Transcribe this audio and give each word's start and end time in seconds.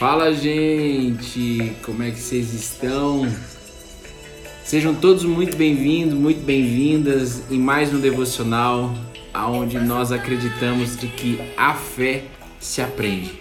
Fala, 0.00 0.32
gente! 0.32 1.76
Como 1.84 2.02
é 2.02 2.10
que 2.10 2.18
vocês 2.18 2.54
estão? 2.54 3.30
Sejam 4.64 4.94
todos 4.94 5.24
muito 5.24 5.58
bem-vindos, 5.58 6.14
muito 6.14 6.42
bem-vindas 6.42 7.42
em 7.50 7.58
mais 7.58 7.92
um 7.92 8.00
devocional 8.00 8.94
aonde 9.34 9.78
nós 9.78 10.10
acreditamos 10.10 10.96
de 10.96 11.06
que 11.06 11.38
a 11.54 11.74
fé 11.74 12.24
se 12.58 12.80
aprende. 12.80 13.38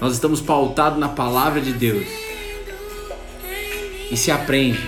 Nós 0.00 0.12
estamos 0.12 0.40
pautados 0.40 1.00
na 1.00 1.08
palavra 1.08 1.60
de 1.60 1.72
Deus 1.72 2.06
e 4.12 4.16
se 4.16 4.30
aprende. 4.30 4.86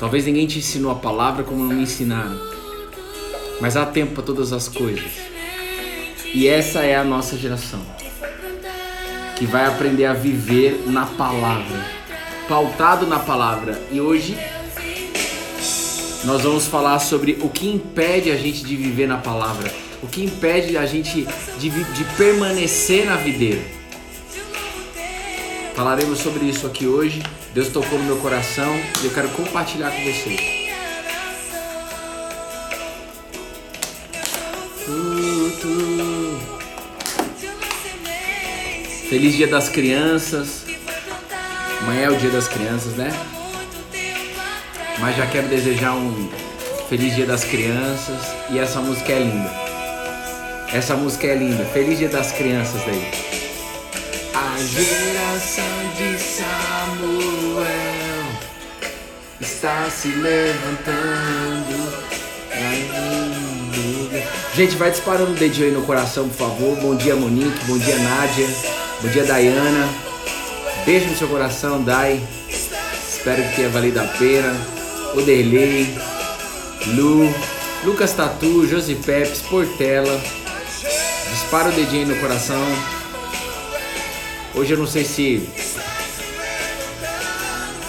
Talvez 0.00 0.24
ninguém 0.24 0.46
te 0.46 0.60
ensinou 0.60 0.90
a 0.90 0.94
palavra 0.94 1.44
como 1.44 1.62
não 1.62 1.76
me 1.76 1.82
ensinaram, 1.82 2.40
mas 3.60 3.76
há 3.76 3.84
tempo 3.84 4.14
para 4.14 4.22
todas 4.22 4.50
as 4.50 4.66
coisas. 4.66 5.12
E 6.32 6.48
essa 6.48 6.80
é 6.80 6.96
a 6.96 7.04
nossa 7.04 7.36
geração 7.36 7.98
que 9.38 9.46
vai 9.46 9.66
aprender 9.66 10.04
a 10.04 10.12
viver 10.12 10.82
na 10.86 11.06
palavra, 11.06 11.84
pautado 12.48 13.06
na 13.06 13.20
palavra. 13.20 13.80
E 13.92 14.00
hoje 14.00 14.36
nós 16.24 16.42
vamos 16.42 16.66
falar 16.66 16.98
sobre 16.98 17.38
o 17.40 17.48
que 17.48 17.68
impede 17.68 18.32
a 18.32 18.36
gente 18.36 18.64
de 18.64 18.74
viver 18.74 19.06
na 19.06 19.18
palavra, 19.18 19.72
o 20.02 20.08
que 20.08 20.24
impede 20.24 20.76
a 20.76 20.84
gente 20.84 21.26
de, 21.58 21.70
de 21.70 22.04
permanecer 22.16 23.06
na 23.06 23.16
videira. 23.16 23.62
Falaremos 25.74 26.18
sobre 26.18 26.44
isso 26.46 26.66
aqui 26.66 26.88
hoje. 26.88 27.22
Deus 27.54 27.68
tocou 27.68 27.98
no 27.98 28.04
meu 28.04 28.16
coração 28.16 28.74
e 29.00 29.06
eu 29.06 29.12
quero 29.12 29.28
compartilhar 29.28 29.90
com 29.92 30.02
vocês. 30.02 30.57
Feliz 39.08 39.34
Dia 39.34 39.46
das 39.46 39.70
Crianças. 39.70 40.64
Amanhã 41.80 42.02
é 42.02 42.10
o 42.10 42.16
Dia 42.16 42.28
das 42.28 42.46
Crianças, 42.46 42.92
né? 42.92 43.10
Mas 44.98 45.16
já 45.16 45.26
quero 45.26 45.48
desejar 45.48 45.94
um 45.94 46.28
Feliz 46.90 47.14
Dia 47.14 47.24
das 47.24 47.42
Crianças 47.42 48.20
e 48.50 48.58
essa 48.58 48.80
música 48.80 49.12
é 49.12 49.20
linda. 49.20 49.50
Essa 50.74 50.94
música 50.94 51.26
é 51.26 51.36
linda. 51.36 51.64
Feliz 51.64 51.98
Dia 51.98 52.10
das 52.10 52.32
Crianças 52.32 52.82
daí. 52.84 53.10
A 54.34 54.58
geração 54.58 55.64
de 55.96 56.20
Samuel 56.20 57.64
está 59.40 59.88
se 59.88 60.08
levantando. 60.08 62.08
Gente, 64.54 64.76
vai 64.76 64.90
disparando 64.90 65.30
o 65.30 65.34
dedinho 65.34 65.68
aí 65.68 65.72
no 65.72 65.82
coração, 65.82 66.28
por 66.28 66.36
favor. 66.36 66.76
Bom 66.76 66.94
dia, 66.94 67.16
Monique. 67.16 67.64
Bom 67.64 67.78
dia, 67.78 67.96
Nádia. 67.96 68.87
Bom 69.00 69.06
dia, 69.10 69.22
Dayana. 69.22 69.88
Beijo 70.84 71.06
no 71.06 71.16
seu 71.16 71.28
coração, 71.28 71.84
Dai. 71.84 72.20
Espero 72.48 73.40
que 73.44 73.54
tenha 73.54 73.68
valido 73.68 74.00
a 74.00 74.04
pena. 74.04 74.52
Oderley, 75.14 75.96
Lu, 76.96 77.32
Lucas 77.84 78.12
Tatu, 78.12 78.66
Josi 78.66 78.96
Peps, 78.96 79.40
Portela. 79.42 80.20
Dispara 81.30 81.68
o 81.68 81.72
dedinho 81.72 82.08
no 82.08 82.16
coração. 82.16 82.60
Hoje 84.56 84.74
eu 84.74 84.78
não 84.78 84.86
sei 84.86 85.04
se 85.04 85.48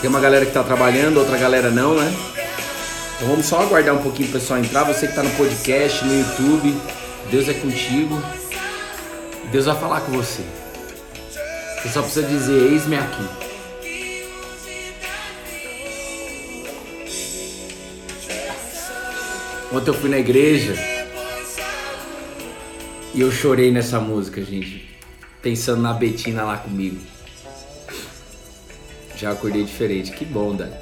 tem 0.02 0.11
uma 0.11 0.19
galera 0.19 0.45
que 0.45 0.52
tá 0.52 0.63
trabalhando, 0.63 1.17
outra 1.17 1.39
galera 1.39 1.71
não, 1.71 1.95
né? 1.95 2.13
Então 3.15 3.30
vamos 3.30 3.47
só 3.47 3.63
aguardar 3.63 3.95
um 3.95 4.03
pouquinho 4.03 4.30
o 4.30 4.31
pessoal 4.31 4.59
entrar. 4.59 4.83
Você 4.83 5.07
que 5.07 5.15
tá 5.15 5.23
no 5.23 5.31
podcast, 5.31 6.05
no 6.05 6.19
YouTube, 6.19 6.80
Deus 7.31 7.49
é 7.49 7.53
contigo. 7.53 8.21
Deus 9.52 9.65
vai 9.65 9.75
falar 9.75 10.02
com 10.02 10.11
você. 10.11 10.43
Você 11.81 11.89
só 11.89 12.02
precisa 12.02 12.27
dizer: 12.27 12.72
Eis-me 12.73 12.97
aqui. 12.97 13.23
Ontem 19.71 19.89
eu 19.89 19.93
fui 19.93 20.09
na 20.09 20.17
igreja 20.17 20.73
e 23.14 23.21
eu 23.21 23.31
chorei 23.31 23.71
nessa 23.71 23.99
música, 23.99 24.43
gente. 24.43 24.89
Pensando 25.42 25.81
na 25.81 25.93
Betina 25.93 26.43
lá 26.43 26.58
comigo. 26.58 26.98
Já 29.15 29.32
acordei 29.32 29.64
diferente. 29.64 30.11
Que 30.11 30.26
bom, 30.26 30.53
Dani. 30.53 30.76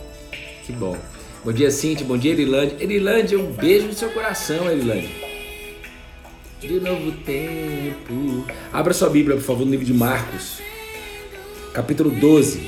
Que 0.65 0.71
bom. 0.71 0.97
Bom 1.45 1.51
dia, 1.51 1.69
Cintia. 1.69 2.07
Bom 2.07 2.17
dia, 2.17 2.31
Erilândia. 2.31 2.77
Erilândia, 2.79 3.37
um 3.37 3.51
beijo 3.51 3.85
no 3.87 3.93
seu 3.93 4.09
coração, 4.09 4.71
Erilândia 4.71 5.27
de 6.59 6.79
novo 6.79 7.11
tempo. 7.23 8.47
Abra 8.73 8.91
sua 8.91 9.11
Bíblia, 9.11 9.37
por 9.37 9.43
favor, 9.43 9.63
no 9.63 9.69
livro 9.69 9.85
de 9.85 9.93
Marcos 9.93 10.59
capítulo 11.77 12.09
12, 12.09 12.59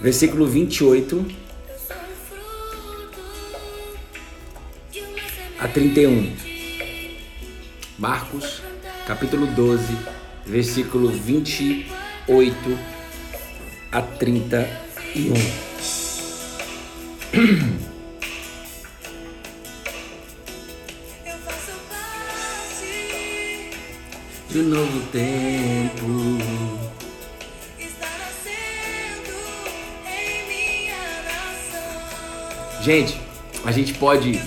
versículo 0.00 0.46
28 0.46 1.26
a 5.58 5.66
31. 5.66 6.28
Marcos, 7.98 8.62
capítulo 9.04 9.46
12, 9.46 9.82
versículo 10.46 11.08
28 11.08 12.56
a 13.90 14.00
31. 14.00 15.34
de 24.50 24.62
novo 24.62 25.00
tempo. 25.10 26.71
Gente, 32.82 33.16
a 33.64 33.70
gente 33.70 33.94
pode 33.94 34.40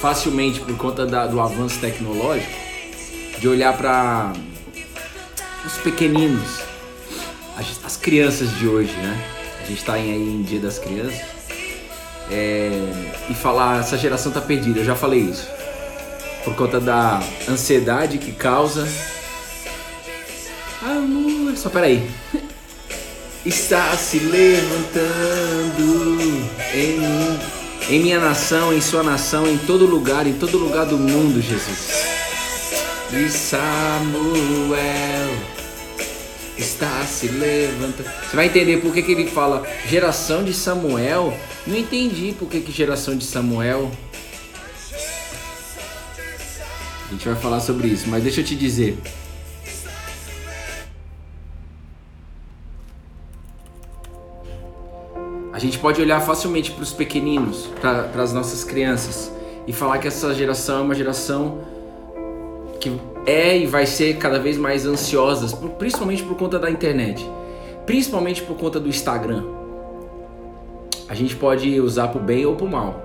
facilmente, 0.00 0.60
por 0.60 0.76
conta 0.76 1.04
da, 1.04 1.26
do 1.26 1.40
avanço 1.40 1.80
tecnológico, 1.80 2.52
de 3.40 3.48
olhar 3.48 3.76
para 3.76 4.32
os 5.66 5.76
pequeninos, 5.78 6.60
as, 7.56 7.84
as, 7.84 7.96
crianças 7.96 8.56
de 8.56 8.68
hoje, 8.68 8.92
né? 8.92 9.20
A 9.62 9.66
gente 9.66 9.80
está 9.80 9.94
aí 9.94 10.10
em 10.10 10.42
Dia 10.42 10.60
das 10.60 10.78
Crianças. 10.78 11.20
É, 12.30 12.70
e 13.28 13.34
falar, 13.34 13.80
essa 13.80 13.98
geração 13.98 14.30
tá 14.30 14.40
perdida, 14.40 14.78
eu 14.78 14.84
já 14.84 14.94
falei 14.94 15.20
isso. 15.20 15.48
Por 16.44 16.54
conta 16.54 16.78
da 16.78 17.20
ansiedade 17.48 18.16
que 18.16 18.30
causa. 18.30 18.86
Amor, 20.82 21.56
só 21.56 21.68
peraí 21.68 22.08
está 23.44 23.96
se 23.96 24.18
levantando 24.18 25.00
em, 26.74 27.94
em 27.94 28.00
minha 28.00 28.20
nação, 28.20 28.72
em 28.72 28.80
sua 28.80 29.02
nação, 29.02 29.46
em 29.46 29.58
todo 29.58 29.86
lugar, 29.86 30.26
em 30.26 30.34
todo 30.34 30.58
lugar 30.58 30.86
do 30.86 30.98
mundo, 30.98 31.40
Jesus. 31.40 32.20
E 33.12 33.28
Samuel 33.28 34.80
está 36.56 37.04
se 37.06 37.28
levantando. 37.28 38.08
Você 38.28 38.36
vai 38.36 38.46
entender 38.46 38.76
por 38.78 38.92
que, 38.92 39.02
que 39.02 39.12
ele 39.12 39.26
fala 39.26 39.66
geração 39.88 40.44
de 40.44 40.52
Samuel. 40.52 41.36
Não 41.66 41.76
entendi 41.76 42.34
por 42.38 42.48
que, 42.48 42.60
que 42.60 42.70
geração 42.70 43.16
de 43.16 43.24
Samuel. 43.24 43.90
A 47.08 47.12
gente 47.12 47.26
vai 47.26 47.36
falar 47.36 47.60
sobre 47.60 47.88
isso, 47.88 48.08
mas 48.08 48.22
deixa 48.22 48.42
eu 48.42 48.44
te 48.44 48.54
dizer. 48.54 48.96
A 55.60 55.62
gente 55.62 55.78
pode 55.78 56.00
olhar 56.00 56.18
facilmente 56.20 56.70
para 56.70 56.82
os 56.82 56.90
pequeninos, 56.90 57.68
para 57.82 58.22
as 58.22 58.32
nossas 58.32 58.64
crianças, 58.64 59.30
e 59.66 59.74
falar 59.74 59.98
que 59.98 60.08
essa 60.08 60.32
geração 60.32 60.78
é 60.78 60.80
uma 60.80 60.94
geração 60.94 61.58
que 62.80 62.90
é 63.26 63.58
e 63.58 63.66
vai 63.66 63.84
ser 63.84 64.16
cada 64.16 64.38
vez 64.38 64.56
mais 64.56 64.86
ansiosas, 64.86 65.52
principalmente 65.78 66.22
por 66.22 66.34
conta 66.38 66.58
da 66.58 66.70
internet, 66.70 67.30
principalmente 67.84 68.40
por 68.40 68.56
conta 68.56 68.80
do 68.80 68.88
Instagram. 68.88 69.44
A 71.06 71.14
gente 71.14 71.36
pode 71.36 71.78
usar 71.78 72.08
para 72.08 72.18
o 72.18 72.24
bem 72.24 72.46
ou 72.46 72.56
para 72.56 72.64
o 72.64 72.70
mal, 72.70 72.98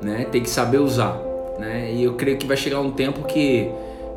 né? 0.00 0.26
Tem 0.32 0.42
que 0.42 0.48
saber 0.48 0.78
usar, 0.78 1.20
né? 1.58 1.92
E 1.92 2.02
eu 2.02 2.14
creio 2.14 2.38
que 2.38 2.46
vai 2.46 2.56
chegar 2.56 2.80
um 2.80 2.92
tempo 2.92 3.24
que 3.24 3.70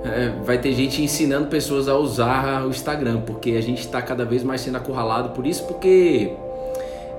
é, 0.06 0.32
vai 0.46 0.58
ter 0.58 0.72
gente 0.72 1.02
ensinando 1.02 1.48
pessoas 1.48 1.90
a 1.90 1.98
usar 1.98 2.66
o 2.66 2.70
Instagram, 2.70 3.20
porque 3.28 3.52
a 3.58 3.62
gente 3.62 3.82
está 3.82 4.02
cada 4.02 4.24
vez 4.24 4.42
mais 4.42 4.62
sendo 4.62 4.78
acurralado 4.78 5.32
por 5.32 5.46
isso, 5.46 5.66
porque 5.66 6.34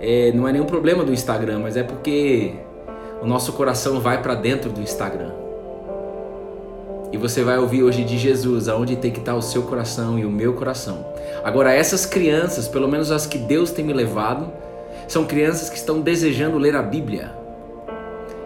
é, 0.03 0.33
não 0.33 0.49
é 0.49 0.53
nenhum 0.53 0.67
problema 0.67 1.05
do 1.05 1.13
Instagram, 1.13 1.61
mas 1.61 1.77
é 1.77 1.85
porque 1.85 2.55
o 3.23 3.27
nosso 3.27 3.53
coração 3.53 4.01
vai 4.01 4.21
para 4.21 4.35
dentro 4.35 4.71
do 4.71 4.81
Instagram. 4.81 5.31
E 7.13 7.17
você 7.17 7.45
vai 7.45 7.59
ouvir 7.59 7.85
hoje 7.85 8.03
de 8.03 8.19
Jesus, 8.19 8.69
aonde 8.69 8.97
tem 8.97 9.13
que 9.13 9.21
estar 9.21 9.37
o 9.37 9.43
seu 9.43 9.63
coração 9.63 10.19
e 10.19 10.25
o 10.25 10.31
meu 10.31 10.55
coração. 10.55 11.07
Agora, 11.45 11.73
essas 11.73 12.05
crianças, 12.05 12.67
pelo 12.67 12.89
menos 12.89 13.13
as 13.13 13.27
que 13.27 13.39
Deus 13.39 13.71
tem 13.71 13.85
me 13.85 13.93
levado, 13.93 14.51
são 15.07 15.25
crianças 15.25 15.71
que 15.71 15.77
estão 15.77 16.01
desejando 16.01 16.59
ler 16.59 16.75
a 16.75 16.83
Bíblia. 16.83 17.31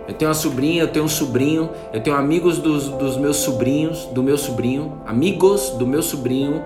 Eu 0.06 0.14
tenho 0.14 0.28
uma 0.28 0.34
sobrinha, 0.34 0.82
eu 0.82 0.88
tenho 0.88 1.04
um 1.04 1.08
sobrinho, 1.08 1.70
eu 1.92 2.00
tenho 2.00 2.16
amigos 2.16 2.58
dos, 2.58 2.88
dos 2.88 3.16
meus 3.16 3.38
sobrinhos, 3.38 4.04
do 4.06 4.22
meu 4.22 4.36
sobrinho, 4.36 5.00
amigos 5.06 5.70
do 5.70 5.86
meu 5.86 6.02
sobrinho, 6.02 6.62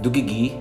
do 0.00 0.08
Guigui, 0.08 0.58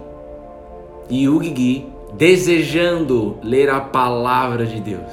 e 1.09 1.29
o 1.29 1.39
Guigui, 1.39 1.93
desejando 2.13 3.37
ler 3.41 3.69
a 3.69 3.81
palavra 3.81 4.65
de 4.65 4.79
Deus, 4.79 5.11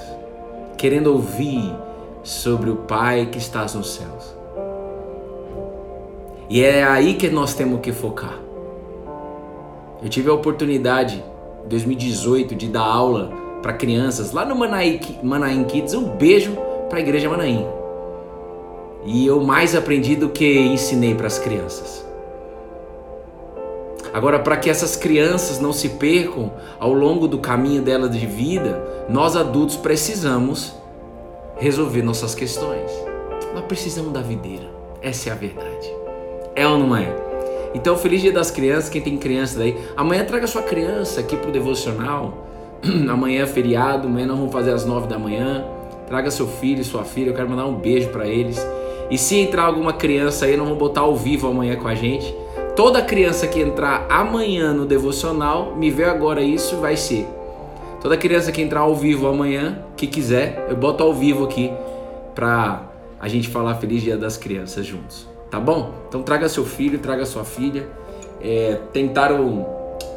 querendo 0.77 1.13
ouvir 1.13 1.75
sobre 2.23 2.71
o 2.71 2.77
Pai 2.77 3.27
que 3.27 3.39
estás 3.39 3.75
nos 3.75 3.95
céus. 3.95 4.37
E 6.49 6.63
é 6.63 6.83
aí 6.83 7.15
que 7.15 7.29
nós 7.31 7.55
temos 7.55 7.81
que 7.81 7.93
focar. 7.93 8.39
Eu 10.03 10.09
tive 10.09 10.31
a 10.31 10.35
oportunidade, 10.35 11.23
em 11.65 11.69
2018, 11.69 12.55
de 12.55 12.69
dar 12.69 12.83
aula 12.83 13.31
para 13.63 13.73
crianças 13.75 14.33
lá 14.33 14.45
no 14.45 14.57
Manaim, 14.57 15.65
Kids. 15.65 15.95
Um 15.95 16.17
beijo 16.17 16.57
para 16.89 16.99
a 16.99 17.01
igreja 17.01 17.29
Manaim. 17.29 17.67
E 19.05 19.27
eu 19.27 19.41
mais 19.41 19.75
aprendi 19.75 20.17
do 20.17 20.29
que 20.29 20.59
ensinei 20.59 21.15
para 21.15 21.27
as 21.27 21.39
crianças. 21.39 22.10
Agora, 24.13 24.39
para 24.39 24.57
que 24.57 24.69
essas 24.69 24.97
crianças 24.97 25.61
não 25.61 25.73
se 25.73 25.91
percam 25.91 26.53
ao 26.79 26.93
longo 26.93 27.29
do 27.29 27.39
caminho 27.39 27.83
delas 27.83 28.11
de 28.11 28.27
vida, 28.27 29.07
nós 29.09 29.37
adultos 29.37 29.77
precisamos 29.77 30.75
resolver 31.57 32.03
nossas 32.03 32.35
questões. 32.35 32.91
Nós 33.55 33.65
precisamos 33.65 34.13
da 34.13 34.21
videira. 34.21 34.69
Essa 35.01 35.31
é 35.31 35.33
a 35.33 35.37
verdade. 35.37 35.95
É 36.57 36.67
ou 36.67 36.79
não 36.79 36.97
é? 36.97 37.31
Então, 37.75 37.97
feliz 37.97 38.21
dia 38.21 38.33
das 38.33 38.51
crianças, 38.51 38.91
quem 38.91 39.01
tem 39.01 39.17
criança 39.17 39.59
daí. 39.59 39.77
Amanhã 39.97 40.25
traga 40.25 40.47
sua 40.47 40.63
criança 40.63 41.21
aqui 41.21 41.37
pro 41.37 41.53
devocional. 41.53 42.47
amanhã 43.09 43.45
é 43.45 43.47
feriado, 43.47 44.09
amanhã 44.09 44.27
nós 44.27 44.39
vamos 44.39 44.53
fazer 44.53 44.73
às 44.73 44.85
nove 44.85 45.07
da 45.07 45.19
manhã. 45.19 45.65
Traga 46.07 46.31
seu 46.31 46.49
filho 46.49 46.85
sua 46.85 47.05
filha, 47.05 47.31
eu 47.31 47.35
quero 47.35 47.49
mandar 47.49 47.67
um 47.67 47.77
beijo 47.77 48.09
para 48.09 48.27
eles. 48.27 48.61
E 49.11 49.17
se 49.17 49.37
entrar 49.37 49.65
alguma 49.65 49.93
criança 49.93 50.47
aí, 50.47 50.57
nós 50.57 50.67
vamos 50.67 50.79
botar 50.79 51.03
ao 51.03 51.15
vivo 51.15 51.47
amanhã 51.47 51.77
com 51.77 51.87
a 51.87 51.95
gente. 51.95 52.35
Toda 52.81 53.03
criança 53.03 53.47
que 53.47 53.61
entrar 53.61 54.07
amanhã 54.09 54.73
no 54.73 54.87
devocional, 54.87 55.77
me 55.77 55.91
vê 55.91 56.05
agora 56.05 56.41
isso, 56.41 56.79
vai 56.79 56.97
ser. 56.97 57.29
Toda 58.01 58.17
criança 58.17 58.51
que 58.51 58.63
entrar 58.63 58.81
ao 58.81 58.97
vivo 58.97 59.27
amanhã, 59.27 59.85
que 59.99 60.07
quiser, 60.07 60.67
eu 60.67 60.77
boto 60.79 61.05
ao 61.05 61.13
vivo 61.13 61.45
aqui 61.45 61.71
pra 62.35 62.85
a 63.21 63.29
gente 63.29 63.51
falar 63.51 63.75
Feliz 63.75 64.03
Dia 64.03 64.17
das 64.17 64.39
Crianças 64.39 64.87
juntos. 64.87 65.29
Tá 65.51 65.61
bom? 65.61 65.93
Então 66.09 66.23
traga 66.23 66.49
seu 66.49 66.65
filho, 66.65 66.99
traga 66.99 67.27
sua 67.27 67.45
filha. 67.45 67.87
É, 68.41 68.79
tentaram 68.95 69.69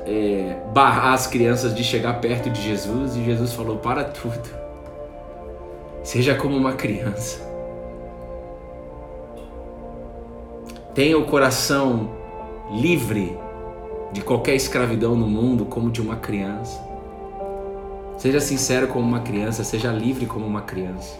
é, 0.05 0.55
barrar 0.73 1.15
as 1.15 1.27
crianças 1.27 1.75
de 1.75 1.83
chegar 1.83 2.21
perto 2.21 2.49
de 2.49 2.61
Jesus 2.61 3.17
e 3.17 3.25
Jesus 3.25 3.51
falou: 3.51 3.75
para 3.75 4.05
tudo. 4.05 4.49
Seja 6.01 6.33
como 6.33 6.55
uma 6.55 6.71
criança. 6.71 7.41
Tenha 10.95 11.17
o 11.17 11.25
coração 11.25 12.22
livre 12.73 13.37
de 14.11 14.21
qualquer 14.21 14.55
escravidão 14.55 15.15
no 15.15 15.27
mundo, 15.27 15.65
como 15.65 15.91
de 15.91 16.01
uma 16.01 16.15
criança. 16.15 16.81
Seja 18.17 18.39
sincero 18.39 18.87
como 18.87 19.07
uma 19.07 19.19
criança, 19.19 19.63
seja 19.63 19.91
livre 19.91 20.25
como 20.25 20.45
uma 20.45 20.61
criança. 20.61 21.19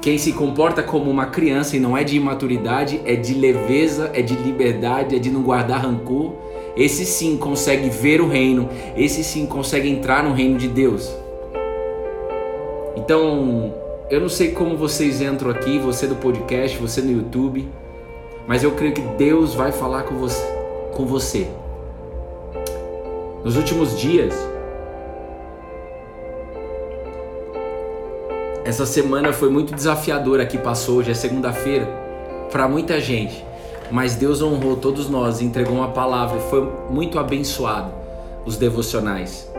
Quem 0.00 0.18
se 0.18 0.32
comporta 0.32 0.82
como 0.82 1.10
uma 1.10 1.26
criança 1.26 1.76
e 1.76 1.80
não 1.80 1.96
é 1.96 2.04
de 2.04 2.16
imaturidade, 2.16 3.00
é 3.04 3.16
de 3.16 3.34
leveza, 3.34 4.10
é 4.14 4.22
de 4.22 4.34
liberdade, 4.34 5.16
é 5.16 5.18
de 5.18 5.30
não 5.30 5.42
guardar 5.42 5.82
rancor, 5.82 6.34
esse 6.76 7.04
sim 7.04 7.36
consegue 7.36 7.88
ver 7.88 8.20
o 8.20 8.28
reino, 8.28 8.68
esse 8.96 9.24
sim 9.24 9.46
consegue 9.46 9.88
entrar 9.88 10.22
no 10.22 10.32
reino 10.32 10.56
de 10.58 10.68
Deus. 10.68 11.10
Então, 12.96 13.74
eu 14.10 14.20
não 14.20 14.28
sei 14.28 14.52
como 14.52 14.76
vocês 14.76 15.20
entram 15.20 15.50
aqui, 15.50 15.78
você 15.78 16.06
do 16.06 16.16
podcast, 16.16 16.78
você 16.78 17.00
no 17.00 17.10
YouTube, 17.10 17.68
mas 18.48 18.64
eu 18.64 18.72
creio 18.72 18.94
que 18.94 19.00
Deus 19.00 19.54
vai 19.54 19.70
falar 19.70 20.02
com 20.02 20.16
você. 20.16 20.42
Com 20.92 21.06
você. 21.06 21.46
Nos 23.44 23.56
últimos 23.56 23.96
dias, 23.96 24.34
essa 28.64 28.84
semana 28.84 29.32
foi 29.32 29.48
muito 29.48 29.72
desafiadora 29.72 30.44
que 30.44 30.58
passou, 30.58 30.96
hoje 30.96 31.12
é 31.12 31.14
segunda-feira, 31.14 31.86
para 32.50 32.66
muita 32.66 33.00
gente 33.00 33.46
mas 33.90 34.16
Deus 34.16 34.42
honrou 34.42 34.76
todos 34.76 35.08
nós, 35.08 35.40
entregou 35.40 35.74
uma 35.74 35.88
palavra 35.88 36.38
e 36.38 36.50
foi 36.50 36.70
muito 36.90 37.18
abençoado 37.18 37.92
os 38.44 38.56
devocionais. 38.56 39.50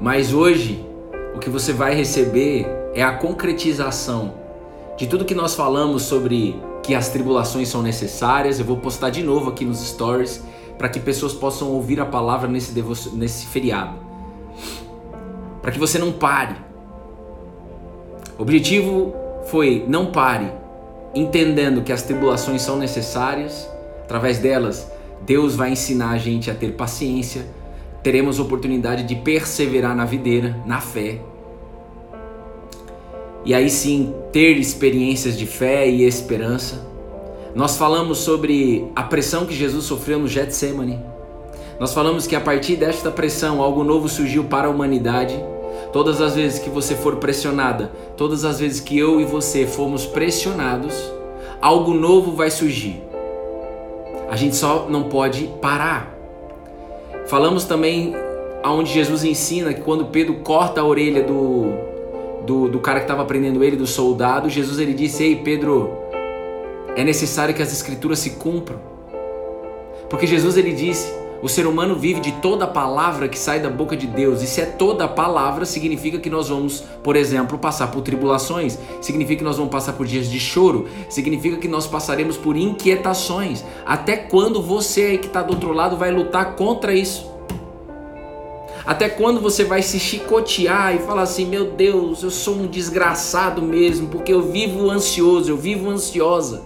Mas 0.00 0.32
hoje, 0.32 0.84
o 1.34 1.38
que 1.38 1.50
você 1.50 1.72
vai 1.72 1.94
receber 1.94 2.66
é 2.94 3.02
a 3.02 3.12
concretização 3.12 4.34
de 4.96 5.06
tudo 5.06 5.24
que 5.24 5.34
nós 5.34 5.54
falamos 5.54 6.02
sobre 6.02 6.60
que 6.86 6.94
as 6.94 7.08
tribulações 7.08 7.68
são 7.68 7.82
necessárias. 7.82 8.60
Eu 8.60 8.64
vou 8.64 8.76
postar 8.76 9.10
de 9.10 9.20
novo 9.20 9.50
aqui 9.50 9.64
nos 9.64 9.84
stories 9.84 10.42
para 10.78 10.88
que 10.88 11.00
pessoas 11.00 11.32
possam 11.32 11.68
ouvir 11.72 12.00
a 12.00 12.06
palavra 12.06 12.48
nesse, 12.48 12.72
nesse 13.12 13.46
feriado. 13.46 13.96
Para 15.60 15.72
que 15.72 15.80
você 15.80 15.98
não 15.98 16.12
pare. 16.12 16.54
O 18.38 18.42
objetivo 18.42 19.12
foi 19.50 19.84
não 19.88 20.06
pare, 20.12 20.52
entendendo 21.12 21.82
que 21.82 21.92
as 21.92 22.02
tribulações 22.02 22.62
são 22.62 22.76
necessárias, 22.76 23.68
através 24.04 24.38
delas, 24.38 24.90
Deus 25.22 25.56
vai 25.56 25.72
ensinar 25.72 26.10
a 26.10 26.18
gente 26.18 26.50
a 26.50 26.54
ter 26.54 26.72
paciência, 26.72 27.46
teremos 28.02 28.38
oportunidade 28.38 29.02
de 29.02 29.16
perseverar 29.16 29.96
na 29.96 30.04
videira, 30.04 30.62
na 30.64 30.80
fé. 30.80 31.20
E 33.46 33.54
aí 33.54 33.70
sim, 33.70 34.12
ter 34.32 34.58
experiências 34.58 35.38
de 35.38 35.46
fé 35.46 35.88
e 35.88 36.02
esperança. 36.02 36.84
Nós 37.54 37.76
falamos 37.76 38.18
sobre 38.18 38.90
a 38.96 39.04
pressão 39.04 39.46
que 39.46 39.54
Jesus 39.54 39.84
sofreu 39.84 40.18
no 40.18 40.26
Getsemane. 40.26 40.98
Nós 41.78 41.94
falamos 41.94 42.26
que 42.26 42.34
a 42.34 42.40
partir 42.40 42.74
desta 42.74 43.08
pressão 43.08 43.62
algo 43.62 43.84
novo 43.84 44.08
surgiu 44.08 44.42
para 44.42 44.66
a 44.66 44.70
humanidade. 44.70 45.40
Todas 45.92 46.20
as 46.20 46.34
vezes 46.34 46.58
que 46.58 46.68
você 46.68 46.96
for 46.96 47.16
pressionada, 47.16 47.92
todas 48.16 48.44
as 48.44 48.58
vezes 48.58 48.80
que 48.80 48.98
eu 48.98 49.20
e 49.20 49.24
você 49.24 49.64
fomos 49.64 50.04
pressionados, 50.06 50.94
algo 51.62 51.94
novo 51.94 52.32
vai 52.32 52.50
surgir. 52.50 53.00
A 54.28 54.34
gente 54.34 54.56
só 54.56 54.88
não 54.90 55.04
pode 55.04 55.48
parar. 55.62 56.12
Falamos 57.26 57.62
também 57.62 58.12
aonde 58.64 58.92
Jesus 58.92 59.22
ensina 59.22 59.72
que 59.72 59.82
quando 59.82 60.06
Pedro 60.06 60.34
corta 60.42 60.80
a 60.80 60.84
orelha 60.84 61.22
do, 61.22 61.85
do, 62.46 62.68
do 62.68 62.78
cara 62.78 63.00
que 63.00 63.04
estava 63.04 63.24
prendendo 63.24 63.62
ele, 63.62 63.76
do 63.76 63.86
soldado, 63.86 64.48
Jesus 64.48 64.78
ele 64.78 64.94
disse: 64.94 65.22
Ei 65.24 65.36
Pedro, 65.36 65.90
é 66.96 67.04
necessário 67.04 67.54
que 67.54 67.62
as 67.62 67.72
escrituras 67.72 68.18
se 68.18 68.30
cumpram. 68.30 68.78
Porque 70.08 70.26
Jesus 70.26 70.56
ele 70.56 70.72
disse: 70.72 71.12
o 71.42 71.48
ser 71.48 71.66
humano 71.66 71.94
vive 71.94 72.20
de 72.20 72.32
toda 72.32 72.66
palavra 72.66 73.28
que 73.28 73.38
sai 73.38 73.60
da 73.60 73.68
boca 73.68 73.96
de 73.96 74.06
Deus. 74.06 74.42
E 74.42 74.46
se 74.46 74.60
é 74.60 74.64
toda 74.64 75.06
palavra, 75.06 75.66
significa 75.66 76.18
que 76.18 76.30
nós 76.30 76.48
vamos, 76.48 76.82
por 77.02 77.14
exemplo, 77.14 77.58
passar 77.58 77.88
por 77.90 78.00
tribulações, 78.00 78.78
significa 79.00 79.38
que 79.38 79.44
nós 79.44 79.56
vamos 79.56 79.70
passar 79.70 79.92
por 79.92 80.06
dias 80.06 80.30
de 80.30 80.40
choro, 80.40 80.88
significa 81.10 81.56
que 81.56 81.68
nós 81.68 81.86
passaremos 81.86 82.36
por 82.36 82.56
inquietações. 82.56 83.64
Até 83.84 84.16
quando 84.16 84.62
você 84.62 85.02
aí 85.02 85.18
que 85.18 85.26
está 85.26 85.42
do 85.42 85.52
outro 85.52 85.72
lado 85.72 85.96
vai 85.96 86.10
lutar 86.10 86.56
contra 86.56 86.94
isso? 86.94 87.35
Até 88.86 89.08
quando 89.08 89.40
você 89.40 89.64
vai 89.64 89.82
se 89.82 89.98
chicotear 89.98 90.94
e 90.94 91.00
falar 91.00 91.22
assim: 91.22 91.44
meu 91.44 91.72
Deus, 91.72 92.22
eu 92.22 92.30
sou 92.30 92.54
um 92.54 92.66
desgraçado 92.66 93.60
mesmo, 93.60 94.08
porque 94.08 94.32
eu 94.32 94.42
vivo 94.42 94.88
ansioso, 94.88 95.50
eu 95.50 95.56
vivo 95.56 95.90
ansiosa. 95.90 96.62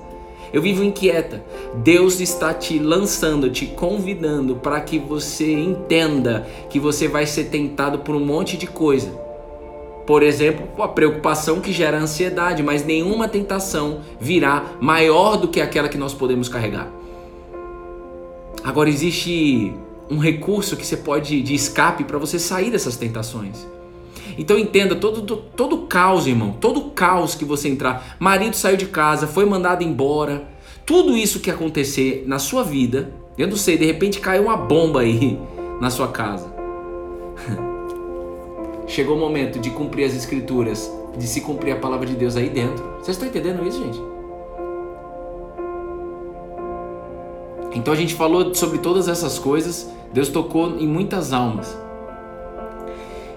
Eu 0.53 0.61
vivo 0.61 0.83
inquieta. 0.83 1.45
Deus 1.77 2.21
está 2.21 2.53
te 2.53 2.79
lançando, 2.79 3.51
te 3.51 3.67
convidando 3.67 4.57
para 4.57 4.81
que 4.81 4.99
você 4.99 5.53
entenda 5.53 6.47
que 6.69 6.81
você 6.81 7.07
vai 7.07 7.25
ser 7.25 7.45
tentado 7.45 8.01
por 8.01 8.17
um 8.17 8.25
monte 8.25 8.57
de 8.57 8.67
coisa. 8.67 9.13
Por 10.05 10.25
exemplo, 10.25 10.67
a 10.83 10.89
preocupação 10.89 11.61
que 11.61 11.73
gera 11.73 11.97
ansiedade, 12.01 12.65
mas 12.65 12.85
nenhuma 12.85 13.29
tentação 13.29 14.01
virá 14.19 14.65
maior 14.81 15.37
do 15.37 15.47
que 15.47 15.61
aquela 15.61 15.89
que 15.89 15.97
nós 15.97 16.13
podemos 16.13 16.49
carregar. 16.49 16.91
Agora 18.65 18.91
existe 18.91 19.73
um 20.11 20.19
recurso 20.19 20.77
que 20.77 20.85
você 20.85 20.97
pode 20.97 21.41
de 21.41 21.55
escape 21.55 22.05
para 22.05 22.19
você 22.19 22.39
sair 22.39 22.71
dessas 22.71 22.97
tentações. 22.97 23.67
Então 24.37 24.59
entenda 24.59 24.97
todo, 24.97 25.37
todo, 25.37 25.79
caos, 25.87 26.27
irmão, 26.27 26.57
todo 26.61 26.91
caos 26.91 27.35
que 27.35 27.45
você 27.45 27.69
entrar. 27.69 28.17
Marido 28.19 28.57
saiu 28.57 28.77
de 28.77 28.87
casa, 28.87 29.27
foi 29.27 29.45
mandado 29.45 29.85
embora. 29.85 30.49
Tudo 30.85 31.17
isso 31.17 31.41
que 31.41 31.51
acontecer 31.51 32.25
na 32.27 32.39
sua 32.39 32.65
vida, 32.65 33.13
eu 33.39 33.47
não 33.47 33.57
sei, 33.57 33.79
de 33.79 33.85
repente 33.85 34.19
caiu 34.19 34.45
uma 34.45 34.57
bomba 34.57 35.01
aí 35.01 35.39
na 35.81 35.91
sua 35.91 36.09
casa. 36.09 36.53
Chegou 38.89 39.17
o 39.17 39.21
momento 39.21 39.61
de 39.61 39.71
cumprir 39.71 40.05
as 40.05 40.15
escrituras, 40.15 40.91
de 41.17 41.27
se 41.27 41.41
cumprir 41.43 41.73
a 41.73 41.77
palavra 41.77 42.07
de 42.07 42.15
Deus 42.15 42.37
aí 42.37 42.49
dentro. 42.49 42.83
Vocês 42.99 43.17
estão 43.17 43.29
entendendo 43.29 43.67
isso, 43.67 43.79
gente? 43.79 44.01
Então 47.73 47.95
a 47.95 47.97
gente 47.97 48.15
falou 48.15 48.53
sobre 48.55 48.79
todas 48.79 49.07
essas 49.07 49.39
coisas, 49.39 49.89
Deus 50.13 50.29
tocou 50.29 50.79
em 50.79 50.87
muitas 50.87 51.33
almas. 51.33 51.79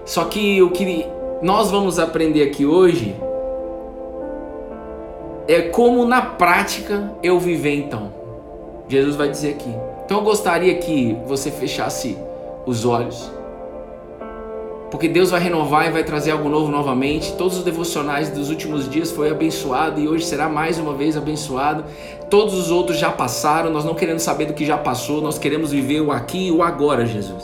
Só 0.06 0.26
que 0.26 0.62
o 0.62 0.72
que 0.72 1.06
nós 1.42 1.72
vamos 1.72 2.00
aprender 2.00 2.44
aqui 2.44 2.66
hoje 2.66 3.16
é 5.48 5.62
como 5.62 6.06
na 6.06 6.22
prática 6.22 7.12
eu 7.22 7.40
viver 7.40 7.76
então. 7.76 8.12
Jesus 8.88 9.16
vai 9.16 9.30
dizer 9.30 9.52
aqui. 9.52 9.74
Então 10.06 10.18
eu 10.18 10.24
gostaria 10.24 10.76
que 10.76 11.18
você 11.26 11.52
fechasse 11.52 12.18
os 12.66 12.86
olhos. 12.86 13.32
Porque 14.94 15.08
Deus 15.08 15.32
vai 15.32 15.42
renovar 15.42 15.88
e 15.88 15.92
vai 15.92 16.04
trazer 16.04 16.30
algo 16.30 16.48
novo 16.48 16.72
novamente. 16.72 17.34
Todos 17.34 17.58
os 17.58 17.64
devocionais 17.64 18.30
dos 18.30 18.52
últimos 18.52 18.88
dias 18.88 19.10
foi 19.10 19.32
abençoado 19.32 20.00
e 20.00 20.08
hoje 20.08 20.24
será 20.24 20.48
mais 20.48 20.78
uma 20.78 20.94
vez 20.94 21.18
abençoado. 21.18 21.84
Todos 22.30 22.54
os 22.54 22.70
outros 22.70 23.00
já 23.00 23.10
passaram, 23.10 23.72
nós 23.72 23.84
não 23.84 23.96
queremos 23.96 24.22
saber 24.22 24.46
do 24.46 24.54
que 24.54 24.64
já 24.64 24.78
passou, 24.78 25.20
nós 25.20 25.40
queremos 25.40 25.72
viver 25.72 26.00
o 26.00 26.12
aqui 26.12 26.46
e 26.46 26.52
o 26.52 26.62
agora, 26.62 27.08
Jesus. 27.08 27.44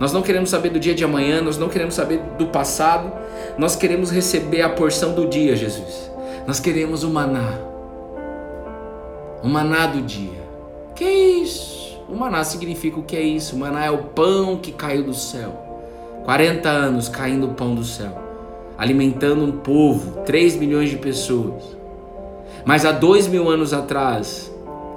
Nós 0.00 0.14
não 0.14 0.22
queremos 0.22 0.48
saber 0.48 0.70
do 0.70 0.80
dia 0.80 0.94
de 0.94 1.04
amanhã, 1.04 1.42
nós 1.42 1.58
não 1.58 1.68
queremos 1.68 1.94
saber 1.94 2.22
do 2.38 2.46
passado, 2.46 3.12
nós 3.58 3.76
queremos 3.76 4.10
receber 4.10 4.62
a 4.62 4.70
porção 4.70 5.12
do 5.12 5.26
dia, 5.26 5.54
Jesus. 5.54 6.10
Nós 6.46 6.58
queremos 6.58 7.04
o 7.04 7.10
maná. 7.10 7.52
O 9.44 9.46
maná 9.46 9.84
do 9.88 10.00
dia. 10.00 10.40
Que 10.94 11.04
é 11.04 11.12
isso? 11.12 12.00
O 12.08 12.16
maná 12.16 12.42
significa 12.44 12.98
o 12.98 13.02
que 13.02 13.14
é 13.14 13.20
isso? 13.20 13.56
O 13.56 13.58
maná 13.58 13.84
é 13.84 13.90
o 13.90 14.04
pão 14.04 14.56
que 14.56 14.72
caiu 14.72 15.02
do 15.04 15.12
céu. 15.12 15.67
40 16.28 16.68
anos 16.68 17.08
caindo 17.08 17.46
o 17.46 17.54
pão 17.54 17.74
do 17.74 17.82
céu, 17.82 18.12
alimentando 18.76 19.42
um 19.42 19.50
povo, 19.50 20.24
3 20.26 20.56
milhões 20.56 20.90
de 20.90 20.96
pessoas. 20.96 21.74
Mas 22.66 22.84
há 22.84 22.92
dois 22.92 23.26
mil 23.26 23.48
anos 23.48 23.72
atrás, 23.72 24.54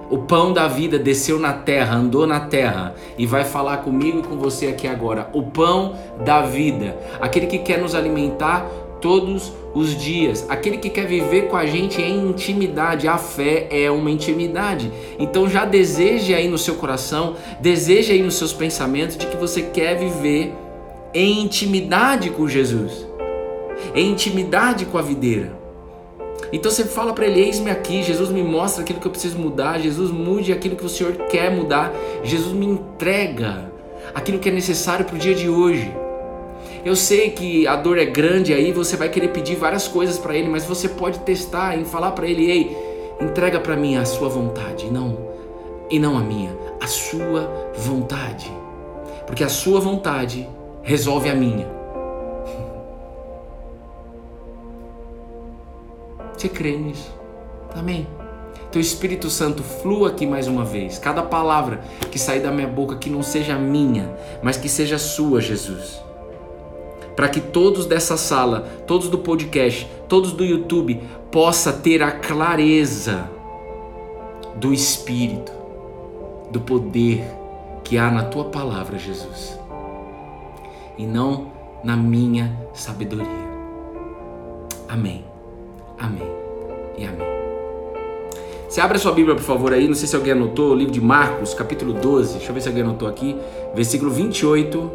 o 0.10 0.18
pão 0.18 0.52
da 0.52 0.68
vida 0.68 1.00
desceu 1.00 1.40
na 1.40 1.54
terra, 1.54 1.96
andou 1.96 2.28
na 2.28 2.42
terra 2.42 2.96
e 3.18 3.26
vai 3.26 3.46
falar 3.46 3.78
comigo 3.78 4.20
e 4.20 4.24
com 4.24 4.36
você 4.36 4.68
aqui 4.68 4.90
agora. 4.90 5.30
O 5.32 5.44
pão 5.44 5.96
da 6.26 6.42
vida, 6.42 6.98
aquele 7.22 7.48
que 7.48 7.60
quer 7.60 7.80
nos 7.80 7.96
alimentar 7.96 8.66
todos 9.00 9.54
os 9.74 9.96
dias, 9.96 10.46
aquele 10.50 10.80
que 10.80 10.90
quer 10.90 11.08
viver 11.08 11.48
com 11.48 11.56
a 11.56 11.66
gente 11.66 12.02
em 12.02 12.28
intimidade. 12.28 13.08
A 13.08 13.18
fé 13.18 13.70
é 13.72 13.90
uma 13.90 14.12
intimidade. 14.12 14.92
Então 15.18 15.50
já 15.50 15.64
deseje 15.64 16.34
aí 16.34 16.50
no 16.50 16.58
seu 16.58 16.76
coração, 16.76 17.38
deseje 17.62 18.12
aí 18.12 18.22
nos 18.22 18.36
seus 18.36 18.52
pensamentos 18.52 19.16
de 19.16 19.28
que 19.28 19.38
você 19.38 19.62
quer 19.62 19.98
viver 19.98 20.54
em 21.14 21.42
intimidade 21.42 22.30
com 22.30 22.48
Jesus, 22.48 23.08
em 23.94 24.12
intimidade 24.12 24.86
com 24.86 24.98
a 24.98 25.02
videira. 25.02 25.60
Então 26.52 26.72
você 26.72 26.86
fala 26.86 27.14
para 27.14 27.26
ele: 27.26 27.42
Eis-me 27.42 27.70
aqui, 27.70 28.04
Jesus 28.04 28.30
me 28.30 28.44
mostra 28.44 28.84
aquilo 28.84 29.00
que 29.00 29.08
eu 29.08 29.12
preciso 29.12 29.38
mudar, 29.38 29.80
Jesus 29.80 30.12
mude 30.12 30.52
aquilo 30.52 30.76
que 30.76 30.86
o 30.86 30.90
Senhor 30.90 31.14
quer 31.30 31.52
mudar, 31.52 31.94
Jesus 32.24 32.54
me 32.54 32.66
entrega 32.66 33.72
aquilo 34.14 34.40
que 34.40 34.50
é 34.50 34.52
necessário 34.52 35.06
para 35.06 35.16
o 35.16 35.20
dia 35.20 35.36
de 35.36 35.50
hoje. 35.50 35.92
Eu 36.84 36.96
sei 36.96 37.30
que 37.30 37.68
a 37.68 37.76
dor 37.76 37.98
é 37.98 38.06
grande 38.06 38.54
aí, 38.54 38.72
você 38.72 38.98
vai 38.98 39.08
querer 39.08 39.30
pedir 39.30 39.56
várias 39.56 39.88
coisas 39.88 40.18
para 40.18 40.36
ele, 40.36 40.50
mas 40.50 40.66
você 40.66 40.90
pode 40.90 41.20
testar 41.20 41.78
em 41.78 41.86
falar 41.86 42.12
para 42.12 42.28
ele: 42.28 42.50
Ei, 42.50 42.78
entrega 43.22 43.60
para 43.60 43.76
mim 43.76 43.98
a 43.98 44.06
sua 44.06 44.30
vontade, 44.30 44.90
não 44.92 45.32
e 45.90 46.00
não 46.00 46.18
a 46.18 46.22
minha, 46.22 46.56
a 46.80 46.88
sua 46.88 47.72
vontade. 47.76 48.52
Porque 49.28 49.44
a 49.44 49.50
sua 49.50 49.80
vontade 49.80 50.48
resolve 50.84 51.30
a 51.30 51.36
minha. 51.36 51.68
Você 56.36 56.50
crê 56.50 56.76
nisso? 56.76 57.14
Amém. 57.76 58.08
Teu 58.72 58.82
Espírito 58.82 59.30
Santo 59.30 59.62
flua 59.62 60.10
aqui 60.10 60.26
mais 60.26 60.48
uma 60.48 60.64
vez. 60.64 60.98
Cada 60.98 61.22
palavra 61.22 61.82
que 62.10 62.18
sair 62.18 62.40
da 62.40 62.52
minha 62.52 62.68
boca 62.68 62.96
que 62.96 63.10
não 63.10 63.22
seja 63.22 63.58
minha, 63.58 64.10
mas 64.42 64.58
que 64.58 64.70
seja 64.70 64.98
sua, 64.98 65.42
Jesus. 65.42 66.02
Para 67.16 67.28
que 67.28 67.42
todos 67.42 67.86
dessa 67.86 68.16
sala, 68.18 68.68
todos 68.88 69.10
do 69.10 69.20
podcast, 69.20 69.88
todos 70.08 70.32
do 70.32 70.46
YouTube 70.46 71.02
possa 71.30 71.74
ter 71.74 72.02
a 72.02 72.12
clareza 72.12 73.30
do 74.56 74.74
Espírito, 74.74 75.52
do 76.50 76.62
poder 76.62 77.24
que 77.84 77.98
há 77.98 78.10
na 78.10 78.24
tua 78.24 78.46
palavra, 78.46 78.98
Jesus. 78.98 79.61
E 81.02 81.06
não 81.08 81.48
na 81.84 81.98
minha 81.98 82.56
sabedoria. 82.76 83.26
Amém. 84.88 85.26
Amém 85.98 86.32
e 86.96 87.04
amém. 87.04 87.28
Você 88.70 88.80
abre 88.80 88.98
a 88.98 89.00
sua 89.00 89.12
Bíblia, 89.12 89.36
por 89.36 89.44
favor, 89.44 89.74
aí. 89.74 89.88
Não 89.88 89.96
sei 89.96 90.08
se 90.08 90.16
alguém 90.16 90.34
anotou, 90.34 90.74
o 90.74 90.76
livro 90.76 90.94
de 90.94 91.02
Marcos, 91.02 91.56
capítulo 91.56 91.94
12. 91.94 92.34
Deixa 92.34 92.52
eu 92.52 92.54
ver 92.54 92.62
se 92.62 92.68
alguém 92.68 92.84
anotou 92.84 93.08
aqui. 93.08 93.36
Versículo 93.74 94.12
28 94.12 94.92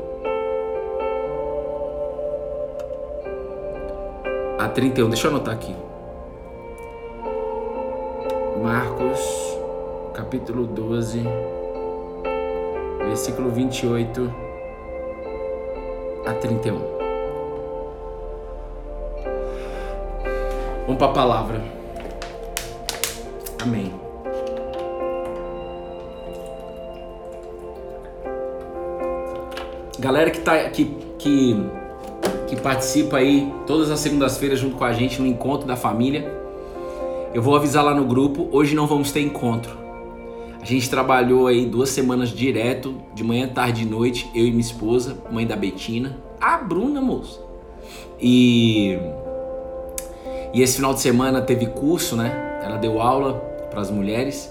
a 4.61 4.69
31. 4.69 5.09
Deixa 5.09 5.27
eu 5.27 5.33
anotar 5.33 5.55
aqui. 5.55 5.75
Marcos, 8.63 9.21
capítulo 10.15 10.69
12, 10.69 11.25
versículo 13.09 13.51
28 13.51 14.46
a 16.27 16.35
31. 16.35 16.79
Vamos 20.87 20.99
para 20.99 21.07
a 21.07 21.13
palavra. 21.13 21.63
Amém. 23.63 23.93
Galera 29.99 30.31
que 30.31 30.41
tá 30.41 30.69
que, 30.71 30.85
que, 31.19 31.57
que 32.49 32.57
participa 32.61 33.17
aí 33.17 33.53
todas 33.67 33.91
as 33.91 33.99
segundas-feiras 34.01 34.59
junto 34.59 34.77
com 34.77 34.85
a 34.85 34.93
gente 34.93 35.21
no 35.21 35.27
encontro 35.27 35.67
da 35.67 35.77
família. 35.77 36.31
Eu 37.33 37.43
vou 37.43 37.57
avisar 37.57 37.85
lá 37.85 37.95
no 37.95 38.05
grupo, 38.05 38.49
hoje 38.53 38.75
não 38.75 38.87
vamos 38.87 39.11
ter 39.13 39.21
encontro. 39.21 39.86
A 40.67 40.69
gente 40.69 40.91
trabalhou 40.91 41.47
aí 41.47 41.65
duas 41.65 41.91
semanas 41.91 42.31
direto, 42.31 42.97
de 43.15 43.23
manhã, 43.23 43.47
tarde 43.47 43.83
e 43.83 43.87
noite, 43.87 44.29
eu 44.35 44.45
e 44.45 44.51
minha 44.51 44.61
esposa, 44.61 45.17
mãe 45.31 45.47
da 45.47 45.55
Betina, 45.55 46.19
a 46.41 46.59
Bruna, 46.59 47.01
moça. 47.01 47.39
E 48.21 48.99
e 50.53 50.61
esse 50.61 50.75
final 50.75 50.93
de 50.93 50.99
semana 50.99 51.41
teve 51.41 51.67
curso, 51.67 52.17
né? 52.17 52.61
Ela 52.65 52.79
deu 52.79 53.01
aula 53.01 53.35
para 53.71 53.81
as 53.81 53.93
mulheres, 53.93 54.51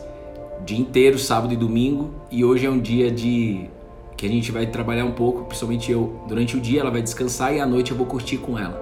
dia 0.65 0.79
inteiro, 0.79 1.19
sábado 1.19 1.53
e 1.53 1.57
domingo. 1.57 2.12
E 2.31 2.45
hoje 2.45 2.65
é 2.65 2.69
um 2.69 2.79
dia 2.79 3.12
de 3.12 3.69
que 4.15 4.25
a 4.25 4.29
gente 4.29 4.53
vai 4.53 4.65
trabalhar 4.67 5.03
um 5.03 5.12
pouco, 5.12 5.43
principalmente 5.43 5.91
eu. 5.91 6.22
Durante 6.29 6.55
o 6.55 6.62
dia 6.62 6.79
ela 6.79 6.91
vai 6.91 7.01
descansar 7.01 7.53
e 7.53 7.60
à 7.60 7.65
noite 7.65 7.91
eu 7.91 7.98
vou 7.98 8.05
curtir 8.05 8.38
com 8.38 8.57
ela, 8.57 8.77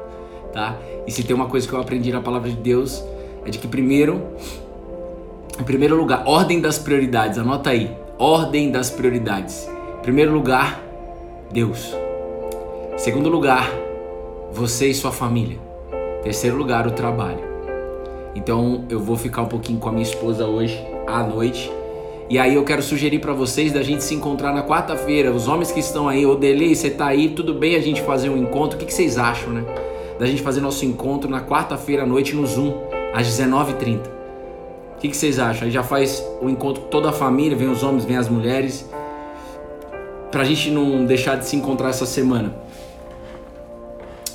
tá? 0.53 0.77
E 1.07 1.11
se 1.11 1.23
tem 1.23 1.35
uma 1.35 1.47
coisa 1.47 1.67
que 1.67 1.73
eu 1.73 1.81
aprendi 1.81 2.11
na 2.11 2.21
palavra 2.21 2.51
de 2.51 2.57
Deus 2.57 3.03
é 3.43 3.49
de 3.49 3.57
que 3.57 3.67
primeiro, 3.67 4.21
em 5.59 5.63
primeiro 5.63 5.95
lugar, 5.95 6.23
ordem 6.25 6.59
das 6.59 6.79
prioridades. 6.79 7.37
Anota 7.37 7.69
aí, 7.69 7.95
ordem 8.17 8.71
das 8.71 8.89
prioridades. 8.89 9.69
Primeiro 10.01 10.33
lugar, 10.33 10.81
Deus. 11.51 11.95
Segundo 12.97 13.29
lugar, 13.29 13.69
você 14.51 14.87
e 14.87 14.93
sua 14.93 15.11
família. 15.11 15.57
Terceiro 16.23 16.57
lugar, 16.57 16.87
o 16.87 16.91
trabalho. 16.91 17.43
Então 18.35 18.85
eu 18.89 18.99
vou 18.99 19.15
ficar 19.15 19.43
um 19.43 19.47
pouquinho 19.47 19.79
com 19.79 19.89
a 19.89 19.91
minha 19.91 20.03
esposa 20.03 20.45
hoje 20.45 20.79
à 21.05 21.23
noite. 21.23 21.71
E 22.29 22.39
aí 22.39 22.55
eu 22.55 22.63
quero 22.63 22.81
sugerir 22.81 23.19
para 23.19 23.33
vocês 23.33 23.71
da 23.71 23.83
gente 23.83 24.03
se 24.03 24.15
encontrar 24.15 24.53
na 24.53 24.63
quarta-feira. 24.63 25.31
Os 25.31 25.47
homens 25.47 25.71
que 25.71 25.79
estão 25.79 26.07
aí, 26.07 26.25
o 26.25 26.35
Delei, 26.35 26.73
você 26.73 26.89
tá 26.89 27.07
aí, 27.07 27.29
tudo 27.29 27.53
bem 27.53 27.75
a 27.75 27.81
gente 27.81 28.01
fazer 28.01 28.29
um 28.29 28.37
encontro? 28.37 28.75
O 28.75 28.79
que, 28.79 28.85
que 28.85 28.93
vocês 28.93 29.17
acham, 29.17 29.51
né? 29.53 29.63
Da 30.17 30.25
gente 30.25 30.41
fazer 30.41 30.61
nosso 30.61 30.85
encontro 30.85 31.29
na 31.29 31.41
quarta-feira 31.41 32.03
à 32.03 32.05
noite 32.05 32.33
no 32.33 32.47
Zoom, 32.47 32.73
às 33.13 33.27
19h30. 33.27 34.12
Que, 35.03 35.09
que 35.09 35.17
vocês 35.17 35.37
acham? 35.37 35.65
Aí 35.65 35.71
já 35.71 35.83
faz 35.83 36.25
o 36.41 36.49
encontro 36.49 36.83
com 36.83 36.87
toda 36.87 37.09
a 37.09 37.11
família, 37.11 37.57
vem 37.57 37.67
os 37.67 37.83
homens, 37.83 38.05
vem 38.05 38.15
as 38.15 38.29
mulheres. 38.29 38.89
Pra 40.31 40.45
gente 40.45 40.71
não 40.71 41.05
deixar 41.05 41.35
de 41.35 41.45
se 41.45 41.57
encontrar 41.57 41.89
essa 41.89 42.05
semana. 42.05 42.55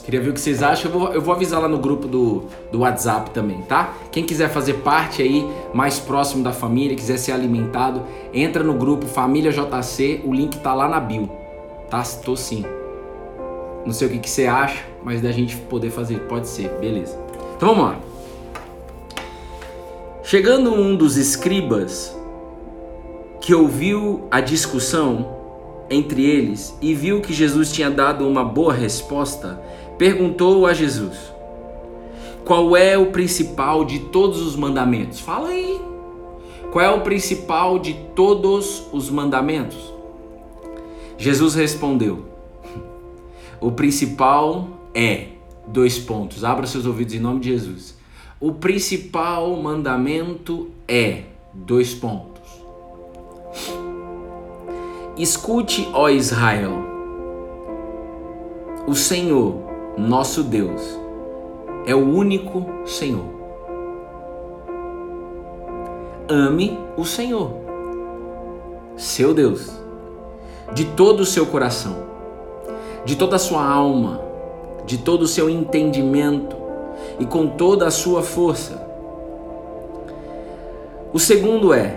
Queria 0.05 0.21
ver 0.21 0.29
o 0.29 0.35
que 0.35 0.41
vocês 0.41 0.63
acham. 0.63 0.93
Eu 0.93 0.99
vou, 0.99 1.13
eu 1.15 1.23
vou 1.23 1.35
avisar 1.35 1.63
lá 1.63 1.69
no 1.69 1.79
grupo 1.79 2.07
do, 2.07 2.45
do 2.71 2.81
WhatsApp 2.81 3.31
também, 3.31 3.63
tá? 3.63 3.95
Quem 4.13 4.25
quiser 4.25 4.51
fazer 4.51 4.75
parte 4.75 5.23
aí, 5.23 5.43
mais 5.73 5.99
próximo 5.99 6.45
da 6.45 6.53
família, 6.53 6.95
quiser 6.95 7.17
ser 7.17 7.33
alimentado, 7.33 8.03
entra 8.35 8.63
no 8.63 8.75
grupo 8.75 9.07
Família 9.07 9.51
JC, 9.51 10.21
o 10.23 10.35
link 10.35 10.59
tá 10.59 10.75
lá 10.75 10.87
na 10.87 11.01
bio. 11.01 11.31
Tá? 11.89 12.03
Tô 12.23 12.37
sim. 12.37 12.63
Não 13.87 13.93
sei 13.95 14.07
o 14.07 14.11
que, 14.11 14.19
que 14.19 14.29
você 14.29 14.45
acha, 14.47 14.85
mas 15.03 15.23
da 15.23 15.33
gente 15.33 15.57
poder 15.57 15.89
fazer, 15.89 16.21
pode 16.29 16.47
ser, 16.47 16.69
beleza. 16.79 17.19
Então 17.57 17.75
vamos 17.75 17.85
lá. 17.85 18.08
Chegando 20.29 20.75
um 20.75 20.95
dos 20.95 21.17
escribas 21.17 22.15
que 23.41 23.55
ouviu 23.55 24.29
a 24.31 24.43
discussão 24.43 25.27
entre 25.89 26.23
eles 26.23 26.77
e 26.83 26.93
viu 26.93 27.23
que 27.23 27.33
Jesus 27.33 27.73
tinha 27.73 27.91
dado 27.91 28.29
uma 28.29 28.45
boa 28.45 28.75
resposta, 28.75 29.59
perguntou 29.97 30.67
a 30.67 30.75
Jesus: 30.75 31.17
Qual 32.45 32.77
é 32.77 32.99
o 32.99 33.07
principal 33.07 33.87
de 33.87 34.01
todos 34.01 34.43
os 34.43 34.55
mandamentos? 34.55 35.19
Fala 35.19 35.49
aí. 35.49 35.81
Qual 36.73 36.85
é 36.85 36.91
o 36.91 37.01
principal 37.01 37.79
de 37.79 37.95
todos 38.15 38.83
os 38.93 39.09
mandamentos? 39.09 39.95
Jesus 41.17 41.55
respondeu: 41.55 42.27
O 43.59 43.73
principal 43.73 44.69
é: 44.93 45.29
Dois 45.67 45.99
pontos. 45.99 46.45
Abra 46.45 46.67
seus 46.67 46.85
ouvidos 46.85 47.15
em 47.15 47.19
nome 47.19 47.41
de 47.41 47.49
Jesus. 47.49 47.98
O 48.41 48.53
principal 48.53 49.57
mandamento 49.57 50.69
é 50.87 51.25
dois 51.53 51.93
pontos. 51.93 52.41
Escute, 55.17 55.89
ó 55.93 56.09
Israel, 56.09 56.71
o 58.87 58.95
Senhor, 58.95 59.57
nosso 59.99 60.45
Deus, 60.45 60.81
é 61.85 61.97
o 61.97 61.99
único 61.99 62.65
Senhor. 62.87 63.25
Ame 66.29 66.79
o 66.97 67.05
Senhor, 67.05 67.51
seu 68.97 69.35
Deus, 69.35 69.69
de 70.73 70.85
todo 70.85 71.21
o 71.23 71.27
seu 71.27 71.45
coração, 71.45 71.97
de 73.05 73.17
toda 73.17 73.35
a 73.35 73.41
sua 73.41 73.67
alma, 73.67 74.21
de 74.87 74.97
todo 74.99 75.23
o 75.23 75.27
seu 75.27 75.51
entendimento 75.51 76.58
e 77.19 77.27
com 77.27 77.47
toda 77.47 77.87
a 77.87 77.91
sua 77.91 78.23
força. 78.23 78.87
O 81.13 81.19
segundo 81.19 81.73
é: 81.73 81.97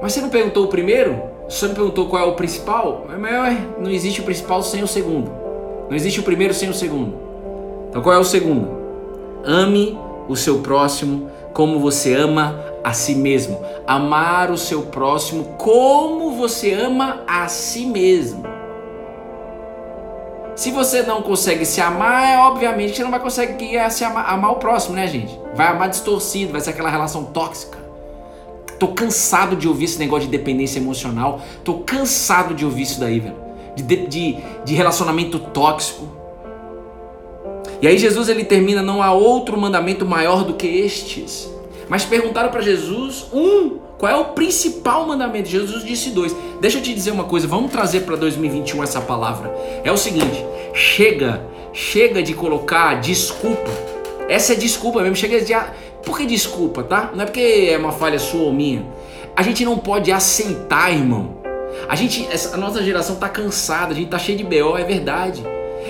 Mas 0.00 0.12
você 0.12 0.20
não 0.20 0.28
perguntou 0.28 0.64
o 0.64 0.68
primeiro? 0.68 1.22
Você 1.48 1.68
me 1.68 1.74
perguntou 1.74 2.06
qual 2.06 2.22
é 2.22 2.26
o 2.26 2.34
principal? 2.34 3.06
Mas 3.18 3.58
não 3.78 3.90
existe 3.90 4.20
o 4.20 4.24
principal 4.24 4.62
sem 4.62 4.82
o 4.82 4.88
segundo. 4.88 5.30
Não 5.88 5.94
existe 5.94 6.20
o 6.20 6.22
primeiro 6.22 6.54
sem 6.54 6.70
o 6.70 6.74
segundo. 6.74 7.14
Então 7.90 8.02
qual 8.02 8.14
é 8.14 8.18
o 8.18 8.24
segundo? 8.24 8.68
Ame 9.44 9.98
o 10.26 10.34
seu 10.34 10.60
próximo 10.60 11.30
como 11.52 11.78
você 11.78 12.14
ama 12.14 12.58
a 12.82 12.92
si 12.92 13.14
mesmo. 13.14 13.60
Amar 13.86 14.50
o 14.50 14.58
seu 14.58 14.82
próximo 14.82 15.44
como 15.58 16.32
você 16.32 16.72
ama 16.72 17.22
a 17.26 17.46
si 17.48 17.86
mesmo. 17.86 18.53
Se 20.56 20.70
você 20.70 21.02
não 21.02 21.20
consegue 21.20 21.66
se 21.66 21.80
amar, 21.80 22.24
é 22.24 22.38
obviamente 22.38 22.96
você 22.96 23.02
não 23.02 23.10
vai 23.10 23.18
conseguir 23.18 23.90
se 23.90 24.04
amar, 24.04 24.32
amar 24.32 24.52
o 24.52 24.56
próximo, 24.56 24.94
né, 24.94 25.06
gente? 25.08 25.36
Vai 25.54 25.66
amar 25.66 25.88
distorcido, 25.88 26.52
vai 26.52 26.60
ser 26.60 26.70
aquela 26.70 26.90
relação 26.90 27.24
tóxica. 27.24 27.78
Tô 28.78 28.88
cansado 28.88 29.56
de 29.56 29.66
ouvir 29.66 29.86
esse 29.86 29.98
negócio 29.98 30.28
de 30.28 30.36
dependência 30.36 30.78
emocional. 30.78 31.40
Tô 31.64 31.78
cansado 31.78 32.54
de 32.54 32.64
ouvir 32.64 32.82
isso 32.82 33.00
daí, 33.00 33.18
velho. 33.18 33.36
De, 33.74 33.82
de, 34.06 34.38
de 34.64 34.74
relacionamento 34.74 35.38
tóxico. 35.38 36.06
E 37.82 37.88
aí 37.88 37.98
Jesus 37.98 38.28
ele 38.28 38.44
termina, 38.44 38.82
não 38.82 39.02
há 39.02 39.12
outro 39.12 39.58
mandamento 39.58 40.06
maior 40.06 40.44
do 40.44 40.54
que 40.54 40.66
estes. 40.66 41.50
Mas 41.88 42.04
perguntaram 42.04 42.50
para 42.50 42.60
Jesus, 42.60 43.26
um, 43.32 43.78
qual 44.04 44.12
é 44.12 44.16
o 44.16 44.26
principal 44.34 45.06
mandamento? 45.06 45.48
Jesus 45.48 45.82
disse 45.82 46.10
dois. 46.10 46.36
Deixa 46.60 46.76
eu 46.76 46.82
te 46.82 46.92
dizer 46.92 47.10
uma 47.10 47.24
coisa, 47.24 47.48
vamos 47.48 47.72
trazer 47.72 48.00
para 48.00 48.16
2021 48.16 48.82
essa 48.82 49.00
palavra. 49.00 49.50
É 49.82 49.90
o 49.90 49.96
seguinte, 49.96 50.44
chega, 50.74 51.42
chega 51.72 52.22
de 52.22 52.34
colocar 52.34 53.00
desculpa. 53.00 53.70
Essa 54.28 54.52
é 54.52 54.56
desculpa 54.56 55.00
mesmo, 55.00 55.16
chega 55.16 55.40
de 55.40 55.54
por 56.04 56.18
que 56.18 56.26
desculpa, 56.26 56.82
tá? 56.82 57.12
Não 57.14 57.22
é 57.22 57.24
porque 57.24 57.70
é 57.72 57.78
uma 57.78 57.92
falha 57.92 58.18
sua 58.18 58.42
ou 58.42 58.52
minha. 58.52 58.84
A 59.34 59.42
gente 59.42 59.64
não 59.64 59.78
pode 59.78 60.12
aceitar, 60.12 60.92
irmão. 60.92 61.38
A 61.88 61.96
gente, 61.96 62.28
a 62.52 62.58
nossa 62.58 62.82
geração 62.82 63.16
tá 63.16 63.30
cansada, 63.30 63.92
a 63.92 63.96
gente 63.96 64.10
tá 64.10 64.18
cheio 64.18 64.36
de 64.36 64.44
BO, 64.44 64.76
é 64.76 64.84
verdade. 64.84 65.42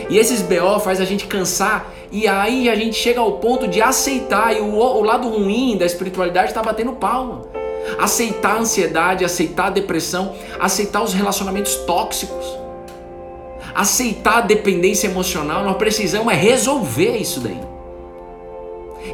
E 0.09 0.18
esses 0.18 0.40
BO 0.40 0.78
faz 0.78 1.00
a 1.00 1.04
gente 1.04 1.26
cansar 1.26 1.92
e 2.12 2.28
aí 2.28 2.68
a 2.68 2.76
gente 2.76 2.94
chega 2.94 3.18
ao 3.18 3.38
ponto 3.38 3.66
de 3.66 3.83
aceitar 3.83 4.56
e 4.56 4.61
o, 4.61 4.73
o 4.73 5.02
lado 5.02 5.28
ruim 5.28 5.76
da 5.76 5.85
espiritualidade 5.85 6.50
está 6.50 6.62
batendo 6.62 6.92
palma. 6.92 7.63
Aceitar 7.98 8.56
a 8.56 8.60
ansiedade, 8.60 9.24
aceitar 9.24 9.66
a 9.66 9.70
depressão, 9.70 10.34
aceitar 10.58 11.02
os 11.02 11.12
relacionamentos 11.12 11.76
tóxicos, 11.76 12.46
aceitar 13.74 14.38
a 14.38 14.40
dependência 14.42 15.06
emocional. 15.06 15.64
Nós 15.64 15.76
precisamos 15.76 16.32
é 16.32 16.36
resolver 16.36 17.16
isso 17.16 17.40
daí. 17.40 17.60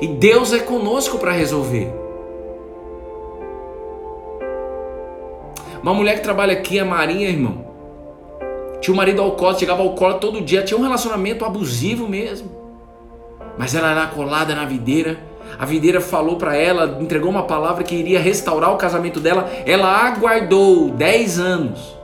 E 0.01 0.07
Deus 0.07 0.53
é 0.53 0.61
conosco 0.61 1.19
para 1.19 1.33
resolver. 1.33 1.93
Uma 5.83 5.95
mulher 5.95 6.17
que 6.17 6.23
trabalha 6.23 6.53
aqui, 6.53 6.79
a 6.79 6.85
Marinha, 6.85 7.29
irmão. 7.29 7.65
Tinha 8.81 8.95
um 8.95 8.97
marido 8.97 9.21
alcoólatra, 9.21 9.61
chegava 9.61 9.83
alcoólatra 9.83 10.21
todo 10.21 10.41
dia, 10.41 10.63
tinha 10.63 10.79
um 10.79 10.83
relacionamento 10.83 11.45
abusivo 11.45 12.09
mesmo. 12.09 12.51
Mas 13.59 13.75
ela 13.75 13.91
era 13.91 14.07
colada 14.07 14.55
na 14.55 14.65
videira. 14.65 15.30
A 15.59 15.65
videira 15.65 16.01
falou 16.01 16.37
para 16.37 16.57
ela, 16.57 16.99
entregou 17.01 17.31
uma 17.31 17.43
palavra 17.43 17.85
que 17.85 17.95
iria 17.95 18.21
restaurar 18.21 18.73
o 18.73 18.77
casamento 18.77 19.21
dela. 19.21 19.51
Ela 19.67 20.07
aguardou 20.07 20.91
10 20.91 21.39
anos. 21.39 21.97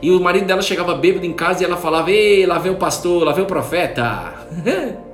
E 0.00 0.10
o 0.10 0.20
marido 0.20 0.46
dela 0.46 0.62
chegava 0.62 0.94
bêbado 0.94 1.26
em 1.26 1.32
casa 1.32 1.62
e 1.62 1.66
ela 1.66 1.76
falava: 1.76 2.10
Ei, 2.10 2.46
lá 2.46 2.58
vem 2.58 2.72
o 2.72 2.76
pastor, 2.76 3.24
lá 3.24 3.32
vem 3.32 3.44
o 3.44 3.46
profeta. 3.46 4.34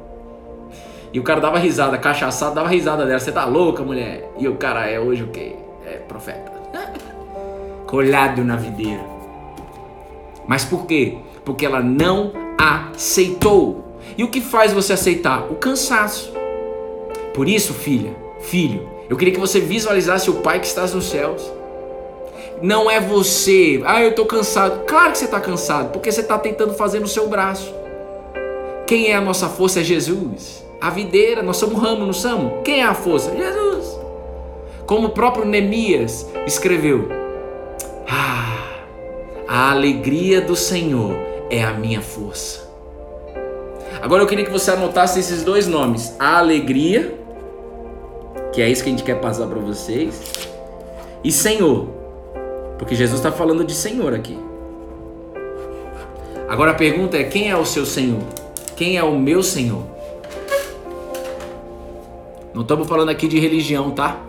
E 1.15 1.21
o 1.21 1.23
cara 1.23 1.41
dava 1.41 1.61
risada, 1.61 1.97
cachaçado, 1.97 2.57
dava 2.57 2.69
risada 2.69 3.07
dela. 3.07 3.21
Você 3.21 3.31
tá 3.31 3.45
louca, 3.45 3.85
mulher? 3.85 4.33
E 4.37 4.49
o 4.49 4.57
cara 4.57 4.91
é 4.91 4.99
hoje 4.99 5.23
o 5.23 5.29
quê? 5.29 5.55
É 5.87 5.99
profeta. 5.99 6.51
Colhado 7.87 8.43
na 8.43 8.57
videira. 8.57 9.05
Mas 10.45 10.65
por 10.65 10.87
quê? 10.87 11.19
Porque 11.45 11.65
ela 11.65 11.81
não 11.81 12.33
aceitou. 12.59 14.01
E 14.19 14.25
o 14.25 14.29
que 14.29 14.41
faz 14.41 14.73
você 14.73 14.95
aceitar? 14.95 15.45
O 15.53 15.55
cansaço. 15.55 16.33
Por 17.35 17.49
isso, 17.49 17.75
filha, 17.75 18.17
filho, 18.41 18.89
eu 19.11 19.17
queria 19.17 19.35
que 19.35 19.41
você 19.41 19.61
visualizasse 19.61 20.31
o 20.31 20.35
Pai 20.35 20.61
que 20.61 20.67
está 20.67 20.87
nos 20.87 21.11
céus. 21.11 21.43
Não 22.63 22.91
é 22.91 23.01
você, 23.01 23.83
ah, 23.85 24.03
eu 24.03 24.15
tô 24.15 24.25
cansado. 24.25 24.85
Claro 24.87 25.13
que 25.13 25.19
você 25.19 25.27
está 25.27 25.41
cansado, 25.41 25.91
porque 25.93 26.11
você 26.11 26.23
está 26.23 26.39
tentando 26.39 26.73
fazer 26.73 27.01
no 27.01 27.09
seu 27.09 27.29
braço. 27.29 27.75
Quem 28.87 29.11
é 29.11 29.17
a 29.17 29.21
nossa 29.21 29.49
força 29.49 29.81
é 29.81 29.85
Jesus 29.85 30.65
a 30.85 30.91
videira, 30.91 31.43
nós 31.43 31.57
somos 31.57 31.81
ramo, 31.81 32.05
não 32.05 32.13
somos? 32.13 32.63
Quem 32.63 32.81
é 32.81 32.85
a 32.85 32.93
força? 32.93 33.35
Jesus. 33.35 33.99
Como 34.85 35.07
o 35.07 35.11
próprio 35.13 35.47
Neemias 35.47 36.29
escreveu: 36.47 37.09
Ah, 38.07 38.81
a 39.49 39.71
alegria 39.71 40.43
do 40.43 40.55
Senhor 40.55 41.17
é 41.49 41.65
a 41.65 41.73
minha 41.73 42.03
força. 42.03 42.71
Agora 44.03 44.23
eu 44.23 44.27
queria 44.27 44.45
que 44.45 44.51
você 44.51 44.73
anotasse 44.73 45.19
esses 45.19 45.43
dois 45.43 45.67
nomes: 45.67 46.15
a 46.19 46.37
alegria, 46.37 47.19
que 48.55 48.63
é 48.63 48.71
isso 48.71 48.85
que 48.85 48.89
a 48.89 48.93
gente 48.93 49.03
quer 49.03 49.21
passar 49.21 49.49
para 49.49 49.59
vocês, 49.59 50.49
e 51.25 51.33
Senhor, 51.33 51.89
porque 52.79 52.95
Jesus 52.95 53.19
está 53.19 53.33
falando 53.33 53.65
de 53.65 53.75
Senhor 53.75 54.15
aqui. 54.15 54.39
Agora 56.49 56.71
a 56.71 56.75
pergunta 56.75 57.17
é: 57.17 57.25
quem 57.25 57.51
é 57.51 57.57
o 57.57 57.65
seu 57.65 57.85
Senhor? 57.85 58.23
Quem 58.77 58.97
é 58.97 59.03
o 59.03 59.19
meu 59.19 59.43
Senhor? 59.43 59.83
Não 62.55 62.63
estamos 62.63 62.87
falando 62.87 63.09
aqui 63.09 63.27
de 63.27 63.41
religião, 63.41 63.91
tá? 63.91 64.21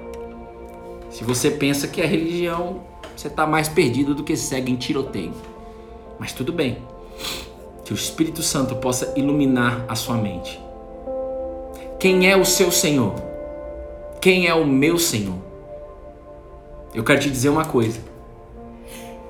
Se 1.12 1.24
você 1.24 1.52
pensa 1.52 1.88
que 1.88 2.02
é 2.02 2.06
religião, 2.06 2.82
você 3.16 3.28
está 3.28 3.46
mais 3.46 3.70
perdido 3.70 4.16
do 4.16 4.24
que 4.24 4.36
segue 4.36 4.72
em 4.72 4.76
tiroteio. 4.76 5.34
Mas 6.18 6.34
tudo 6.34 6.52
bem. 6.52 6.80
Que 7.84 7.94
o 7.94 7.96
Espírito 7.96 8.42
Santo 8.42 8.76
possa 8.78 9.14
iluminar 9.16 9.86
a 9.88 9.94
sua 9.94 10.16
mente. 10.16 10.60
Quem 12.00 12.30
é 12.30 12.36
o 12.36 12.44
seu 12.44 12.72
Senhor? 12.72 13.35
Quem 14.22 14.48
é 14.48 14.54
o 14.54 14.66
meu 14.66 14.98
Senhor? 14.98 15.38
Eu 16.94 17.04
quero 17.04 17.20
te 17.20 17.30
dizer 17.30 17.50
uma 17.50 17.66
coisa. 17.66 18.00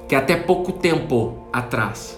Que 0.07 0.15
até 0.15 0.35
pouco 0.35 0.71
tempo 0.71 1.47
atrás, 1.51 2.15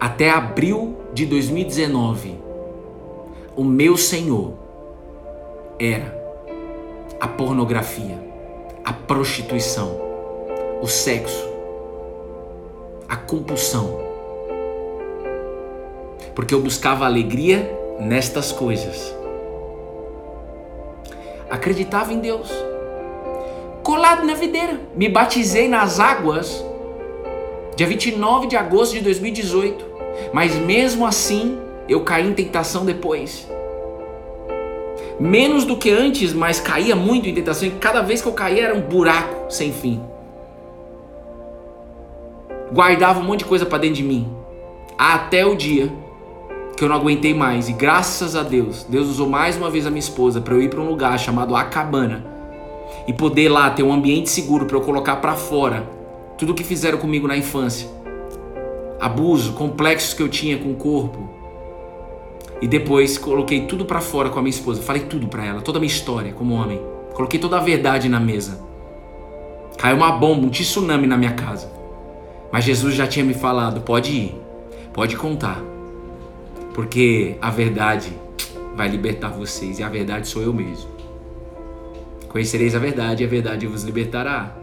até 0.00 0.30
abril 0.30 0.96
de 1.12 1.24
2019, 1.26 2.36
o 3.56 3.62
meu 3.62 3.96
Senhor 3.96 4.52
era 5.78 6.16
a 7.20 7.28
pornografia, 7.28 8.18
a 8.84 8.92
prostituição, 8.92 9.96
o 10.82 10.86
sexo, 10.88 11.48
a 13.08 13.16
compulsão. 13.16 13.98
Porque 16.34 16.52
eu 16.52 16.60
buscava 16.60 17.04
alegria 17.04 17.78
nestas 17.98 18.52
coisas. 18.52 19.14
Acreditava 21.50 22.12
em 22.12 22.20
Deus. 22.20 22.50
Colado 23.82 24.24
na 24.26 24.34
videira. 24.34 24.80
Me 24.94 25.08
batizei 25.08 25.68
nas 25.68 25.98
águas 25.98 26.64
dia 27.74 27.86
29 27.86 28.48
de 28.48 28.56
agosto 28.56 28.94
de 28.94 29.00
2018. 29.00 29.86
Mas 30.32 30.54
mesmo 30.54 31.06
assim, 31.06 31.58
eu 31.88 32.02
caí 32.02 32.26
em 32.26 32.34
tentação 32.34 32.84
depois. 32.84 33.48
Menos 35.18 35.64
do 35.64 35.76
que 35.76 35.90
antes, 35.90 36.32
mas 36.32 36.60
caía 36.60 36.94
muito 36.94 37.28
em 37.28 37.34
tentação. 37.34 37.66
E 37.66 37.72
cada 37.72 38.02
vez 38.02 38.20
que 38.20 38.28
eu 38.28 38.32
caía 38.32 38.64
era 38.64 38.74
um 38.74 38.80
buraco 38.80 39.50
sem 39.50 39.72
fim. 39.72 40.02
Guardava 42.72 43.20
um 43.20 43.24
monte 43.24 43.40
de 43.40 43.44
coisa 43.46 43.64
para 43.64 43.78
dentro 43.78 43.96
de 43.96 44.02
mim. 44.02 44.30
Até 44.98 45.46
o 45.46 45.56
dia 45.56 45.90
que 46.78 46.84
eu 46.84 46.88
não 46.88 46.94
aguentei 46.94 47.34
mais. 47.34 47.68
E 47.68 47.72
graças 47.72 48.36
a 48.36 48.44
Deus, 48.44 48.86
Deus 48.88 49.08
usou 49.08 49.28
mais 49.28 49.56
uma 49.56 49.68
vez 49.68 49.84
a 49.84 49.90
minha 49.90 49.98
esposa 49.98 50.40
para 50.40 50.54
eu 50.54 50.62
ir 50.62 50.70
para 50.70 50.80
um 50.80 50.88
lugar 50.88 51.18
chamado 51.18 51.56
Acabana 51.56 52.24
e 53.04 53.12
poder 53.12 53.48
lá 53.48 53.68
ter 53.68 53.82
um 53.82 53.92
ambiente 53.92 54.30
seguro 54.30 54.64
para 54.64 54.76
eu 54.76 54.80
colocar 54.80 55.16
para 55.16 55.34
fora 55.34 55.84
tudo 56.38 56.52
o 56.52 56.54
que 56.54 56.62
fizeram 56.62 56.96
comigo 56.96 57.26
na 57.26 57.36
infância. 57.36 57.88
abuso, 59.00 59.54
complexos 59.54 60.14
que 60.14 60.22
eu 60.22 60.28
tinha 60.28 60.56
com 60.56 60.70
o 60.70 60.76
corpo. 60.76 61.28
E 62.62 62.68
depois 62.68 63.18
coloquei 63.18 63.62
tudo 63.62 63.84
para 63.84 64.00
fora 64.00 64.28
com 64.28 64.38
a 64.38 64.42
minha 64.42 64.50
esposa. 64.50 64.80
Falei 64.80 65.02
tudo 65.02 65.26
para 65.26 65.44
ela, 65.44 65.60
toda 65.60 65.78
a 65.78 65.80
minha 65.80 65.92
história 65.92 66.32
como 66.32 66.54
homem. 66.54 66.80
Coloquei 67.12 67.40
toda 67.40 67.56
a 67.56 67.60
verdade 67.60 68.08
na 68.08 68.20
mesa. 68.20 68.60
Caiu 69.78 69.96
uma 69.96 70.12
bomba, 70.12 70.46
um 70.46 70.50
tsunami 70.50 71.08
na 71.08 71.16
minha 71.16 71.32
casa. 71.32 71.72
Mas 72.52 72.64
Jesus 72.64 72.94
já 72.94 73.06
tinha 73.06 73.24
me 73.24 73.34
falado: 73.34 73.80
pode 73.80 74.12
ir, 74.12 74.40
pode 74.92 75.16
contar. 75.16 75.60
Porque 76.78 77.34
a 77.42 77.50
verdade 77.50 78.12
vai 78.76 78.86
libertar 78.86 79.30
vocês. 79.30 79.80
E 79.80 79.82
a 79.82 79.88
verdade 79.88 80.28
sou 80.28 80.40
eu 80.40 80.52
mesmo. 80.52 80.88
Conhecereis 82.28 82.72
a 82.72 82.78
verdade 82.78 83.24
e 83.24 83.26
a 83.26 83.28
verdade 83.28 83.66
vos 83.66 83.82
libertará. 83.82 84.56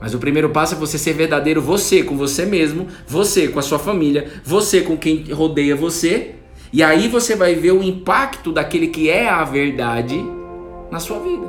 Mas 0.00 0.14
o 0.14 0.18
primeiro 0.18 0.48
passo 0.48 0.74
é 0.74 0.78
você 0.78 0.96
ser 0.96 1.12
verdadeiro, 1.12 1.60
você 1.60 2.02
com 2.02 2.16
você 2.16 2.46
mesmo, 2.46 2.86
você 3.06 3.46
com 3.46 3.58
a 3.58 3.62
sua 3.62 3.78
família, 3.78 4.40
você 4.42 4.80
com 4.80 4.96
quem 4.96 5.30
rodeia 5.30 5.76
você. 5.76 6.36
E 6.72 6.82
aí 6.82 7.08
você 7.08 7.36
vai 7.36 7.54
ver 7.54 7.72
o 7.72 7.82
impacto 7.82 8.50
daquele 8.50 8.86
que 8.86 9.10
é 9.10 9.28
a 9.28 9.44
verdade 9.44 10.18
na 10.90 10.98
sua 10.98 11.18
vida. 11.18 11.46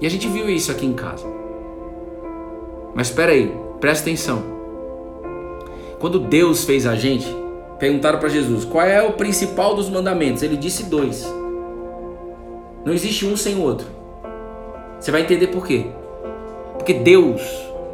E 0.00 0.06
a 0.06 0.10
gente 0.10 0.26
viu 0.26 0.50
isso 0.50 0.72
aqui 0.72 0.84
em 0.84 0.94
casa. 0.94 1.24
Mas 2.92 3.06
espera 3.06 3.30
aí, 3.30 3.52
presta 3.80 4.02
atenção. 4.02 4.42
Quando 6.00 6.18
Deus 6.18 6.64
fez 6.64 6.88
a 6.88 6.96
gente, 6.96 7.41
perguntaram 7.82 8.20
para 8.20 8.28
Jesus 8.28 8.64
qual 8.64 8.86
é 8.86 9.02
o 9.02 9.14
principal 9.14 9.74
dos 9.74 9.90
mandamentos. 9.90 10.40
Ele 10.40 10.56
disse 10.56 10.84
dois. 10.84 11.26
Não 12.84 12.92
existe 12.92 13.26
um 13.26 13.36
sem 13.36 13.56
o 13.56 13.62
outro. 13.62 13.88
Você 15.00 15.10
vai 15.10 15.22
entender 15.22 15.48
por 15.48 15.66
quê. 15.66 15.86
Porque 16.74 16.94
Deus, 16.94 17.42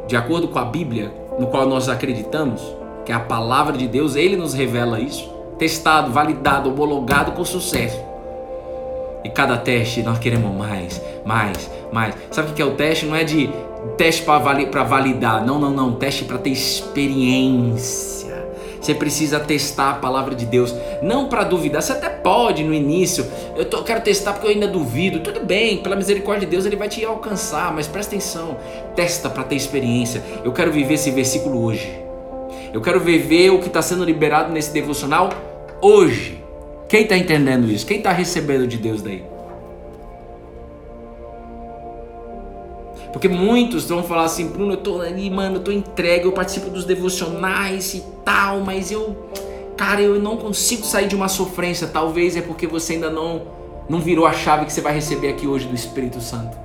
de 0.07 0.15
acordo 0.15 0.47
com 0.47 0.59
a 0.59 0.65
Bíblia, 0.65 1.11
no 1.39 1.47
qual 1.47 1.67
nós 1.67 1.89
acreditamos, 1.89 2.61
que 3.03 3.11
é 3.11 3.15
a 3.15 3.19
palavra 3.19 3.75
de 3.75 3.87
Deus, 3.87 4.15
ele 4.15 4.35
nos 4.35 4.53
revela 4.53 4.99
isso. 4.99 5.27
Testado, 5.57 6.11
validado, 6.11 6.69
homologado 6.69 7.31
com 7.31 7.43
sucesso. 7.43 7.99
E 9.23 9.29
cada 9.29 9.57
teste 9.57 10.03
nós 10.03 10.19
queremos 10.19 10.55
mais, 10.55 11.01
mais, 11.25 11.67
mais. 11.91 12.13
Sabe 12.29 12.51
o 12.51 12.53
que 12.53 12.61
é 12.61 12.65
o 12.65 12.75
teste? 12.75 13.07
Não 13.07 13.15
é 13.15 13.23
de 13.23 13.49
teste 13.97 14.21
para 14.21 14.83
validar. 14.83 15.43
Não, 15.43 15.57
não, 15.57 15.71
não. 15.71 15.93
Teste 15.93 16.25
para 16.25 16.37
ter 16.37 16.51
experiência. 16.51 18.38
Você 18.79 18.93
precisa 18.93 19.39
testar 19.39 19.91
a 19.91 19.93
palavra 19.95 20.33
de 20.33 20.45
Deus, 20.45 20.73
não 21.01 21.27
para 21.27 21.43
duvidar. 21.43 21.81
Você 21.81 21.91
até 21.91 22.09
pode 22.09 22.63
no 22.63 22.73
início. 22.73 23.25
Eu 23.55 23.65
tô, 23.65 23.83
quero 23.83 24.01
testar 24.01 24.33
porque 24.33 24.47
eu 24.47 24.51
ainda 24.51 24.67
duvido. 24.67 25.19
Tudo 25.19 25.41
bem, 25.41 25.77
pela 25.77 25.95
misericórdia 25.95 26.45
de 26.47 26.51
Deus 26.51 26.65
ele 26.65 26.75
vai 26.75 26.87
te 26.87 27.03
alcançar, 27.03 27.73
mas 27.73 27.87
presta 27.87 28.15
atenção. 28.15 28.57
Testa 28.95 29.29
para 29.29 29.43
ter 29.43 29.55
experiência. 29.55 30.23
Eu 30.43 30.51
quero 30.51 30.71
viver 30.71 30.93
esse 30.93 31.11
versículo 31.11 31.63
hoje. 31.63 31.91
Eu 32.73 32.81
quero 32.81 32.99
viver 32.99 33.49
o 33.49 33.59
que 33.59 33.67
está 33.67 33.81
sendo 33.81 34.03
liberado 34.03 34.51
nesse 34.51 34.71
devocional 34.71 35.29
hoje. 35.81 36.43
Quem 36.87 37.03
está 37.03 37.17
entendendo 37.17 37.69
isso? 37.69 37.85
Quem 37.85 37.97
está 37.97 38.11
recebendo 38.11 38.67
de 38.67 38.77
Deus 38.77 39.01
daí? 39.01 39.23
Porque 43.11 43.27
muitos 43.27 43.85
vão 43.85 44.03
falar 44.03 44.25
assim, 44.25 44.47
Bruno, 44.47 44.73
eu 44.73 44.77
tô 44.77 45.01
ali, 45.01 45.29
mano, 45.29 45.57
eu 45.57 45.61
tô 45.61 45.71
entregue, 45.71 46.25
eu 46.25 46.31
participo 46.31 46.69
dos 46.69 46.85
devocionais 46.85 47.95
e 47.95 48.03
tal, 48.23 48.61
mas 48.61 48.91
eu, 48.91 49.15
cara, 49.75 50.01
eu 50.01 50.19
não 50.19 50.37
consigo 50.37 50.85
sair 50.85 51.07
de 51.07 51.15
uma 51.15 51.27
sofrência. 51.27 51.87
Talvez 51.87 52.37
é 52.37 52.41
porque 52.41 52.67
você 52.67 52.93
ainda 52.93 53.09
não, 53.09 53.41
não 53.89 53.99
virou 53.99 54.27
a 54.27 54.33
chave 54.33 54.65
que 54.65 54.73
você 54.73 54.81
vai 54.81 54.93
receber 54.93 55.29
aqui 55.29 55.47
hoje 55.47 55.67
do 55.67 55.73
Espírito 55.73 56.21
Santo. 56.21 56.55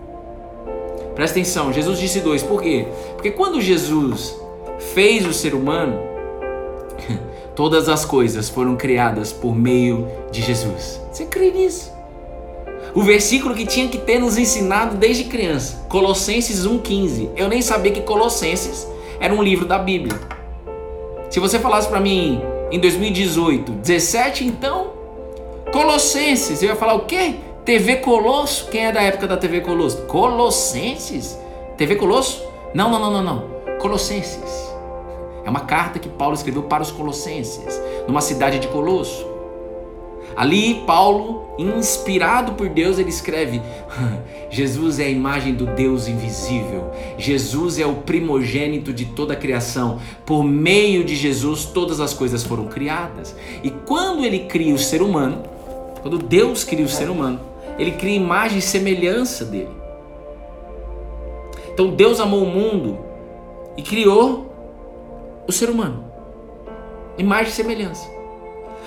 Presta 1.15 1.39
atenção, 1.39 1.73
Jesus 1.73 1.99
disse 1.99 2.21
dois, 2.21 2.43
por 2.43 2.61
quê? 2.61 2.89
Porque 3.13 3.31
quando 3.31 3.61
Jesus 3.61 4.37
fez 4.93 5.25
o 5.25 5.33
ser 5.33 5.55
humano, 5.55 5.97
todas 7.55 7.89
as 7.89 8.05
coisas 8.05 8.49
foram 8.49 8.77
criadas 8.77 9.33
por 9.33 9.55
meio 9.55 10.09
de 10.31 10.43
Jesus. 10.43 11.01
Você 11.11 11.25
crê 11.25 11.53
nisso? 11.53 11.94
O 12.95 13.03
versículo 13.03 13.57
que 13.57 13.67
tinha 13.67 13.89
que 13.89 13.99
ter 13.99 14.21
nos 14.21 14.39
ensinado 14.39 14.97
desde 14.97 15.25
criança, 15.25 15.85
Colossenses 15.89 16.65
1,15. 16.65 17.31
Eu 17.37 17.49
nem 17.49 17.61
sabia 17.61 17.91
que 17.91 18.03
Colossenses 18.03 18.87
era 19.19 19.35
um 19.35 19.43
livro 19.43 19.67
da 19.67 19.77
Bíblia. 19.77 20.17
Se 21.29 21.41
você 21.41 21.59
falasse 21.59 21.89
para 21.89 21.99
mim 21.99 22.41
em 22.71 22.79
2018, 22.79 23.73
17 23.73 24.45
então, 24.45 24.93
Colossenses, 25.73 26.63
eu 26.63 26.69
ia 26.69 26.77
falar 26.77 26.95
o 26.95 27.01
quê? 27.01 27.35
TV 27.65 27.97
Colosso? 27.97 28.69
Quem 28.71 28.87
é 28.87 28.93
da 28.93 29.03
época 29.03 29.27
da 29.27 29.37
TV 29.37 29.61
Colosso? 29.61 30.03
Colossenses? 30.03 31.37
TV 31.77 31.97
Colosso? 31.97 32.45
Não, 32.73 32.89
não, 32.89 33.01
não, 33.01 33.11
não, 33.11 33.23
não. 33.25 33.79
Colossenses. 33.81 34.73
É 35.45 35.51
uma 35.51 35.61
carta 35.61 35.99
que 35.99 36.09
Paulo 36.09 36.37
escreveu 36.37 36.63
para 36.63 36.85
os 36.85 36.93
Colossenses, 36.93 37.81
numa 38.07 38.21
cidade 38.21 38.61
de 38.61 38.69
Colosso. 38.69 39.34
Ali, 40.37 40.83
Paulo, 40.87 41.45
inspirado 41.59 42.53
por 42.53 42.69
Deus, 42.69 42.99
ele 42.99 43.11
escreve: 43.11 43.61
Jesus 44.51 44.99
é 44.99 45.05
a 45.05 45.11
imagem 45.11 45.55
do 45.55 45.67
Deus 45.67 46.09
invisível. 46.09 46.91
Jesus 47.17 47.79
é 47.79 47.87
o 47.87 47.97
primogênito 47.97 48.93
de 48.93 49.07
toda 49.07 49.35
a 49.35 49.37
criação. 49.37 50.01
Por 50.27 50.43
meio 50.43 51.05
de 51.05 51.15
Jesus, 51.15 51.65
todas 51.65 52.01
as 52.01 52.13
coisas 52.13 52.43
foram 52.43 52.67
criadas. 52.67 53.35
E 53.63 53.71
quando 53.71 54.25
ele 54.25 54.41
cria 54.41 54.75
o 54.75 54.79
ser 54.79 55.03
humano, 55.03 55.43
quando 56.03 56.19
Deus 56.19 56.65
cria 56.65 56.85
o 56.85 56.89
ser 56.89 57.09
humano, 57.09 57.41
ele 57.79 57.93
cria 57.93 58.17
imagem 58.17 58.59
e 58.59 58.63
semelhança 58.63 59.45
dele. 59.45 59.71
Então 61.73 61.89
Deus 61.89 62.21
amou 62.21 62.43
o 62.43 62.47
mundo 62.47 62.99
e 63.77 63.83
criou 63.83 64.53
o 65.47 65.53
ser 65.53 65.69
humano. 65.69 66.05
Imagem 67.19 67.51
e 67.51 67.55
semelhança. 67.55 68.13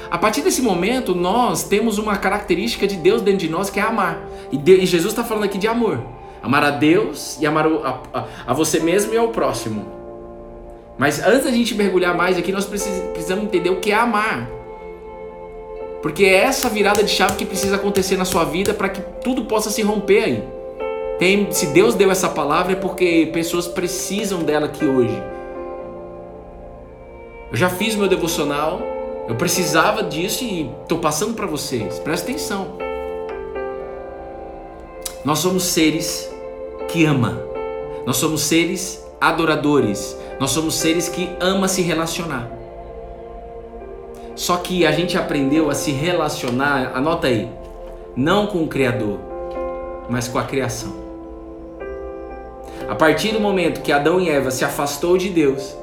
A 0.10 0.18
partir 0.18 0.42
desse 0.42 0.62
momento, 0.62 1.14
nós 1.14 1.64
temos 1.64 1.98
uma 1.98 2.16
característica 2.16 2.88
de 2.88 2.96
Deus 2.96 3.22
dentro 3.22 3.40
de 3.40 3.50
nós 3.50 3.70
que 3.70 3.80
é 3.80 3.84
amar. 3.84 4.22
E, 4.52 4.58
Deus, 4.58 4.84
e 4.84 4.86
Jesus 4.86 5.12
está 5.12 5.24
falando 5.24 5.44
aqui 5.44 5.58
de 5.58 5.68
amor. 5.68 6.00
Amar 6.42 6.64
a 6.64 6.72
Deus 6.72 7.38
e 7.42 7.46
amar 7.46 7.66
a, 7.66 8.00
a, 8.14 8.26
a, 8.48 8.54
você 8.54 8.80
mesmo 8.80 9.14
e 9.14 9.18
ao 9.18 9.30
próximo. 9.30 9.86
Mas 10.98 11.22
antes 11.22 11.44
da 11.44 11.52
gente 11.52 11.76
mergulhar 11.76 12.16
mais 12.16 12.38
aqui, 12.38 12.52
nós 12.52 12.66
precisamos 12.66 13.46
entender 13.46 13.70
o 13.70 13.80
que 13.80 13.92
é 13.92 13.96
amar. 13.96 14.50
Porque 16.02 16.24
é 16.24 16.36
essa 16.36 16.70
virada 16.70 17.04
de 17.04 17.12
chave 17.12 17.36
que 17.36 17.46
precisa 17.46 17.76
acontecer 17.76 18.16
na 18.18 18.26
sua 18.26 18.46
vida 18.46 18.74
para 18.74 18.88
que 18.88 19.02
tudo 19.22 19.46
possa 19.46 19.70
se 19.70 19.82
romper 19.82 20.24
aí. 20.24 20.44
Tem, 21.20 21.52
se 21.52 21.68
Deus 21.68 21.96
deu 21.96 22.12
essa 22.12 22.30
palavra 22.30 22.74
é 22.74 22.76
porque 22.76 23.30
pessoas 23.34 23.68
precisam 23.68 24.44
dela 24.44 24.68
aqui 24.68 24.86
hoje. 24.86 25.22
Eu 27.52 27.58
já 27.58 27.70
fiz 27.70 27.96
meu 27.96 28.08
devocional, 28.08 28.80
eu 29.28 29.36
precisava 29.36 30.04
disso 30.04 30.44
e 30.44 30.72
estou 30.82 31.00
passando 31.00 31.34
para 31.34 31.46
vocês. 31.46 32.00
Presta 32.00 32.30
atenção. 32.30 32.78
Nós 35.24 35.40
somos 35.40 35.64
seres 35.64 36.32
que 36.88 37.06
ama. 37.06 37.38
Nós 38.06 38.18
somos 38.18 38.42
seres 38.44 39.06
adoradores. 39.20 40.18
Nós 40.40 40.52
somos 40.52 40.76
seres 40.76 41.10
que 41.10 41.30
ama 41.42 41.68
se 41.68 41.82
relacionar. 41.82 42.50
Só 44.36 44.58
que 44.58 44.86
a 44.86 44.92
gente 44.92 45.18
aprendeu 45.18 45.70
a 45.70 45.74
se 45.74 45.92
relacionar, 45.92 46.92
anota 46.96 47.26
aí, 47.28 47.50
não 48.16 48.46
com 48.46 48.64
o 48.64 48.68
Criador, 48.68 49.18
mas 50.10 50.28
com 50.28 50.38
a 50.38 50.44
criação. 50.44 50.94
A 52.88 52.96
partir 52.96 53.32
do 53.32 53.40
momento 53.40 53.82
que 53.82 53.92
Adão 53.92 54.22
e 54.22 54.30
Eva 54.30 54.52
se 54.52 54.64
afastou 54.64 55.18
de 55.18 55.30
Deus, 55.30 55.76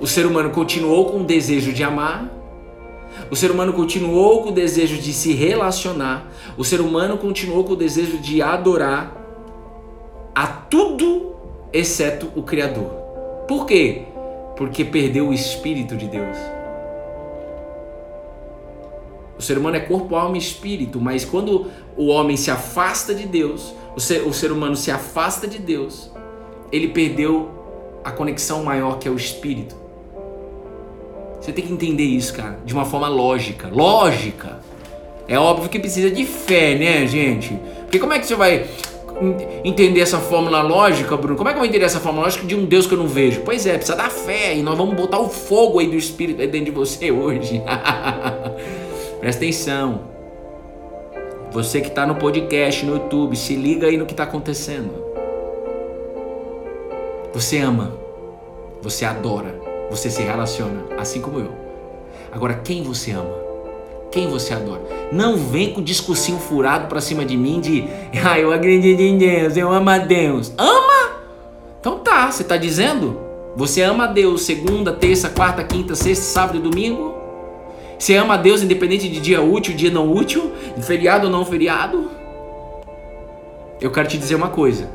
o 0.00 0.06
ser 0.06 0.26
humano 0.26 0.50
continuou 0.50 1.06
com 1.06 1.20
o 1.20 1.24
desejo 1.24 1.72
de 1.72 1.82
amar, 1.82 2.41
o 3.30 3.36
ser 3.36 3.50
humano 3.50 3.72
continuou 3.72 4.42
com 4.42 4.50
o 4.50 4.52
desejo 4.52 5.00
de 5.00 5.12
se 5.12 5.32
relacionar, 5.32 6.30
o 6.56 6.64
ser 6.64 6.80
humano 6.80 7.18
continuou 7.18 7.64
com 7.64 7.72
o 7.72 7.76
desejo 7.76 8.18
de 8.18 8.42
adorar 8.42 9.16
a 10.34 10.46
tudo 10.46 11.34
exceto 11.72 12.30
o 12.36 12.42
Criador. 12.42 12.90
Por 13.48 13.66
quê? 13.66 14.02
Porque 14.56 14.84
perdeu 14.84 15.28
o 15.28 15.32
Espírito 15.32 15.96
de 15.96 16.06
Deus. 16.06 16.36
O 19.38 19.42
ser 19.42 19.58
humano 19.58 19.76
é 19.76 19.80
corpo, 19.80 20.14
alma 20.14 20.36
e 20.36 20.38
espírito, 20.38 21.00
mas 21.00 21.24
quando 21.24 21.66
o 21.96 22.06
homem 22.06 22.36
se 22.36 22.48
afasta 22.48 23.12
de 23.12 23.26
Deus, 23.26 23.74
o 23.96 24.00
ser, 24.00 24.26
o 24.26 24.32
ser 24.32 24.52
humano 24.52 24.76
se 24.76 24.90
afasta 24.90 25.48
de 25.48 25.58
Deus, 25.58 26.12
ele 26.70 26.88
perdeu 26.88 27.50
a 28.04 28.12
conexão 28.12 28.62
maior 28.62 29.00
que 29.00 29.08
é 29.08 29.10
o 29.10 29.16
espírito. 29.16 29.81
Você 31.42 31.50
tem 31.50 31.66
que 31.66 31.72
entender 31.72 32.04
isso, 32.04 32.32
cara, 32.34 32.60
de 32.64 32.72
uma 32.72 32.84
forma 32.84 33.08
lógica. 33.08 33.68
Lógica! 33.68 34.60
É 35.26 35.36
óbvio 35.36 35.68
que 35.68 35.76
precisa 35.80 36.08
de 36.08 36.24
fé, 36.24 36.76
né, 36.76 37.04
gente? 37.04 37.58
Porque 37.80 37.98
como 37.98 38.12
é 38.12 38.20
que 38.20 38.26
você 38.28 38.36
vai 38.36 38.64
entender 39.64 40.00
essa 40.00 40.18
fórmula 40.18 40.62
lógica, 40.62 41.16
Bruno? 41.16 41.36
Como 41.36 41.48
é 41.48 41.52
que 41.52 41.56
eu 41.56 41.62
vou 41.62 41.68
entender 41.68 41.84
essa 41.84 41.98
fórmula 41.98 42.26
lógica 42.26 42.46
de 42.46 42.54
um 42.54 42.64
Deus 42.64 42.86
que 42.86 42.94
eu 42.94 42.98
não 42.98 43.08
vejo? 43.08 43.40
Pois 43.40 43.66
é, 43.66 43.72
precisa 43.72 43.96
da 43.96 44.08
fé 44.08 44.54
e 44.54 44.62
nós 44.62 44.78
vamos 44.78 44.94
botar 44.94 45.18
o 45.18 45.28
fogo 45.28 45.80
aí 45.80 45.88
do 45.88 45.96
Espírito 45.96 46.38
dentro 46.38 46.64
de 46.66 46.70
você 46.70 47.10
hoje. 47.10 47.60
Presta 49.18 49.42
atenção. 49.42 50.12
Você 51.50 51.80
que 51.80 51.88
está 51.88 52.06
no 52.06 52.14
podcast, 52.14 52.86
no 52.86 52.94
YouTube, 52.94 53.34
se 53.34 53.56
liga 53.56 53.88
aí 53.88 53.96
no 53.96 54.06
que 54.06 54.12
está 54.12 54.22
acontecendo. 54.22 54.92
Você 57.34 57.58
ama, 57.58 57.92
você 58.80 59.04
adora, 59.04 59.61
Você 59.92 60.08
se 60.08 60.22
relaciona, 60.22 60.84
assim 60.98 61.20
como 61.20 61.38
eu. 61.38 61.52
Agora, 62.32 62.54
quem 62.54 62.82
você 62.82 63.10
ama? 63.10 63.34
Quem 64.10 64.26
você 64.26 64.54
adora? 64.54 64.80
Não 65.12 65.36
vem 65.36 65.74
com 65.74 65.82
discursinho 65.82 66.38
furado 66.38 66.86
pra 66.86 66.98
cima 66.98 67.26
de 67.26 67.36
mim 67.36 67.60
de 67.60 67.84
ah, 68.24 68.40
eu 68.40 68.50
acredito 68.54 69.00
em 69.00 69.18
Deus, 69.18 69.54
eu 69.54 69.70
amo 69.70 69.90
a 69.90 69.98
Deus. 69.98 70.50
Ama? 70.56 71.16
Então 71.78 71.98
tá, 71.98 72.32
você 72.32 72.42
tá 72.42 72.56
dizendo? 72.56 73.20
Você 73.54 73.82
ama 73.82 74.04
a 74.04 74.06
Deus 74.06 74.40
segunda, 74.42 74.94
terça, 74.94 75.28
quarta, 75.28 75.62
quinta, 75.62 75.94
sexta, 75.94 76.24
sábado 76.24 76.56
e 76.56 76.62
domingo? 76.62 77.14
Você 77.98 78.16
ama 78.16 78.32
a 78.32 78.38
Deus 78.38 78.62
independente 78.62 79.10
de 79.10 79.20
dia 79.20 79.42
útil, 79.42 79.74
dia 79.74 79.90
não 79.90 80.10
útil, 80.10 80.52
feriado 80.80 81.26
ou 81.26 81.30
não 81.30 81.44
feriado? 81.44 82.10
Eu 83.78 83.90
quero 83.90 84.08
te 84.08 84.16
dizer 84.16 84.36
uma 84.36 84.48
coisa. 84.48 84.88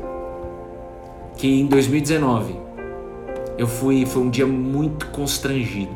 Que 1.36 1.60
em 1.60 1.66
2019 1.66 2.67
eu 3.58 3.66
fui, 3.66 4.06
foi 4.06 4.22
um 4.22 4.30
dia 4.30 4.46
muito 4.46 5.06
constrangido. 5.08 5.94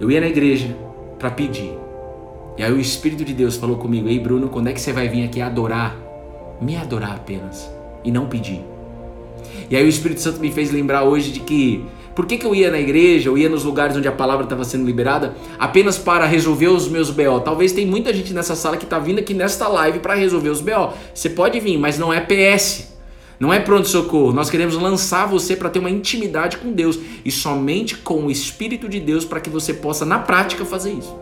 Eu 0.00 0.10
ia 0.10 0.20
na 0.20 0.26
igreja 0.26 0.76
para 1.18 1.30
pedir. 1.30 1.78
E 2.58 2.64
aí 2.64 2.72
o 2.72 2.80
Espírito 2.80 3.24
de 3.24 3.32
Deus 3.32 3.56
falou 3.56 3.76
comigo: 3.76 4.08
Ei 4.08 4.18
Bruno, 4.18 4.48
quando 4.48 4.68
é 4.68 4.72
que 4.72 4.80
você 4.80 4.92
vai 4.92 5.08
vir 5.08 5.24
aqui 5.24 5.40
adorar? 5.40 5.96
Me 6.60 6.76
adorar 6.76 7.12
apenas 7.12 7.70
e 8.02 8.10
não 8.10 8.26
pedir. 8.26 8.60
E 9.70 9.76
aí 9.76 9.84
o 9.84 9.88
Espírito 9.88 10.20
Santo 10.20 10.40
me 10.40 10.50
fez 10.50 10.72
lembrar 10.72 11.04
hoje 11.04 11.30
de 11.30 11.40
que 11.40 11.84
por 12.14 12.26
que, 12.26 12.36
que 12.36 12.44
eu 12.44 12.54
ia 12.54 12.70
na 12.70 12.80
igreja, 12.80 13.28
eu 13.28 13.38
ia 13.38 13.48
nos 13.48 13.64
lugares 13.64 13.96
onde 13.96 14.08
a 14.08 14.12
palavra 14.12 14.44
estava 14.44 14.64
sendo 14.64 14.84
liberada 14.84 15.34
apenas 15.58 15.96
para 15.96 16.26
resolver 16.26 16.68
os 16.68 16.88
meus 16.88 17.10
BO? 17.10 17.40
Talvez 17.40 17.72
tem 17.72 17.86
muita 17.86 18.12
gente 18.12 18.34
nessa 18.34 18.56
sala 18.56 18.76
que 18.76 18.84
está 18.84 18.98
vindo 18.98 19.20
aqui 19.20 19.32
nesta 19.32 19.68
live 19.68 20.00
para 20.00 20.14
resolver 20.14 20.48
os 20.48 20.60
BO. 20.60 20.92
Você 21.14 21.30
pode 21.30 21.60
vir, 21.60 21.78
mas 21.78 21.98
não 21.98 22.12
é 22.12 22.20
PS. 22.20 22.99
Não 23.40 23.50
é 23.50 23.58
pronto-socorro. 23.58 24.34
Nós 24.34 24.50
queremos 24.50 24.76
lançar 24.76 25.26
você 25.26 25.56
para 25.56 25.70
ter 25.70 25.78
uma 25.78 25.88
intimidade 25.88 26.58
com 26.58 26.70
Deus 26.70 26.98
e 27.24 27.30
somente 27.30 27.96
com 27.96 28.26
o 28.26 28.30
Espírito 28.30 28.86
de 28.86 29.00
Deus 29.00 29.24
para 29.24 29.40
que 29.40 29.48
você 29.48 29.72
possa, 29.72 30.04
na 30.04 30.18
prática, 30.18 30.62
fazer 30.62 30.92
isso. 30.92 31.16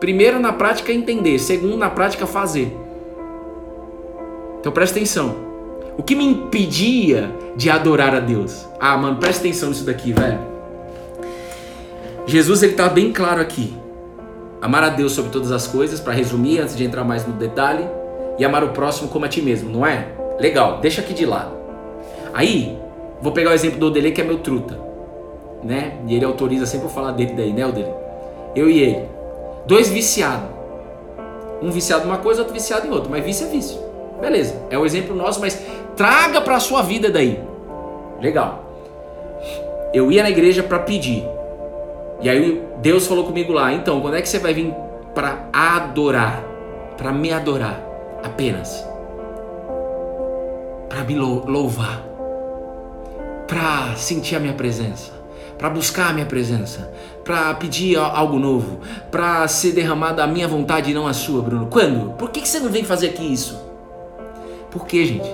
Primeiro, 0.00 0.40
na 0.40 0.52
prática, 0.52 0.92
entender. 0.92 1.38
Segundo, 1.38 1.76
na 1.76 1.88
prática, 1.88 2.26
fazer. 2.26 2.76
Então 4.58 4.72
presta 4.72 4.96
atenção. 4.98 5.36
O 5.96 6.02
que 6.02 6.16
me 6.16 6.24
impedia 6.24 7.32
de 7.56 7.70
adorar 7.70 8.12
a 8.12 8.18
Deus? 8.18 8.66
Ah, 8.80 8.96
mano, 8.96 9.18
presta 9.18 9.42
atenção 9.42 9.68
nisso 9.68 9.84
daqui, 9.84 10.12
velho. 10.12 10.40
Jesus 12.26 12.64
ele 12.64 12.72
tá 12.72 12.88
bem 12.88 13.12
claro 13.12 13.40
aqui. 13.40 13.72
Amar 14.60 14.82
a 14.82 14.88
Deus 14.88 15.12
sobre 15.12 15.30
todas 15.30 15.52
as 15.52 15.68
coisas, 15.68 16.00
para 16.00 16.12
resumir, 16.12 16.58
antes 16.58 16.74
de 16.74 16.82
entrar 16.82 17.04
mais 17.04 17.24
no 17.24 17.34
detalhe, 17.34 17.86
e 18.36 18.44
amar 18.44 18.64
o 18.64 18.70
próximo 18.70 19.08
como 19.08 19.24
a 19.26 19.28
ti 19.28 19.40
mesmo, 19.40 19.70
não 19.70 19.86
é? 19.86 20.23
Legal, 20.38 20.78
deixa 20.78 21.00
aqui 21.00 21.14
de 21.14 21.26
lado. 21.26 21.52
Aí, 22.32 22.78
vou 23.20 23.32
pegar 23.32 23.50
o 23.50 23.54
exemplo 23.54 23.78
do 23.78 23.86
Odele, 23.86 24.10
que 24.10 24.20
é 24.20 24.24
meu 24.24 24.38
truta, 24.38 24.78
né? 25.62 25.98
E 26.06 26.14
ele 26.14 26.24
autoriza 26.24 26.66
sempre 26.66 26.86
eu 26.86 26.90
falar 26.90 27.12
dele 27.12 27.34
daí, 27.36 27.52
né, 27.52 27.66
Odele? 27.66 27.92
Eu 28.54 28.68
e 28.68 28.80
ele. 28.80 29.08
Dois 29.66 29.88
viciados. 29.88 30.48
Um 31.62 31.70
viciado 31.70 32.04
em 32.04 32.08
uma 32.08 32.18
coisa, 32.18 32.40
outro 32.40 32.54
viciado 32.54 32.86
em 32.86 32.90
outra, 32.90 33.08
mas 33.08 33.24
vício 33.24 33.46
é 33.46 33.50
vício. 33.50 33.78
Beleza, 34.20 34.54
é 34.70 34.78
o 34.78 34.84
exemplo 34.84 35.14
nosso, 35.14 35.40
mas 35.40 35.60
Traga 35.96 36.40
para 36.40 36.56
a 36.56 36.60
sua 36.60 36.82
vida 36.82 37.10
daí. 37.10 37.40
Legal. 38.20 38.64
Eu 39.92 40.10
ia 40.10 40.22
na 40.22 40.30
igreja 40.30 40.62
para 40.62 40.80
pedir. 40.80 41.24
E 42.20 42.28
aí 42.28 42.62
Deus 42.78 43.06
falou 43.06 43.24
comigo 43.24 43.52
lá, 43.52 43.72
então, 43.72 44.00
quando 44.00 44.16
é 44.16 44.22
que 44.22 44.28
você 44.28 44.38
vai 44.38 44.52
vir 44.52 44.74
para 45.14 45.48
adorar? 45.52 46.42
Para 46.96 47.12
me 47.12 47.32
adorar 47.32 47.80
apenas. 48.22 48.86
Para 50.94 51.02
me 51.02 51.16
louvar. 51.16 52.04
Para 53.48 53.96
sentir 53.96 54.36
a 54.36 54.38
minha 54.38 54.52
presença. 54.52 55.10
Para 55.58 55.68
buscar 55.68 56.10
a 56.10 56.12
minha 56.12 56.24
presença. 56.24 56.88
Para 57.24 57.52
pedir 57.54 57.96
algo 57.96 58.38
novo. 58.38 58.78
Para 59.10 59.48
ser 59.48 59.72
derramada 59.72 60.22
a 60.22 60.26
minha 60.28 60.46
vontade 60.46 60.92
e 60.92 60.94
não 60.94 61.08
a 61.08 61.12
sua, 61.12 61.42
Bruno. 61.42 61.66
Quando? 61.66 62.12
Por 62.12 62.30
que 62.30 62.46
você 62.46 62.60
não 62.60 62.70
vem 62.70 62.84
fazer 62.84 63.08
aqui 63.08 63.24
isso? 63.24 63.60
Por 64.70 64.86
que, 64.86 65.04
gente? 65.04 65.28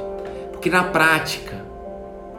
Porque 0.51 0.71
na 0.71 0.85
prática, 0.85 1.63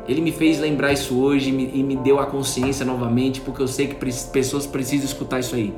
ele 0.07 0.19
me 0.19 0.31
fez 0.31 0.59
lembrar 0.59 0.91
isso 0.91 1.21
hoje 1.21 1.49
e 1.49 1.51
me, 1.51 1.71
e 1.75 1.83
me 1.83 1.97
deu 1.97 2.19
a 2.19 2.25
consciência 2.25 2.83
novamente, 2.83 3.39
porque 3.39 3.61
eu 3.61 3.67
sei 3.67 3.85
que 3.85 4.03
pessoas 4.31 4.65
precisam 4.65 5.05
escutar 5.05 5.39
isso 5.39 5.53
aí. 5.53 5.71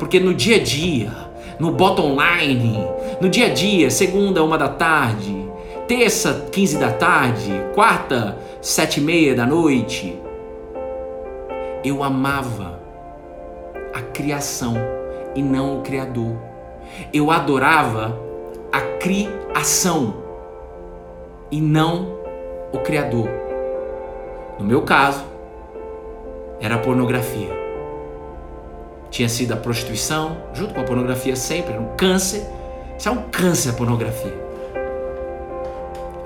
Porque 0.00 0.18
no 0.18 0.34
dia 0.34 0.56
a 0.56 0.60
dia, 0.60 1.12
no 1.60 1.70
bottom 1.70 2.16
line, 2.20 2.76
no 3.20 3.28
dia 3.28 3.46
a 3.46 3.50
dia, 3.50 3.88
segunda, 3.88 4.42
uma 4.42 4.58
da 4.58 4.68
tarde, 4.68 5.39
terça, 5.90 6.46
15 6.52 6.78
da 6.78 6.92
tarde, 6.92 7.50
quarta, 7.74 8.38
sete 8.62 9.00
e 9.00 9.02
meia 9.02 9.34
da 9.34 9.44
noite, 9.44 10.16
eu 11.82 12.04
amava 12.04 12.78
a 13.92 14.00
criação 14.00 14.76
e 15.34 15.42
não 15.42 15.80
o 15.80 15.82
Criador. 15.82 16.36
Eu 17.12 17.32
adorava 17.32 18.16
a 18.70 18.80
criação 19.00 20.14
e 21.50 21.60
não 21.60 22.20
o 22.72 22.78
Criador. 22.78 23.28
No 24.60 24.64
meu 24.64 24.82
caso, 24.82 25.24
era 26.60 26.76
a 26.76 26.78
pornografia. 26.78 27.50
Tinha 29.10 29.28
sido 29.28 29.54
a 29.54 29.56
prostituição, 29.56 30.36
junto 30.54 30.72
com 30.72 30.82
a 30.82 30.84
pornografia 30.84 31.34
sempre, 31.34 31.72
era 31.72 31.82
um 31.82 31.96
câncer. 31.96 32.46
Isso 32.96 33.08
é 33.08 33.10
um 33.10 33.22
câncer 33.28 33.70
a 33.70 33.72
pornografia. 33.72 34.49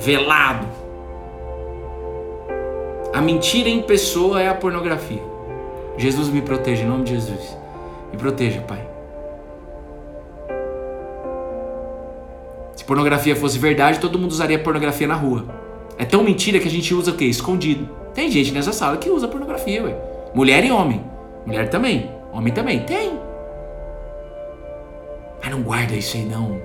Velado. 0.04 0.66
A 3.14 3.22
mentira 3.22 3.70
em 3.70 3.80
pessoa 3.80 4.42
é 4.42 4.50
a 4.50 4.54
pornografia. 4.54 5.22
Jesus 5.96 6.28
me 6.28 6.42
proteja, 6.42 6.82
em 6.82 6.86
nome 6.86 7.04
de 7.04 7.14
Jesus. 7.14 7.56
Me 8.12 8.18
proteja, 8.18 8.60
Pai. 8.60 8.86
Se 12.76 12.84
pornografia 12.84 13.34
fosse 13.34 13.58
verdade, 13.58 13.98
todo 13.98 14.18
mundo 14.18 14.32
usaria 14.32 14.58
pornografia 14.58 15.06
na 15.06 15.14
rua. 15.14 15.46
É 15.96 16.04
tão 16.04 16.22
mentira 16.22 16.60
que 16.60 16.68
a 16.68 16.70
gente 16.70 16.92
usa 16.92 17.10
o 17.10 17.14
quê? 17.14 17.24
Escondido. 17.24 17.88
Tem 18.12 18.30
gente 18.30 18.52
nessa 18.52 18.74
sala 18.74 18.98
que 18.98 19.08
usa 19.08 19.26
pornografia, 19.26 19.82
ué. 19.84 19.96
Mulher 20.34 20.66
e 20.66 20.70
homem. 20.70 21.02
Mulher 21.46 21.70
também. 21.70 22.10
Homem 22.30 22.52
também. 22.52 22.80
Tem. 22.80 23.18
Mas 25.40 25.50
não 25.50 25.62
guarda 25.62 25.94
isso 25.94 26.14
aí, 26.18 26.26
não. 26.26 26.60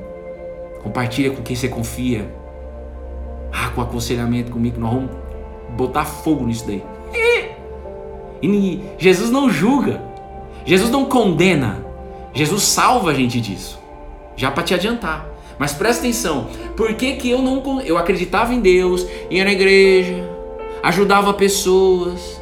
Compartilha 0.84 1.32
com 1.32 1.42
quem 1.42 1.56
você 1.56 1.70
confia. 1.70 2.39
Ah, 3.52 3.70
com 3.70 3.82
aconselhamento 3.82 4.52
comigo, 4.52 4.80
nós 4.80 4.94
vamos 4.94 5.12
botar 5.76 6.06
fogo 6.06 6.46
nisso 6.46 6.66
daí. 6.68 6.84
E 8.42 8.82
Jesus 8.98 9.30
não 9.30 9.50
julga. 9.50 10.02
Jesus 10.66 10.90
não 10.90 11.06
condena. 11.06 11.84
Jesus 12.34 12.64
salva 12.64 13.12
a 13.12 13.14
gente 13.14 13.42
disso. 13.42 13.80
Já 14.36 14.52
para 14.52 14.64
te 14.64 14.74
adiantar. 14.74 15.28
Mas 15.58 15.74
presta 15.74 16.04
atenção, 16.04 16.48
por 16.78 16.94
que, 16.94 17.18
que 17.18 17.30
eu 17.30 17.42
não 17.42 17.82
eu 17.82 17.98
acreditava 17.98 18.54
em 18.54 18.62
Deus, 18.62 19.06
ia 19.30 19.44
na 19.44 19.52
igreja, 19.52 20.24
ajudava 20.82 21.34
pessoas, 21.34 22.42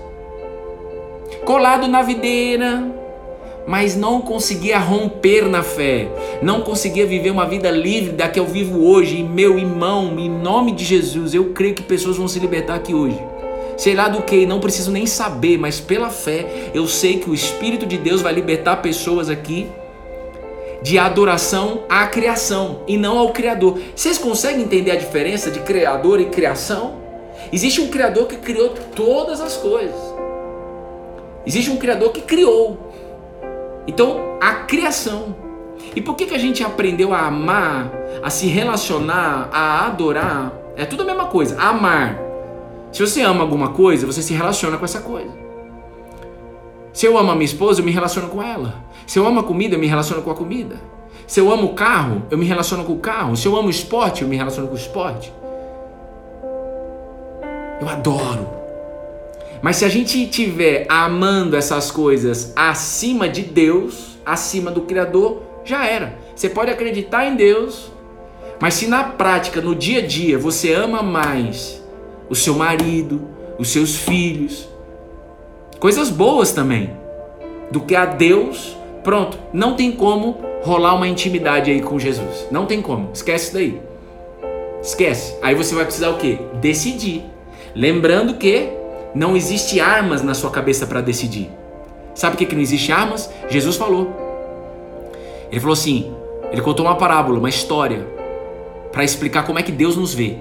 colado 1.44 1.88
na 1.88 2.04
videira, 2.04 2.92
mas 3.68 3.98
não 3.98 4.22
conseguia 4.22 4.80
romper 4.80 5.46
na 5.50 5.62
fé, 5.62 6.08
não 6.42 6.62
conseguia 6.62 7.06
viver 7.06 7.32
uma 7.32 7.46
vida 7.46 7.70
livre 7.70 8.14
da 8.14 8.30
que 8.30 8.40
eu 8.40 8.46
vivo 8.46 8.88
hoje. 8.88 9.18
E 9.18 9.24
meu 9.24 9.60
irmão, 9.60 10.18
em 10.18 10.30
nome 10.30 10.72
de 10.72 10.86
Jesus, 10.86 11.34
eu 11.34 11.52
creio 11.54 11.76
que 11.76 11.84
pessoas 11.84 12.16
vão 12.16 12.30
se 12.30 12.40
libertar 12.40 12.76
aqui 12.76 12.94
hoje. 12.94 13.22
Sei 13.76 13.94
lá 13.94 14.08
do 14.08 14.24
que, 14.24 14.46
não 14.46 14.62
preciso 14.62 14.90
nem 14.90 15.06
saber, 15.06 15.58
mas 15.58 15.82
pela 15.82 16.10
fé 16.10 16.72
eu 16.74 16.88
sei 16.88 17.20
que 17.20 17.30
o 17.30 17.34
Espírito 17.34 17.86
de 17.86 17.98
Deus 17.98 18.22
vai 18.22 18.34
libertar 18.34 18.78
pessoas 18.78 19.30
aqui 19.30 19.68
de 20.82 20.98
adoração 20.98 21.82
à 21.90 22.08
criação 22.08 22.82
e 22.88 22.98
não 22.98 23.20
ao 23.20 23.32
Criador. 23.34 23.78
Vocês 23.94 24.18
conseguem 24.18 24.64
entender 24.64 24.92
a 24.92 24.96
diferença 24.96 25.52
de 25.52 25.60
Criador 25.60 26.22
e 26.22 26.26
criação? 26.26 26.96
Existe 27.52 27.82
um 27.82 27.90
Criador 27.90 28.28
que 28.28 28.38
criou 28.38 28.70
todas 28.96 29.42
as 29.42 29.58
coisas. 29.58 30.00
Existe 31.46 31.70
um 31.70 31.78
Criador 31.78 32.12
que 32.12 32.22
criou. 32.22 32.87
Então, 33.88 34.38
a 34.42 34.54
criação. 34.54 35.36
E 35.96 36.02
por 36.02 36.16
que, 36.16 36.26
que 36.26 36.36
a 36.36 36.40
gente 36.40 36.64
aprendeu 36.64 37.14
a 37.14 37.22
amar, 37.22 37.92
a 38.22 38.30
se 38.30 38.48
relacionar, 38.48 39.50
a 39.52 39.88
adorar? 39.88 40.52
É 40.76 40.86
tudo 40.86 41.04
a 41.04 41.06
mesma 41.06 41.26
coisa. 41.26 41.60
Amar. 41.60 42.20
Se 42.92 43.06
você 43.06 43.22
ama 43.22 43.42
alguma 43.42 43.70
coisa, 43.70 44.06
você 44.06 44.22
se 44.22 44.34
relaciona 44.34 44.78
com 44.78 44.86
essa 44.86 45.02
coisa. 45.02 45.32
Se 46.94 47.06
eu 47.06 47.18
amo 47.18 47.32
a 47.32 47.36
minha 47.36 47.46
esposa, 47.46 47.82
eu 47.82 47.86
me 47.86 47.92
relaciono 47.92 48.28
com 48.28 48.42
ela. 48.42 48.84
Se 49.06 49.20
eu 49.20 49.26
amo 49.26 49.40
a 49.40 49.44
comida, 49.44 49.76
eu 49.76 49.80
me 49.80 49.88
relaciono 49.88 50.22
com 50.22 50.32
a 50.32 50.36
comida. 50.36 50.78
Se 51.28 51.40
eu 51.40 51.52
amo 51.52 51.68
o 51.68 51.74
carro, 51.74 52.24
eu 52.32 52.38
me 52.38 52.46
relaciono 52.46 52.84
com 52.84 52.94
o 52.94 53.00
carro. 53.00 53.36
Se 53.36 53.48
eu 53.48 53.56
amo 53.56 53.68
o 53.68 53.72
esporte, 53.72 54.22
eu 54.24 54.28
me 54.28 54.36
relaciono 54.36 54.68
com 54.68 54.74
o 54.74 54.78
esporte. 54.78 55.32
Eu 57.80 57.88
adoro. 57.88 58.57
Mas 59.62 59.78
se 59.78 59.86
a 59.86 59.90
gente 59.90 60.28
tiver 60.28 60.86
amando 60.90 61.56
essas 61.56 61.90
coisas 61.92 62.54
acima 62.56 63.28
de 63.28 63.42
Deus, 63.42 64.18
acima 64.26 64.72
do 64.72 64.82
Criador, 64.82 65.42
já 65.64 65.86
era. 65.86 66.18
Você 66.36 66.50
pode 66.50 66.72
acreditar 66.72 67.26
em 67.26 67.36
Deus, 67.36 67.92
mas 68.60 68.76
se 68.76 68.88
na 68.88 69.04
prática, 69.04 69.62
no 69.62 69.76
dia 69.76 70.00
a 70.00 70.06
dia, 70.06 70.38
você 70.38 70.74
ama 70.74 71.04
mais 71.04 71.84
o 72.30 72.36
seu 72.36 72.56
marido, 72.56 73.28
os 73.58 73.70
seus 73.70 73.96
filhos. 73.96 74.68
Coisas 75.80 76.10
boas 76.10 76.52
também. 76.52 76.92
Do 77.72 77.82
que 77.82 77.96
a 77.96 78.06
Deus, 78.06 78.78
pronto, 79.04 79.38
não 79.54 79.76
tem 79.76 79.92
como 79.92 80.38
rolar 80.64 80.96
uma 80.96 81.08
intimidade 81.08 81.70
aí 81.70 81.82
com 81.82 82.00
Jesus. 82.00 82.48
Não 82.50 82.66
tem 82.66 82.82
como. 82.82 83.12
Esquece 83.14 83.54
daí. 83.54 83.82
Esquece. 84.82 85.36
Aí 85.42 85.54
você 85.54 85.76
vai 85.76 85.86
precisar 85.86 86.10
o 86.10 86.18
quê? 86.18 86.40
Decidir. 86.62 87.24
Lembrando 87.76 88.36
que 88.36 88.77
não 89.18 89.36
existe 89.36 89.80
armas 89.80 90.22
na 90.22 90.36
sua 90.36 90.52
cabeça 90.52 90.86
para 90.86 91.02
decidir. 91.02 91.50
Sabe 92.14 92.34
por 92.36 92.38
que, 92.38 92.46
que 92.46 92.56
não 92.56 92.62
existe 92.62 92.92
armas? 92.92 93.28
Jesus 93.50 93.76
falou. 93.76 94.12
Ele 95.52 95.60
falou 95.60 95.74
assim: 95.74 96.14
ele 96.52 96.62
contou 96.62 96.86
uma 96.86 96.96
parábola, 96.96 97.40
uma 97.40 97.50
história, 97.50 98.08
para 98.92 99.04
explicar 99.04 99.44
como 99.44 99.58
é 99.58 99.64
que 99.64 99.72
Deus 99.72 99.98
nos 99.98 100.14
vê. 100.14 100.38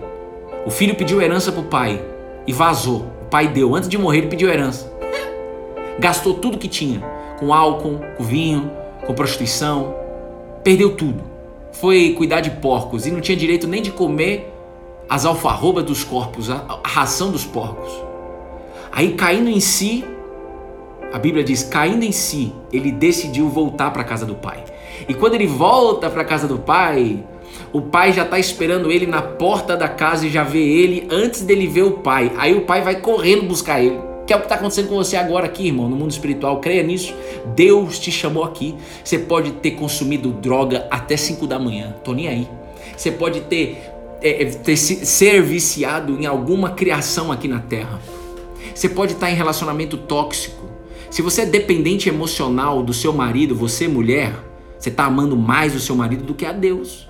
O 0.67 0.71
filho 0.71 0.95
pediu 0.95 1.23
herança 1.23 1.51
para 1.51 1.63
o 1.63 1.65
pai 1.65 2.03
e 2.47 2.53
vazou. 2.53 3.07
O 3.23 3.25
pai 3.31 3.49
deu. 3.49 3.75
Antes 3.75 3.89
de 3.89 3.97
morrer, 3.97 4.19
ele 4.19 4.27
pediu 4.27 4.51
herança. 4.51 4.93
Gastou 5.99 6.35
tudo 6.35 6.59
que 6.59 6.69
tinha: 6.69 7.01
com 7.39 7.55
álcool, 7.55 7.99
com 8.19 8.25
vinho, 8.25 8.71
com 9.07 9.15
prostituição. 9.15 9.95
Perdeu 10.63 10.95
tudo. 10.95 11.25
Foi 11.73 12.13
cuidar 12.13 12.43
de 12.43 12.51
porcos 12.51 13.07
e 13.07 13.11
não 13.11 13.23
tinha 13.23 13.39
direito 13.39 13.67
nem 13.67 13.81
de 13.81 13.91
comer 13.91 14.53
as 15.09 15.25
alfarrobas 15.25 15.85
dos 15.85 16.05
corpos, 16.05 16.51
a 16.51 16.81
ração 16.85 17.31
dos 17.31 17.47
porcos. 17.47 18.06
Aí 18.97 19.13
caindo 19.13 19.51
em 19.51 19.61
si, 19.61 20.03
a 21.13 21.19
Bíblia 21.19 21.45
diz: 21.45 21.63
caindo 21.63 22.03
em 22.03 22.13
si, 22.13 22.51
ele 22.73 22.91
decidiu 22.91 23.47
voltar 23.47 23.91
para 23.91 24.01
a 24.01 24.05
casa 24.07 24.25
do 24.25 24.35
pai. 24.35 24.65
E 25.07 25.13
quando 25.13 25.35
ele 25.35 25.47
volta 25.47 26.09
para 26.09 26.23
a 26.23 26.25
casa 26.25 26.49
do 26.49 26.59
pai, 26.59 27.23
o 27.75 27.83
pai 27.83 28.15
já 28.15 28.23
está 28.23 28.39
esperando 28.39 28.91
ele 28.91 29.07
na 29.07 29.21
porta 29.21 29.77
da 29.77 29.87
casa 29.87 30.27
e 30.27 30.31
já 30.31 30.43
vê 30.43 30.63
ele 30.63 31.07
antes 31.11 31.43
dele 31.43 31.67
ver 31.67 31.83
o 31.83 31.91
pai. 31.99 32.33
Aí 32.39 32.57
o 32.57 32.63
pai 32.63 32.81
vai 32.81 32.99
correndo 32.99 33.43
buscar 33.43 33.83
ele. 33.83 34.01
Que 34.27 34.33
é 34.33 34.37
o 34.37 34.39
que 34.39 34.47
está 34.47 34.55
acontecendo 34.55 34.89
com 34.89 34.97
você 34.97 35.15
agora 35.15 35.45
aqui, 35.45 35.67
irmão, 35.67 35.91
no 35.91 35.95
mundo 35.95 36.11
espiritual. 36.11 36.59
Creia 36.61 36.83
nisso. 36.83 37.15
Deus 37.55 37.99
te 37.99 38.11
chamou 38.11 38.45
aqui. 38.45 38.75
Você 39.05 39.19
pode 39.19 39.51
ter 39.53 39.73
consumido 39.73 40.33
droga 40.33 40.87
até 40.91 41.19
5 41.19 41.47
da 41.47 41.59
manhã. 41.59 41.95
Tô 42.03 42.15
nem 42.15 42.29
aí. 42.29 42.49
Você 42.97 43.13
pode 43.13 43.43
ter, 43.43 43.79
é, 44.23 44.43
é 44.43 44.47
ter 44.47 44.77
ser 44.79 45.43
viciado 45.43 46.19
em 46.19 46.25
alguma 46.25 46.71
criação 46.71 47.31
aqui 47.31 47.47
na 47.47 47.61
terra. 47.61 48.01
Você 48.77 48.91
pode 48.91 49.15
estar 49.15 49.31
em 49.31 49.35
relacionamento 49.35 49.97
tóxico. 49.97 50.69
Se 51.11 51.23
você 51.23 51.43
é 51.43 51.47
dependente 51.47 52.11
emocional 52.11 52.83
do 52.83 52.93
seu 52.93 53.11
marido, 53.11 53.57
você 53.57 53.89
mulher, 53.89 54.39
você 54.79 54.91
está 54.91 55.07
amando 55.07 55.35
mais 55.35 55.75
o 55.75 55.81
seu 55.81 55.97
marido 55.97 56.25
do 56.25 56.35
que 56.35 56.45
a 56.45 56.53
Deus. 56.53 57.09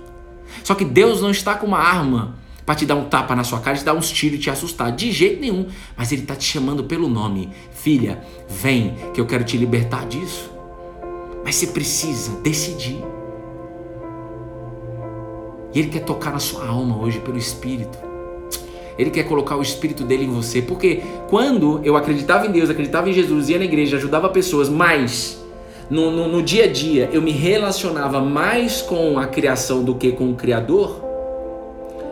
Só 0.62 0.76
que 0.76 0.84
Deus 0.84 1.20
não 1.20 1.32
está 1.32 1.56
com 1.56 1.66
uma 1.66 1.80
arma 1.80 2.36
para 2.64 2.76
te 2.76 2.86
dar 2.86 2.94
um 2.94 3.06
tapa 3.06 3.34
na 3.34 3.42
sua 3.42 3.58
cara, 3.58 3.76
te 3.76 3.84
dar 3.84 3.94
uns 3.94 4.08
tiros 4.08 4.38
e 4.38 4.42
te 4.42 4.48
assustar. 4.48 4.92
De 4.92 5.10
jeito 5.10 5.40
nenhum. 5.40 5.66
Mas 5.96 6.12
Ele 6.12 6.22
está 6.22 6.36
te 6.36 6.44
chamando 6.44 6.84
pelo 6.84 7.08
nome. 7.08 7.50
Filha, 7.72 8.22
vem 8.48 8.94
que 9.12 9.20
eu 9.20 9.26
quero 9.26 9.42
te 9.42 9.56
libertar 9.56 10.06
disso. 10.06 10.48
Mas 11.44 11.56
você 11.56 11.66
precisa 11.66 12.30
decidir. 12.42 13.02
E 15.74 15.80
Ele 15.80 15.88
quer 15.88 16.04
tocar 16.04 16.30
na 16.30 16.38
sua 16.38 16.64
alma 16.68 16.96
hoje 16.96 17.18
pelo 17.18 17.36
Espírito. 17.36 18.05
Ele 18.98 19.10
quer 19.10 19.24
colocar 19.24 19.56
o 19.56 19.62
Espírito 19.62 20.04
dele 20.04 20.24
em 20.24 20.30
você. 20.30 20.62
Porque 20.62 21.02
quando 21.28 21.80
eu 21.84 21.96
acreditava 21.96 22.46
em 22.46 22.50
Deus, 22.50 22.70
acreditava 22.70 23.08
em 23.08 23.12
Jesus, 23.12 23.48
ia 23.48 23.58
na 23.58 23.64
igreja, 23.64 23.96
ajudava 23.96 24.28
pessoas, 24.28 24.68
mas 24.68 25.44
no, 25.90 26.10
no, 26.10 26.28
no 26.28 26.42
dia 26.42 26.64
a 26.64 26.66
dia 26.66 27.08
eu 27.12 27.20
me 27.20 27.30
relacionava 27.30 28.20
mais 28.20 28.80
com 28.80 29.18
a 29.18 29.26
criação 29.26 29.84
do 29.84 29.94
que 29.94 30.12
com 30.12 30.30
o 30.30 30.34
Criador, 30.34 31.04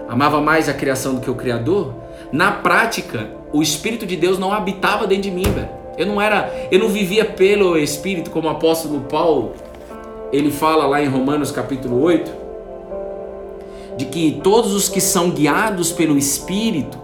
amava 0.09 0.40
mais 0.40 0.68
a 0.68 0.75
criação 0.75 1.14
do 1.14 1.20
que 1.20 1.31
o 1.31 1.35
Criador, 1.35 1.94
na 2.31 2.53
prática, 2.53 3.31
o 3.53 3.62
Espírito 3.62 4.05
de 4.07 4.16
Deus 4.16 4.38
não 4.38 4.53
habitava 4.53 5.07
dentro 5.07 5.25
de 5.25 5.31
mim, 5.31 5.44
velho. 5.44 5.68
Eu 5.97 6.07
não 6.07 6.20
era, 6.20 6.53
eu 6.70 6.79
não 6.79 6.88
vivia 6.88 7.25
pelo 7.25 7.79
Espírito, 7.79 8.31
como 8.31 8.49
o 8.49 8.51
apóstolo 8.51 9.01
Paulo, 9.03 9.53
ele 10.33 10.51
fala 10.51 10.87
lá 10.87 11.01
em 11.01 11.07
Romanos 11.07 11.53
capítulo 11.53 12.03
8, 12.03 12.44
de 13.97 14.07
que 14.07 14.41
todos 14.43 14.73
os 14.73 14.89
que 14.89 15.01
são 15.01 15.31
guiados 15.31 15.93
pelo 15.93 16.19
Espírito 16.19 16.99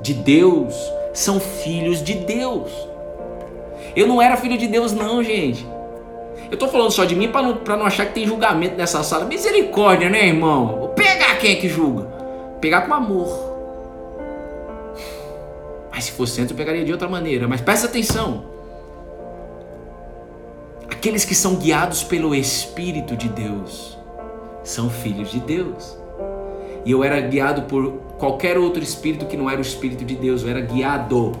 de 0.00 0.14
Deus 0.14 0.74
são 1.12 1.40
filhos 1.40 2.02
de 2.02 2.14
Deus. 2.14 2.70
Eu 3.94 4.06
não 4.06 4.22
era 4.22 4.36
filho 4.36 4.56
de 4.56 4.66
Deus, 4.66 4.92
não, 4.92 5.22
gente. 5.22 5.66
Eu 6.50 6.56
tô 6.56 6.68
falando 6.68 6.90
só 6.90 7.04
de 7.04 7.14
mim 7.14 7.28
para 7.28 7.42
não, 7.42 7.58
não 7.78 7.86
achar 7.86 8.06
que 8.06 8.14
tem 8.14 8.26
julgamento 8.26 8.76
nessa 8.76 9.02
sala. 9.02 9.24
Misericórdia, 9.24 10.08
né, 10.08 10.26
irmão? 10.26 10.78
Vou 10.78 10.88
pegar 10.88 11.38
quem 11.38 11.52
é 11.52 11.54
que 11.56 11.68
julga. 11.68 12.04
Pegar 12.60 12.82
com 12.82 12.94
amor. 12.94 13.52
Mas 15.90 16.04
se 16.04 16.12
fosse 16.12 16.40
antes 16.40 16.50
eu 16.50 16.56
pegaria 16.56 16.84
de 16.84 16.92
outra 16.92 17.08
maneira. 17.08 17.48
Mas 17.48 17.60
presta 17.60 17.86
atenção. 17.86 18.44
Aqueles 20.90 21.24
que 21.24 21.34
são 21.34 21.56
guiados 21.56 22.04
pelo 22.04 22.34
Espírito 22.34 23.16
de 23.16 23.28
Deus 23.28 23.98
são 24.62 24.88
filhos 24.88 25.30
de 25.30 25.40
Deus. 25.40 25.96
E 26.84 26.90
eu 26.90 27.04
era 27.04 27.20
guiado 27.20 27.62
por 27.62 27.92
qualquer 28.18 28.58
outro 28.58 28.82
espírito 28.82 29.26
que 29.26 29.36
não 29.36 29.48
era 29.48 29.58
o 29.58 29.62
Espírito 29.62 30.04
de 30.04 30.14
Deus. 30.14 30.42
Eu 30.42 30.50
era 30.50 30.60
guiado 30.60 31.32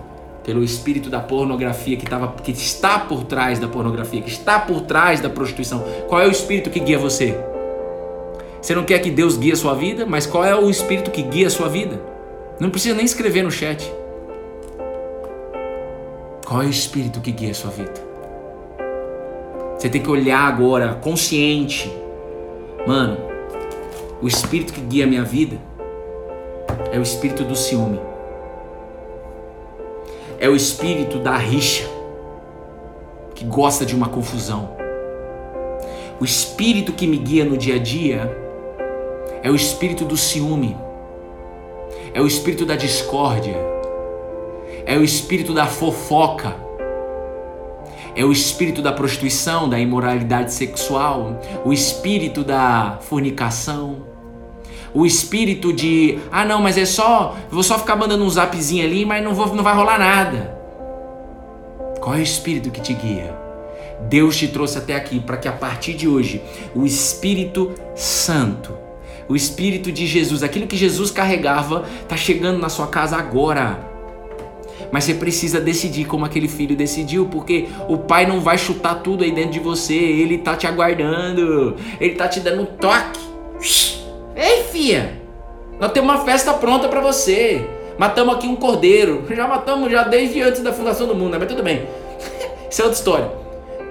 pelo 0.44 0.62
espírito 0.62 1.08
da 1.08 1.20
pornografia 1.20 1.96
que, 1.96 2.06
tava, 2.06 2.32
que 2.42 2.50
está 2.50 2.98
por 2.98 3.24
trás 3.24 3.58
da 3.58 3.68
pornografia, 3.68 4.20
que 4.20 4.30
está 4.30 4.58
por 4.58 4.82
trás 4.82 5.20
da 5.20 5.28
prostituição. 5.28 5.84
Qual 6.08 6.20
é 6.20 6.26
o 6.26 6.30
espírito 6.30 6.70
que 6.70 6.80
guia 6.80 6.98
você? 6.98 7.36
Você 8.60 8.74
não 8.74 8.84
quer 8.84 9.00
que 9.00 9.10
Deus 9.10 9.36
guie 9.36 9.52
a 9.52 9.56
sua 9.56 9.74
vida, 9.74 10.06
mas 10.06 10.26
qual 10.26 10.44
é 10.44 10.54
o 10.54 10.70
espírito 10.70 11.10
que 11.10 11.22
guia 11.22 11.46
a 11.46 11.50
sua 11.50 11.68
vida? 11.68 12.00
Não 12.60 12.70
precisa 12.70 12.94
nem 12.94 13.04
escrever 13.04 13.42
no 13.42 13.50
chat. 13.50 13.92
Qual 16.46 16.62
é 16.62 16.66
o 16.66 16.70
espírito 16.70 17.20
que 17.20 17.32
guia 17.32 17.50
a 17.50 17.54
sua 17.54 17.70
vida? 17.70 18.12
Você 19.78 19.88
tem 19.88 20.00
que 20.00 20.10
olhar 20.10 20.40
agora, 20.40 20.94
consciente. 20.94 21.90
Mano, 22.86 23.31
o 24.22 24.28
espírito 24.28 24.72
que 24.72 24.80
guia 24.80 25.04
a 25.04 25.08
minha 25.08 25.24
vida 25.24 25.58
é 26.92 26.98
o 26.98 27.02
espírito 27.02 27.42
do 27.42 27.56
ciúme. 27.56 27.98
É 30.38 30.48
o 30.48 30.54
espírito 30.54 31.18
da 31.18 31.36
rixa, 31.36 31.88
que 33.34 33.44
gosta 33.44 33.84
de 33.84 33.96
uma 33.96 34.08
confusão. 34.08 34.76
O 36.20 36.24
espírito 36.24 36.92
que 36.92 37.06
me 37.06 37.16
guia 37.16 37.44
no 37.44 37.56
dia 37.56 37.74
a 37.74 37.78
dia 37.78 38.30
é 39.42 39.50
o 39.50 39.56
espírito 39.56 40.04
do 40.04 40.16
ciúme, 40.16 40.76
é 42.14 42.20
o 42.20 42.26
espírito 42.26 42.64
da 42.64 42.76
discórdia, 42.76 43.56
é 44.86 44.96
o 44.96 45.02
espírito 45.02 45.52
da 45.52 45.66
fofoca, 45.66 46.54
é 48.14 48.24
o 48.24 48.30
espírito 48.30 48.82
da 48.82 48.92
prostituição, 48.92 49.68
da 49.68 49.80
imoralidade 49.80 50.52
sexual, 50.52 51.40
o 51.64 51.72
espírito 51.72 52.44
da 52.44 52.98
fornicação 53.00 54.11
o 54.94 55.06
espírito 55.06 55.72
de, 55.72 56.18
ah 56.30 56.44
não, 56.44 56.60
mas 56.60 56.76
é 56.76 56.84
só, 56.84 57.36
vou 57.50 57.62
só 57.62 57.78
ficar 57.78 57.96
mandando 57.96 58.24
um 58.24 58.30
zapzinho 58.30 58.84
ali, 58.84 59.04
mas 59.04 59.24
não, 59.24 59.34
vou, 59.34 59.54
não 59.54 59.64
vai 59.64 59.74
rolar 59.74 59.98
nada. 59.98 60.58
Qual 62.00 62.14
é 62.14 62.18
o 62.18 62.22
espírito 62.22 62.70
que 62.70 62.80
te 62.80 62.92
guia? 62.92 63.42
Deus 64.08 64.36
te 64.36 64.48
trouxe 64.48 64.78
até 64.78 64.96
aqui 64.96 65.20
para 65.20 65.36
que 65.36 65.48
a 65.48 65.52
partir 65.52 65.94
de 65.94 66.08
hoje 66.08 66.42
o 66.74 66.84
Espírito 66.84 67.72
Santo, 67.94 68.76
o 69.28 69.36
Espírito 69.36 69.92
de 69.92 70.06
Jesus, 70.06 70.42
aquilo 70.42 70.66
que 70.66 70.76
Jesus 70.76 71.10
carregava, 71.10 71.86
está 72.02 72.16
chegando 72.16 72.58
na 72.58 72.68
sua 72.68 72.88
casa 72.88 73.16
agora. 73.16 73.90
Mas 74.90 75.04
você 75.04 75.14
precisa 75.14 75.60
decidir 75.60 76.04
como 76.04 76.24
aquele 76.24 76.48
filho 76.48 76.76
decidiu, 76.76 77.26
porque 77.26 77.68
o 77.88 77.96
pai 77.96 78.26
não 78.26 78.40
vai 78.40 78.58
chutar 78.58 78.96
tudo 78.96 79.24
aí 79.24 79.30
dentro 79.30 79.52
de 79.52 79.60
você, 79.60 79.94
ele 79.94 80.38
tá 80.38 80.54
te 80.54 80.66
aguardando, 80.66 81.76
ele 82.00 82.14
tá 82.14 82.28
te 82.28 82.40
dando 82.40 82.62
um 82.62 82.66
toque. 82.66 83.20
Fia, 84.72 85.20
nós 85.78 85.92
temos 85.92 86.10
uma 86.10 86.24
festa 86.24 86.54
pronta 86.54 86.88
para 86.88 87.02
você. 87.02 87.62
Matamos 87.98 88.36
aqui 88.36 88.48
um 88.48 88.56
cordeiro. 88.56 89.22
Já 89.28 89.46
matamos 89.46 89.92
já 89.92 90.02
desde 90.04 90.40
antes 90.40 90.62
da 90.62 90.72
fundação 90.72 91.06
do 91.06 91.14
mundo, 91.14 91.32
né? 91.32 91.38
mas 91.38 91.46
tudo 91.46 91.62
bem. 91.62 91.86
Isso 92.70 92.80
é 92.80 92.84
outra 92.86 92.98
história. 92.98 93.30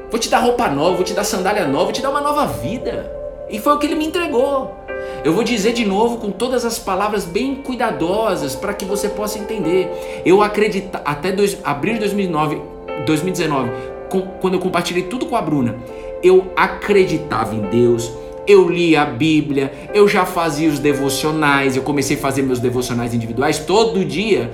Vou 0.10 0.20
te 0.20 0.28
dar 0.28 0.40
roupa 0.40 0.68
nova, 0.68 0.96
vou 0.96 1.04
te 1.04 1.14
dar 1.14 1.24
sandália 1.24 1.68
nova, 1.68 1.86
vou 1.86 1.94
te 1.94 2.02
dar 2.02 2.10
uma 2.10 2.20
nova 2.20 2.48
vida. 2.48 3.16
E 3.48 3.60
foi 3.60 3.74
o 3.74 3.78
que 3.78 3.86
ele 3.86 3.94
me 3.94 4.08
entregou. 4.08 4.76
Eu 5.24 5.34
vou 5.34 5.44
dizer 5.44 5.74
de 5.74 5.86
novo 5.86 6.18
com 6.18 6.32
todas 6.32 6.66
as 6.66 6.80
palavras 6.80 7.26
bem 7.26 7.56
cuidadosas 7.56 8.56
para 8.56 8.74
que 8.74 8.84
você 8.84 9.08
possa 9.08 9.38
entender. 9.38 10.22
Eu 10.26 10.42
acredito 10.42 11.00
até 11.06 11.32
dois, 11.32 11.60
abril 11.64 11.94
de 11.94 12.00
2009, 12.00 12.60
2019, 13.06 13.70
com, 14.10 14.22
quando 14.42 14.56
eu 14.56 14.60
compartilhei 14.60 15.04
tudo 15.04 15.28
com 15.28 15.36
a 15.36 15.42
Bruna, 15.44 15.76
eu 16.24 16.52
acreditava 16.56 17.54
em 17.54 17.62
Deus, 17.62 18.12
eu 18.48 18.68
li 18.68 18.96
a 18.96 19.06
Bíblia, 19.06 19.90
eu 19.94 20.08
já 20.08 20.26
fazia 20.26 20.70
os 20.70 20.80
devocionais, 20.80 21.76
eu 21.76 21.84
comecei 21.84 22.18
a 22.18 22.20
fazer 22.20 22.42
meus 22.42 22.60
devocionais 22.60 23.14
individuais 23.14 23.60
todo 23.60 24.04
dia, 24.04 24.52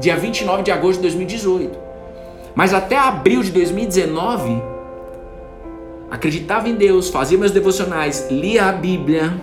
dia 0.00 0.16
29 0.16 0.62
de 0.62 0.70
agosto 0.70 0.96
de 0.96 1.02
2018. 1.02 1.78
Mas 2.54 2.72
até 2.72 2.96
abril 2.96 3.42
de 3.42 3.50
2019, 3.52 4.62
acreditava 6.10 6.68
em 6.68 6.74
Deus, 6.74 7.08
fazia 7.08 7.36
meus 7.36 7.52
devocionais, 7.52 8.28
lia 8.30 8.66
a 8.66 8.72
Bíblia, 8.72 9.34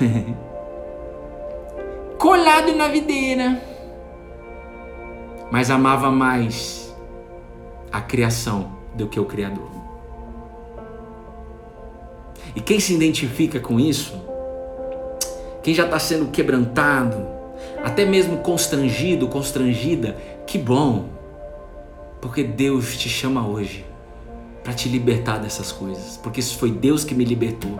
colado 2.18 2.74
na 2.74 2.88
videira. 2.88 3.60
mas 5.50 5.68
amava 5.68 6.12
mais 6.12 6.94
a 7.90 8.00
criação 8.00 8.70
do 8.94 9.08
que 9.08 9.18
o 9.18 9.24
Criador. 9.24 9.79
E 12.54 12.60
quem 12.60 12.80
se 12.80 12.94
identifica 12.94 13.60
com 13.60 13.78
isso, 13.78 14.14
quem 15.62 15.74
já 15.74 15.84
está 15.84 15.98
sendo 15.98 16.26
quebrantado, 16.26 17.26
até 17.82 18.04
mesmo 18.04 18.38
constrangido, 18.38 19.28
constrangida, 19.28 20.16
que 20.46 20.58
bom, 20.58 21.06
porque 22.20 22.42
Deus 22.42 22.96
te 22.96 23.08
chama 23.08 23.46
hoje 23.46 23.84
para 24.62 24.72
te 24.72 24.88
libertar 24.88 25.38
dessas 25.38 25.72
coisas, 25.72 26.18
porque 26.22 26.40
isso 26.40 26.58
foi 26.58 26.70
Deus 26.70 27.04
que 27.04 27.14
me 27.14 27.24
libertou. 27.24 27.78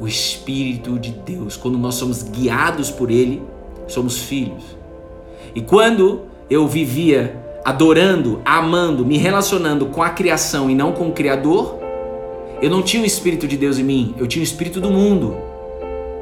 O 0.00 0.08
Espírito 0.08 0.98
de 0.98 1.10
Deus, 1.10 1.56
quando 1.56 1.78
nós 1.78 1.94
somos 1.94 2.22
guiados 2.22 2.90
por 2.90 3.10
Ele, 3.10 3.42
somos 3.86 4.18
filhos. 4.18 4.64
E 5.54 5.60
quando 5.60 6.22
eu 6.50 6.66
vivia 6.66 7.40
adorando, 7.64 8.42
amando, 8.44 9.04
me 9.04 9.16
relacionando 9.16 9.86
com 9.86 10.02
a 10.02 10.10
criação 10.10 10.68
e 10.68 10.74
não 10.74 10.92
com 10.92 11.08
o 11.08 11.12
Criador, 11.12 11.78
eu 12.64 12.70
não 12.70 12.80
tinha 12.80 13.02
o 13.02 13.06
Espírito 13.06 13.46
de 13.46 13.58
Deus 13.58 13.78
em 13.78 13.82
mim, 13.82 14.14
eu 14.16 14.26
tinha 14.26 14.40
o 14.40 14.42
Espírito 14.42 14.80
do 14.80 14.90
mundo. 14.90 15.36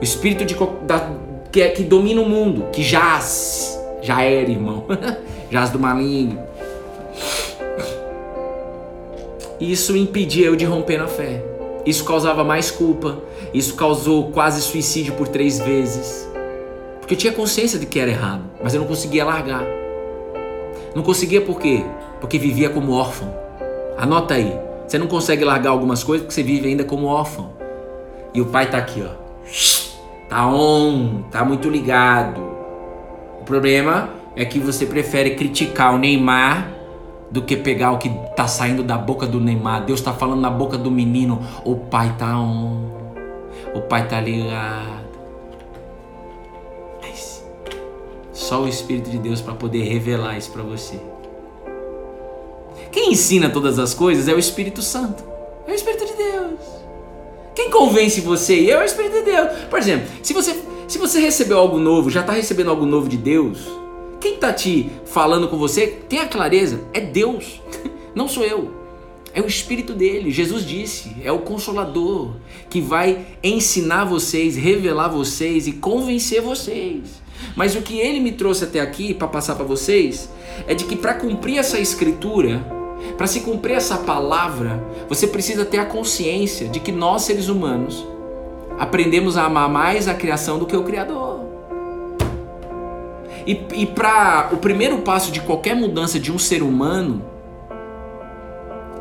O 0.01 0.03
Espírito 0.03 0.45
de, 0.45 0.57
da, 0.84 1.09
que, 1.53 1.62
é, 1.62 1.68
que 1.68 1.84
domina 1.84 2.20
o 2.20 2.28
mundo, 2.28 2.66
que 2.72 2.82
jaz, 2.82 3.80
já 4.03 4.22
era, 4.22 4.51
irmão, 4.51 4.84
jaz 5.53 5.70
do 5.70 5.78
maligno. 5.78 6.43
Isso 9.61 9.97
impedia 9.97 10.47
eu 10.47 10.57
de 10.57 10.64
romper 10.64 10.99
na 10.99 11.07
fé. 11.07 11.45
Isso 11.86 12.05
causava 12.05 12.43
mais 12.43 12.72
culpa. 12.72 13.18
Isso 13.55 13.76
causou 13.76 14.32
quase 14.32 14.62
suicídio 14.62 15.14
por 15.14 15.28
três 15.28 15.61
vezes. 15.61 16.28
Porque 16.99 17.14
eu 17.14 17.18
tinha 17.18 17.32
consciência 17.32 17.78
de 17.78 17.86
que 17.86 18.01
era 18.01 18.11
errado, 18.11 18.43
mas 18.61 18.74
eu 18.74 18.80
não 18.80 18.88
conseguia 18.88 19.24
largar. 19.24 19.64
Não 20.93 21.05
conseguia 21.05 21.40
por 21.40 21.61
quê? 21.61 21.84
Porque 22.20 22.36
vivia 22.36 22.68
como 22.68 22.90
órfão. 22.90 23.32
Anota 23.97 24.34
aí. 24.34 24.72
Você 24.93 24.99
não 24.99 25.07
consegue 25.07 25.43
largar 25.43 25.70
algumas 25.70 26.05
coisas 26.05 26.22
porque 26.22 26.34
você 26.34 26.43
vive 26.43 26.68
ainda 26.68 26.84
como 26.84 27.07
órfão. 27.07 27.53
E 28.34 28.43
o 28.43 28.45
pai 28.45 28.68
tá 28.68 28.76
aqui, 28.76 29.03
ó. 29.03 29.14
Tá 30.28 30.47
on, 30.47 31.22
tá 31.30 31.43
muito 31.47 31.70
ligado. 31.70 32.43
O 33.40 33.43
problema 33.43 34.11
é 34.36 34.45
que 34.45 34.59
você 34.59 34.84
prefere 34.84 35.34
criticar 35.34 35.95
o 35.95 35.99
Neymar 35.99 36.70
do 37.30 37.40
que 37.40 37.57
pegar 37.57 37.93
o 37.93 37.97
que 37.97 38.11
tá 38.36 38.47
saindo 38.47 38.82
da 38.82 38.99
boca 38.99 39.26
do 39.26 39.40
Neymar. 39.40 39.86
Deus 39.86 40.03
tá 40.03 40.12
falando 40.12 40.43
na 40.43 40.51
boca 40.51 40.76
do 40.76 40.90
menino. 40.90 41.40
O 41.64 41.74
pai 41.74 42.14
tá 42.18 42.38
on. 42.38 42.90
O 43.74 43.80
pai 43.80 44.07
tá 44.07 44.20
ligado. 44.20 45.09
Mas 47.01 47.43
só 48.30 48.61
o 48.61 48.68
Espírito 48.68 49.09
de 49.09 49.16
Deus 49.16 49.40
para 49.40 49.55
poder 49.55 49.84
revelar 49.84 50.36
isso 50.36 50.51
para 50.51 50.62
você. 50.62 51.01
Quem 52.93 53.12
ensina 53.12 53.49
todas 53.49 53.78
as 53.78 53.95
coisas 53.95 54.28
é 54.28 54.34
o 54.34 54.38
Espírito 54.38 54.82
Santo. 54.82 55.24
É 55.66 55.72
o 55.72 55.74
Espírito 55.74 56.05
de 56.05 56.12
Deus. 56.12 56.61
Quem 57.55 57.70
convence 57.70 58.20
você 58.20 58.61
e 58.61 58.70
eu 58.70 58.80
é 58.80 58.82
o 58.82 58.86
Espírito 58.86 59.14
de 59.14 59.22
Deus. 59.22 59.49
Por 59.70 59.78
exemplo, 59.78 60.09
se 60.22 60.34
você, 60.34 60.62
se 60.86 60.99
você 60.99 61.18
recebeu 61.18 61.59
algo 61.59 61.78
novo, 61.78 62.11
já 62.11 62.20
está 62.20 62.32
recebendo 62.32 62.70
algo 62.70 62.84
novo 62.84 63.09
de 63.09 63.16
Deus, 63.16 63.59
quem 64.20 64.34
está 64.34 64.53
te 64.53 64.90
falando 65.07 65.49
com 65.49 65.57
você, 65.57 65.86
tenha 65.86 66.26
clareza, 66.26 66.80
é 66.93 67.01
Deus, 67.01 67.61
não 68.14 68.28
sou 68.28 68.45
eu. 68.45 68.82
É 69.34 69.40
o 69.40 69.47
Espírito 69.47 69.95
dele. 69.95 70.30
Jesus 70.30 70.66
disse, 70.66 71.16
é 71.24 71.32
o 71.32 71.38
Consolador 71.38 72.32
que 72.68 72.80
vai 72.80 73.24
ensinar 73.43 74.05
vocês, 74.05 74.55
revelar 74.55 75.09
vocês 75.09 75.66
e 75.66 75.72
convencer 75.72 76.43
vocês. 76.43 77.22
Mas 77.57 77.74
o 77.74 77.80
que 77.82 77.99
ele 77.99 78.20
me 78.20 78.32
trouxe 78.32 78.64
até 78.64 78.80
aqui 78.80 79.14
para 79.14 79.28
passar 79.28 79.55
para 79.55 79.64
vocês 79.64 80.28
é 80.66 80.74
de 80.74 80.84
que 80.84 80.95
para 80.95 81.14
cumprir 81.14 81.59
essa 81.59 81.78
escritura, 81.78 82.82
para 83.17 83.27
se 83.27 83.41
cumprir 83.41 83.75
essa 83.75 83.99
palavra, 83.99 84.83
você 85.09 85.27
precisa 85.27 85.65
ter 85.65 85.79
a 85.79 85.85
consciência 85.85 86.69
de 86.69 86.81
que 86.81 86.93
nós, 86.93 87.23
seres 87.23 87.49
humanos, 87.49 88.07
aprendemos 88.79 89.37
a 89.37 89.45
amar 89.45 89.69
mais 89.69 90.09
a 90.09 90.15
criação 90.15 90.59
do 90.59 90.67
que 90.67 90.77
o 90.77 90.83
Criador. 90.83 91.41
E, 93.47 93.61
e 93.75 93.87
para 93.87 94.51
o 94.53 94.57
primeiro 94.57 94.99
passo 94.99 95.33
de 95.33 95.41
qualquer 95.41 95.75
mudança 95.75 96.19
de 96.19 96.33
um 96.33 96.39
ser 96.39 96.63
humano 96.63 97.23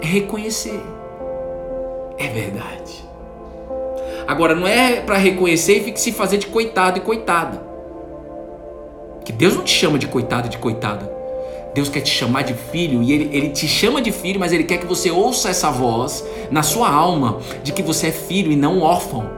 é 0.02 0.06
reconhecer. 0.06 0.82
É 2.18 2.28
verdade. 2.28 3.04
Agora, 4.28 4.56
não 4.56 4.68
é 4.68 5.02
para 5.02 5.18
reconhecer 5.18 5.88
e 5.88 5.98
se 5.98 6.12
fazer 6.12 6.38
de 6.38 6.48
coitado 6.48 6.98
e 6.98 7.02
coitada. 7.02 7.62
Que 9.26 9.32
Deus 9.32 9.56
não 9.56 9.64
te 9.64 9.74
chama 9.74 10.00
de 10.00 10.08
coitado 10.08 10.48
e 10.48 10.50
de 10.50 10.58
coitada. 10.58 11.11
Deus 11.74 11.88
quer 11.88 12.02
te 12.02 12.10
chamar 12.10 12.44
de 12.44 12.54
filho 12.54 13.02
e 13.02 13.14
ele, 13.14 13.30
ele 13.36 13.50
te 13.50 13.68
chama 13.68 14.02
de 14.02 14.12
filho, 14.12 14.40
mas 14.40 14.52
Ele 14.52 14.66
quer 14.66 14.78
que 14.78 14.86
você 14.86 15.10
ouça 15.10 15.50
essa 15.50 15.72
voz 15.72 16.26
na 16.50 16.64
sua 16.64 16.90
alma 16.90 17.40
de 17.64 17.72
que 17.72 17.82
você 17.82 18.08
é 18.08 18.12
filho 18.12 18.52
e 18.52 18.56
não 18.56 18.82
órfão. 18.82 19.30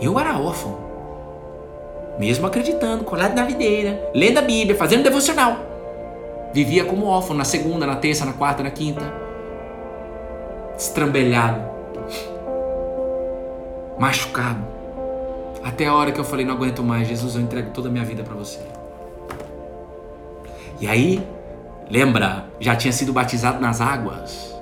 Eu 0.00 0.18
era 0.18 0.38
órfão, 0.38 0.76
mesmo 2.18 2.46
acreditando, 2.46 3.04
colado 3.04 3.34
na 3.34 3.44
videira, 3.44 4.10
lendo 4.14 4.38
a 4.38 4.42
Bíblia, 4.42 4.76
fazendo 4.76 5.04
devocional. 5.04 5.56
Vivia 6.52 6.84
como 6.84 7.06
órfão 7.06 7.36
na 7.36 7.44
segunda, 7.44 7.86
na 7.86 7.96
terça, 7.96 8.24
na 8.24 8.32
quarta, 8.32 8.62
na 8.62 8.70
quinta, 8.70 9.12
estrambelhado, 10.76 11.62
machucado. 13.98 14.66
Até 15.62 15.86
a 15.86 15.94
hora 15.94 16.10
que 16.10 16.18
eu 16.18 16.24
falei: 16.24 16.44
Não 16.44 16.54
aguento 16.54 16.82
mais, 16.82 17.06
Jesus, 17.06 17.36
eu 17.36 17.42
entrego 17.42 17.70
toda 17.70 17.88
a 17.88 17.92
minha 17.92 18.04
vida 18.04 18.24
para 18.24 18.34
você. 18.34 18.60
E 20.80 20.86
aí, 20.86 21.20
lembra, 21.90 22.46
já 22.60 22.76
tinha 22.76 22.92
sido 22.92 23.12
batizado 23.12 23.60
nas 23.60 23.80
águas. 23.80 24.54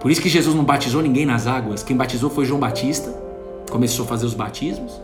Por 0.00 0.10
isso 0.10 0.22
que 0.22 0.28
Jesus 0.28 0.56
não 0.56 0.64
batizou 0.64 1.02
ninguém 1.02 1.26
nas 1.26 1.46
águas. 1.46 1.82
Quem 1.82 1.96
batizou 1.96 2.30
foi 2.30 2.46
João 2.46 2.58
Batista. 2.58 3.14
Começou 3.70 4.06
a 4.06 4.08
fazer 4.08 4.24
os 4.24 4.34
batismos. 4.34 5.00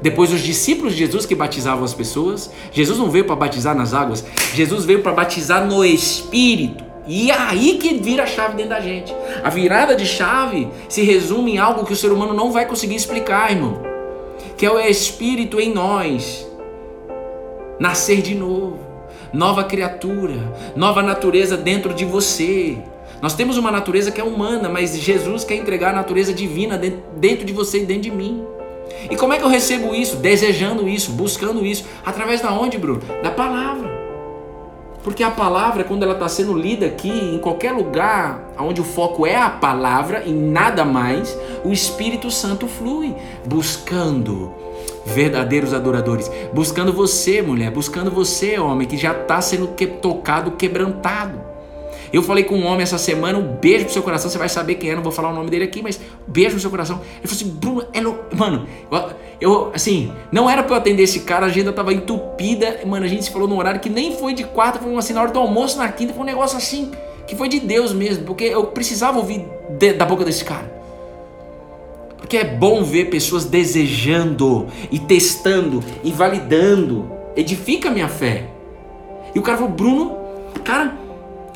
Depois 0.00 0.32
os 0.32 0.40
discípulos 0.40 0.92
de 0.92 1.00
Jesus 1.00 1.26
que 1.26 1.34
batizavam 1.34 1.84
as 1.84 1.92
pessoas. 1.92 2.50
Jesus 2.72 2.98
não 2.98 3.10
veio 3.10 3.24
para 3.24 3.34
batizar 3.34 3.74
nas 3.74 3.92
águas. 3.92 4.24
Jesus 4.54 4.84
veio 4.84 5.02
para 5.02 5.12
batizar 5.12 5.66
no 5.66 5.84
Espírito. 5.84 6.84
E 7.06 7.30
é 7.32 7.36
aí 7.36 7.76
que 7.78 7.94
vira 7.94 8.22
a 8.22 8.26
chave 8.26 8.54
dentro 8.54 8.70
da 8.70 8.80
gente. 8.80 9.12
A 9.42 9.50
virada 9.50 9.96
de 9.96 10.06
chave 10.06 10.68
se 10.88 11.02
resume 11.02 11.54
em 11.54 11.58
algo 11.58 11.84
que 11.84 11.92
o 11.92 11.96
ser 11.96 12.12
humano 12.12 12.32
não 12.32 12.52
vai 12.52 12.64
conseguir 12.64 12.94
explicar, 12.94 13.50
irmão. 13.50 13.82
Que 14.56 14.64
é 14.64 14.70
o 14.70 14.78
Espírito 14.78 15.58
em 15.58 15.74
nós. 15.74 16.46
Nascer 17.80 18.22
de 18.22 18.36
novo 18.36 18.89
nova 19.32 19.64
criatura, 19.64 20.34
nova 20.74 21.02
natureza 21.02 21.56
dentro 21.56 21.94
de 21.94 22.04
você. 22.04 22.78
Nós 23.22 23.34
temos 23.34 23.56
uma 23.56 23.70
natureza 23.70 24.10
que 24.10 24.20
é 24.20 24.24
humana, 24.24 24.68
mas 24.68 24.96
Jesus 24.96 25.44
quer 25.44 25.56
entregar 25.56 25.90
a 25.90 25.96
natureza 25.96 26.32
divina 26.32 26.78
dentro 27.16 27.44
de 27.44 27.52
você 27.52 27.82
e 27.82 27.86
dentro 27.86 28.04
de 28.04 28.10
mim. 28.10 28.44
E 29.10 29.16
como 29.16 29.32
é 29.32 29.38
que 29.38 29.44
eu 29.44 29.48
recebo 29.48 29.94
isso? 29.94 30.16
Desejando 30.16 30.88
isso, 30.88 31.12
buscando 31.12 31.64
isso. 31.64 31.84
Através 32.04 32.40
da 32.40 32.52
onde, 32.52 32.78
Bruno? 32.78 33.02
Da 33.22 33.30
palavra. 33.30 34.00
Porque 35.02 35.22
a 35.22 35.30
palavra, 35.30 35.84
quando 35.84 36.02
ela 36.02 36.12
está 36.12 36.28
sendo 36.28 36.52
lida 36.52 36.86
aqui, 36.86 37.08
em 37.08 37.38
qualquer 37.38 37.72
lugar 37.72 38.52
onde 38.58 38.80
o 38.80 38.84
foco 38.84 39.26
é 39.26 39.34
a 39.34 39.48
palavra 39.48 40.24
e 40.26 40.32
nada 40.32 40.84
mais, 40.84 41.38
o 41.64 41.72
Espírito 41.72 42.30
Santo 42.30 42.66
flui, 42.66 43.14
buscando 43.46 44.52
verdadeiros 45.04 45.72
adoradores. 45.72 46.30
Buscando 46.52 46.92
você, 46.92 47.42
mulher, 47.42 47.70
buscando 47.70 48.10
você, 48.10 48.58
homem, 48.58 48.86
que 48.86 48.96
já 48.96 49.12
está 49.12 49.40
sendo 49.40 49.68
que, 49.68 49.86
tocado, 49.86 50.52
quebrantado. 50.52 51.50
Eu 52.12 52.22
falei 52.22 52.42
com 52.42 52.56
um 52.56 52.66
homem 52.66 52.82
essa 52.82 52.98
semana, 52.98 53.38
um 53.38 53.56
beijo 53.56 53.84
pro 53.84 53.92
seu 53.92 54.02
coração, 54.02 54.28
você 54.28 54.36
vai 54.36 54.48
saber 54.48 54.74
quem 54.74 54.90
é, 54.90 54.96
não 54.96 55.02
vou 55.02 55.12
falar 55.12 55.30
o 55.30 55.34
nome 55.34 55.48
dele 55.48 55.64
aqui, 55.64 55.80
mas 55.80 56.00
beijo 56.26 56.54
no 56.54 56.60
seu 56.60 56.70
coração. 56.70 57.00
Ele 57.18 57.28
falou 57.28 57.34
assim, 57.34 57.50
Bruno, 57.50 57.84
é 57.92 58.00
no... 58.00 58.18
mano, 58.36 58.66
eu, 59.40 59.70
assim, 59.72 60.12
não 60.32 60.50
era 60.50 60.62
pra 60.62 60.74
eu 60.74 60.78
atender 60.78 61.04
esse 61.04 61.20
cara, 61.20 61.46
a 61.46 61.48
agenda 61.48 61.72
tava 61.72 61.94
entupida, 61.94 62.80
mano, 62.84 63.06
a 63.06 63.08
gente 63.08 63.24
se 63.24 63.30
falou 63.30 63.46
num 63.46 63.56
horário 63.56 63.80
que 63.80 63.88
nem 63.88 64.16
foi 64.16 64.34
de 64.34 64.42
quarta, 64.42 64.80
foi 64.80 64.92
assim, 64.96 65.12
na 65.12 65.22
hora 65.22 65.30
do 65.30 65.38
almoço, 65.38 65.78
na 65.78 65.88
quinta, 65.88 66.12
foi 66.12 66.22
um 66.22 66.26
negócio 66.26 66.58
assim, 66.58 66.90
que 67.28 67.36
foi 67.36 67.48
de 67.48 67.60
Deus 67.60 67.92
mesmo, 67.92 68.24
porque 68.24 68.44
eu 68.44 68.64
precisava 68.64 69.16
ouvir 69.16 69.46
de, 69.78 69.92
da 69.92 70.04
boca 70.04 70.24
desse 70.24 70.44
cara. 70.44 70.79
Porque 72.30 72.38
é 72.38 72.44
bom 72.44 72.84
ver 72.84 73.06
pessoas 73.06 73.44
desejando 73.44 74.68
e 74.88 75.00
testando 75.00 75.82
e 76.04 76.12
validando. 76.12 77.10
Edifica 77.34 77.90
minha 77.90 78.06
fé. 78.06 78.48
E 79.34 79.38
o 79.40 79.42
cara 79.42 79.58
falou, 79.58 79.72
Bruno, 79.72 80.16
cara, 80.62 80.96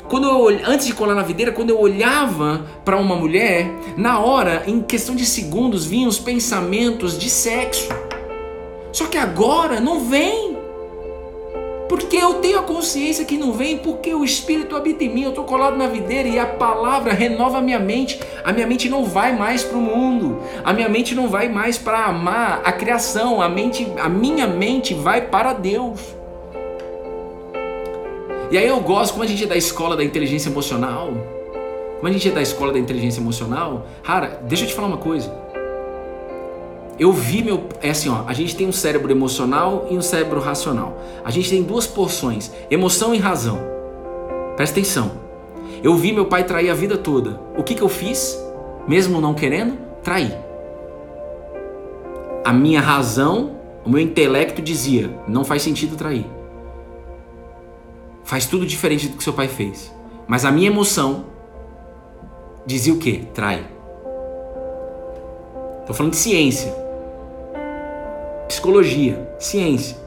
quando 0.09 0.27
eu 0.27 0.49
antes 0.69 0.85
de 0.85 0.93
colar 0.93 1.15
na 1.15 1.23
videira, 1.23 1.53
quando 1.53 1.69
eu 1.69 1.79
olhava 1.79 2.65
para 2.83 2.97
uma 2.97 3.15
mulher, 3.15 3.71
na 3.95 4.19
hora, 4.19 4.63
em 4.67 4.81
questão 4.81 5.15
de 5.15 5.25
segundos, 5.25 5.85
vinham 5.85 6.09
os 6.09 6.19
pensamentos 6.19 7.17
de 7.17 7.29
sexo. 7.29 7.87
Só 8.91 9.05
que 9.05 9.17
agora 9.17 9.79
não 9.79 10.09
vem. 10.09 10.54
Porque 11.87 12.17
eu 12.17 12.35
tenho 12.35 12.59
a 12.59 12.63
consciência 12.63 13.23
que 13.25 13.37
não 13.37 13.53
vem, 13.53 13.77
porque 13.77 14.13
o 14.13 14.23
Espírito 14.23 14.75
habita 14.75 15.03
em 15.03 15.09
mim, 15.09 15.23
eu 15.23 15.29
estou 15.29 15.43
colado 15.43 15.77
na 15.77 15.87
videira 15.87 16.27
e 16.27 16.39
a 16.39 16.45
palavra 16.45 17.13
renova 17.13 17.59
a 17.59 17.61
minha 17.61 17.79
mente. 17.79 18.19
A 18.43 18.51
minha 18.51 18.65
mente 18.65 18.89
não 18.89 19.05
vai 19.05 19.37
mais 19.37 19.63
para 19.63 19.77
o 19.77 19.81
mundo, 19.81 20.39
a 20.63 20.73
minha 20.73 20.89
mente 20.89 21.13
não 21.13 21.27
vai 21.27 21.47
mais 21.47 21.77
para 21.77 22.05
amar 22.05 22.61
a 22.63 22.71
criação, 22.71 23.41
a, 23.41 23.47
mente, 23.47 23.87
a 23.99 24.09
minha 24.09 24.47
mente 24.47 24.93
vai 24.93 25.21
para 25.21 25.53
Deus. 25.53 25.99
E 28.51 28.57
aí 28.57 28.67
eu 28.67 28.79
gosto, 28.79 29.13
como 29.13 29.23
a 29.23 29.27
gente 29.27 29.43
é 29.43 29.47
da 29.47 29.57
escola 29.57 29.95
da 29.95 30.03
inteligência 30.03 30.49
emocional, 30.49 31.09
como 31.97 32.07
a 32.07 32.11
gente 32.11 32.29
é 32.29 32.31
da 32.31 32.41
escola 32.41 32.73
da 32.73 32.79
inteligência 32.79 33.19
emocional, 33.19 33.85
cara, 34.03 34.39
deixa 34.43 34.63
eu 34.63 34.67
te 34.67 34.73
falar 34.73 34.87
uma 34.87 34.97
coisa. 34.97 35.44
Eu 36.97 37.11
vi 37.11 37.43
meu. 37.43 37.67
É 37.81 37.89
assim, 37.89 38.09
ó. 38.09 38.23
A 38.25 38.33
gente 38.33 38.55
tem 38.55 38.67
um 38.67 38.71
cérebro 38.71 39.11
emocional 39.11 39.87
e 39.89 39.97
um 39.97 40.01
cérebro 40.01 40.39
racional. 40.39 40.97
A 41.23 41.31
gente 41.31 41.49
tem 41.49 41.61
duas 41.61 41.85
porções: 41.85 42.51
emoção 42.69 43.13
e 43.13 43.17
razão. 43.17 43.59
Presta 44.55 44.79
atenção. 44.79 45.11
Eu 45.83 45.95
vi 45.95 46.13
meu 46.13 46.25
pai 46.25 46.45
trair 46.45 46.69
a 46.69 46.73
vida 46.73 46.97
toda. 46.97 47.39
O 47.57 47.63
que, 47.63 47.75
que 47.75 47.81
eu 47.81 47.89
fiz? 47.89 48.41
Mesmo 48.87 49.19
não 49.19 49.33
querendo, 49.33 49.77
trair. 50.01 50.37
A 52.43 52.53
minha 52.53 52.79
razão, 52.79 53.57
o 53.85 53.89
meu 53.89 53.99
intelecto 53.99 54.61
dizia: 54.61 55.09
não 55.27 55.43
faz 55.43 55.61
sentido 55.61 55.97
trair. 55.97 56.25
Faz 58.23 58.45
tudo 58.45 58.65
diferente 58.65 59.09
do 59.09 59.17
que 59.17 59.23
seu 59.23 59.33
pai 59.33 59.49
fez. 59.49 59.93
Mas 60.27 60.45
a 60.45 60.51
minha 60.51 60.67
emoção 60.67 61.25
dizia 62.65 62.93
o 62.93 62.97
quê? 62.97 63.23
Trai. 63.33 63.67
Tô 65.85 65.93
falando 65.93 66.13
de 66.13 66.17
ciência 66.17 66.84
psicologia, 68.47 69.29
ciência. 69.39 69.97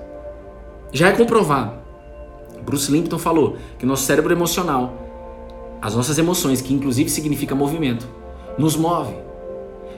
Já 0.93 1.09
é 1.09 1.13
comprovado. 1.13 1.73
Bruce 2.63 2.91
Limpton 2.91 3.19
falou 3.19 3.57
que 3.79 3.87
nosso 3.87 4.05
cérebro 4.05 4.33
emocional, 4.33 4.93
as 5.81 5.95
nossas 5.95 6.19
emoções, 6.19 6.61
que 6.61 6.75
inclusive 6.75 7.09
significa 7.09 7.55
movimento, 7.55 8.07
nos 8.59 8.77
move. 8.77 9.15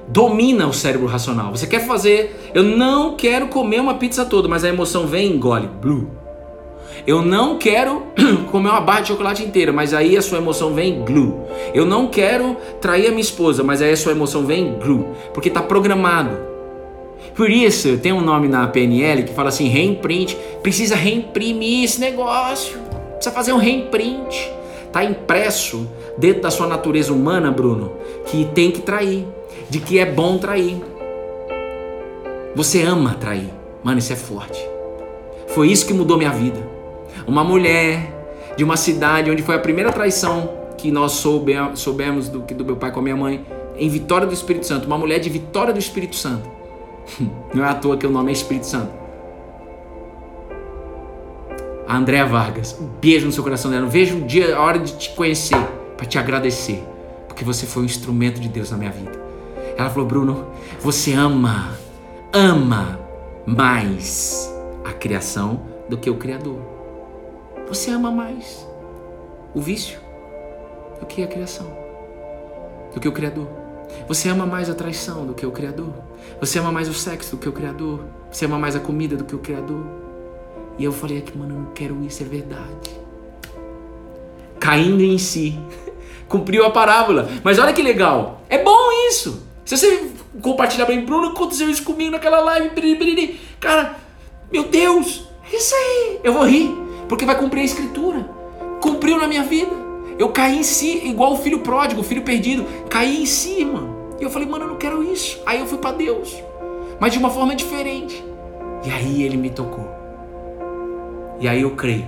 Domina 0.08 0.66
o 0.66 0.72
cérebro 0.72 1.06
racional. 1.06 1.50
Você 1.52 1.66
quer 1.66 1.86
fazer, 1.86 2.50
eu 2.54 2.62
não 2.62 3.16
quero 3.16 3.48
comer 3.48 3.80
uma 3.80 3.94
pizza 3.94 4.24
toda, 4.24 4.48
mas 4.48 4.64
a 4.64 4.68
emoção 4.68 5.06
vem 5.06 5.30
e 5.30 5.36
engole. 5.36 5.68
Blue. 5.80 6.10
Eu 7.06 7.22
não 7.22 7.56
quero 7.56 8.02
comer 8.50 8.70
uma 8.70 8.80
barra 8.80 9.00
de 9.02 9.08
chocolate 9.08 9.42
inteira, 9.44 9.72
mas 9.72 9.94
aí 9.94 10.16
a 10.16 10.22
sua 10.22 10.38
emoção 10.38 10.74
vem 10.74 11.04
glue. 11.04 11.34
Eu 11.72 11.86
não 11.86 12.08
quero 12.08 12.56
trair 12.80 13.06
a 13.06 13.10
minha 13.10 13.20
esposa, 13.20 13.62
mas 13.62 13.80
aí 13.80 13.92
a 13.92 13.96
sua 13.96 14.12
emoção 14.12 14.44
vem 14.44 14.78
glue, 14.78 15.06
porque 15.32 15.48
está 15.48 15.62
programado. 15.62 16.49
Por 17.40 17.50
isso, 17.50 17.96
tem 17.96 18.12
um 18.12 18.20
nome 18.20 18.48
na 18.48 18.68
PNL 18.68 19.22
que 19.22 19.32
fala 19.32 19.48
assim: 19.48 19.66
reimprint. 19.66 20.36
Precisa 20.62 20.94
reimprimir 20.94 21.84
esse 21.84 21.98
negócio. 21.98 22.78
Precisa 23.14 23.34
fazer 23.34 23.54
um 23.54 23.56
reimprint. 23.56 24.52
Tá 24.92 25.02
impresso 25.02 25.88
dentro 26.18 26.42
da 26.42 26.50
sua 26.50 26.66
natureza 26.66 27.10
humana, 27.10 27.50
Bruno, 27.50 27.92
que 28.26 28.44
tem 28.54 28.70
que 28.70 28.82
trair, 28.82 29.26
de 29.70 29.80
que 29.80 29.98
é 29.98 30.04
bom 30.04 30.36
trair. 30.36 30.82
Você 32.54 32.82
ama 32.82 33.14
trair. 33.14 33.48
Mano, 33.82 34.00
isso 34.00 34.12
é 34.12 34.16
forte. 34.16 34.62
Foi 35.46 35.68
isso 35.68 35.86
que 35.86 35.94
mudou 35.94 36.18
minha 36.18 36.32
vida. 36.32 36.60
Uma 37.26 37.42
mulher 37.42 38.52
de 38.54 38.62
uma 38.62 38.76
cidade 38.76 39.30
onde 39.30 39.40
foi 39.42 39.54
a 39.54 39.60
primeira 39.60 39.90
traição 39.90 40.50
que 40.76 40.90
nós 40.90 41.12
soube, 41.12 41.54
soubemos 41.74 42.28
do, 42.28 42.40
do 42.40 42.66
meu 42.66 42.76
pai 42.76 42.92
com 42.92 43.00
a 43.00 43.02
minha 43.02 43.16
mãe, 43.16 43.46
em 43.78 43.88
Vitória 43.88 44.26
do 44.26 44.34
Espírito 44.34 44.66
Santo. 44.66 44.86
Uma 44.86 44.98
mulher 44.98 45.20
de 45.20 45.30
Vitória 45.30 45.72
do 45.72 45.78
Espírito 45.78 46.16
Santo 46.16 46.59
Não 47.54 47.64
é 47.64 47.68
à 47.68 47.74
toa 47.74 47.96
que 47.96 48.06
o 48.06 48.10
nome 48.10 48.30
é 48.30 48.32
Espírito 48.32 48.66
Santo. 48.66 48.92
A 51.86 51.96
Andréa 51.96 52.24
Vargas, 52.24 52.76
um 52.80 52.86
beijo 52.86 53.26
no 53.26 53.32
seu 53.32 53.42
coração 53.42 53.70
dela. 53.70 53.86
Vejo 53.86 54.16
um 54.16 54.26
dia 54.26 54.56
a 54.56 54.60
hora 54.60 54.78
de 54.78 54.96
te 54.96 55.10
conhecer, 55.10 55.58
para 55.96 56.06
te 56.06 56.18
agradecer, 56.18 56.84
porque 57.26 57.44
você 57.44 57.66
foi 57.66 57.82
um 57.82 57.86
instrumento 57.86 58.40
de 58.40 58.48
Deus 58.48 58.70
na 58.70 58.76
minha 58.76 58.92
vida. 58.92 59.10
Ela 59.76 59.90
falou: 59.90 60.06
Bruno, 60.06 60.46
você 60.80 61.12
ama, 61.12 61.76
ama 62.32 63.00
mais 63.44 64.54
a 64.84 64.92
criação 64.92 65.62
do 65.88 65.96
que 65.96 66.08
o 66.08 66.16
Criador. 66.16 66.58
Você 67.68 67.90
ama 67.90 68.10
mais 68.10 68.66
o 69.54 69.60
vício 69.60 69.98
do 71.00 71.06
que 71.06 71.22
a 71.22 71.26
criação, 71.26 71.66
do 72.94 73.00
que 73.00 73.08
o 73.08 73.12
Criador. 73.12 73.48
Você 74.06 74.28
ama 74.28 74.46
mais 74.46 74.70
a 74.70 74.74
traição 74.74 75.26
do 75.26 75.34
que 75.34 75.44
o 75.44 75.50
Criador. 75.50 75.92
Você 76.40 76.58
ama 76.58 76.72
mais 76.72 76.88
o 76.88 76.94
sexo 76.94 77.32
do 77.32 77.38
que 77.38 77.48
o 77.48 77.52
Criador. 77.52 78.00
Você 78.30 78.44
ama 78.44 78.58
mais 78.58 78.74
a 78.74 78.80
comida 78.80 79.16
do 79.16 79.24
que 79.24 79.34
o 79.34 79.38
Criador. 79.38 79.84
E 80.78 80.84
eu 80.84 80.92
falei 80.92 81.18
aqui, 81.18 81.36
mano, 81.36 81.54
eu 81.54 81.58
não 81.60 81.72
quero 81.72 82.02
isso, 82.04 82.22
é 82.22 82.26
verdade. 82.26 82.90
Caindo 84.58 85.02
em 85.02 85.18
si. 85.18 85.58
Cumpriu 86.28 86.64
a 86.64 86.70
parábola. 86.70 87.28
Mas 87.42 87.58
olha 87.58 87.72
que 87.72 87.82
legal. 87.82 88.42
É 88.48 88.62
bom 88.62 88.90
isso. 89.08 89.42
Se 89.64 89.76
você 89.76 90.10
compartilhar 90.40 90.86
bem, 90.86 91.04
Bruno, 91.04 91.28
aconteceu 91.28 91.68
isso 91.68 91.82
comigo 91.82 92.12
naquela 92.12 92.40
live. 92.40 92.70
Cara, 93.58 93.96
meu 94.50 94.64
Deus, 94.64 95.28
é 95.52 95.56
isso 95.56 95.74
aí. 95.74 96.20
Eu 96.24 96.32
vou 96.32 96.46
rir. 96.46 96.74
Porque 97.08 97.26
vai 97.26 97.36
cumprir 97.36 97.60
a 97.60 97.64
escritura. 97.64 98.28
Cumpriu 98.80 99.18
na 99.18 99.28
minha 99.28 99.42
vida. 99.42 99.72
Eu 100.18 100.30
caí 100.30 100.58
em 100.58 100.62
si, 100.62 101.08
igual 101.08 101.32
o 101.32 101.38
filho 101.38 101.60
pródigo, 101.60 102.00
o 102.00 102.04
filho 102.04 102.22
perdido. 102.22 102.64
Caí 102.88 103.22
em 103.22 103.26
si, 103.26 103.64
mano. 103.64 103.99
E 104.20 104.22
eu 104.22 104.30
falei, 104.30 104.46
mano, 104.46 104.64
eu 104.64 104.68
não 104.68 104.76
quero 104.76 105.02
isso. 105.02 105.40
Aí 105.46 105.58
eu 105.58 105.66
fui 105.66 105.78
para 105.78 105.96
Deus. 105.96 106.36
Mas 107.00 107.12
de 107.12 107.18
uma 107.18 107.30
forma 107.30 107.56
diferente. 107.56 108.22
E 108.84 108.90
aí 108.90 109.22
ele 109.22 109.36
me 109.36 109.50
tocou. 109.50 109.88
E 111.40 111.48
aí 111.48 111.62
eu 111.62 111.70
creio 111.70 112.06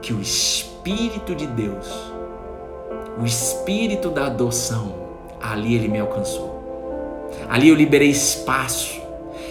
que 0.00 0.12
o 0.12 0.20
Espírito 0.20 1.34
de 1.34 1.46
Deus, 1.46 2.12
o 3.20 3.26
Espírito 3.26 4.08
da 4.10 4.26
adoção, 4.26 4.94
ali 5.42 5.74
ele 5.74 5.88
me 5.88 5.98
alcançou. 5.98 7.28
Ali 7.48 7.68
eu 7.68 7.74
liberei 7.74 8.08
espaço. 8.08 9.00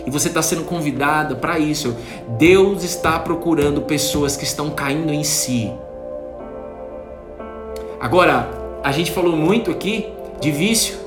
E 0.07 0.09
você 0.09 0.29
está 0.29 0.41
sendo 0.41 0.63
convidada 0.63 1.35
para 1.35 1.59
isso. 1.59 1.95
Deus 2.37 2.83
está 2.83 3.19
procurando 3.19 3.81
pessoas 3.81 4.37
que 4.37 4.45
estão 4.45 4.71
caindo 4.71 5.13
em 5.13 5.23
si 5.23 5.71
Agora, 7.99 8.49
a 8.81 8.93
gente 8.93 9.11
falou 9.11 9.35
muito 9.35 9.69
aqui 9.69 10.07
de 10.39 10.51
vício. 10.51 10.97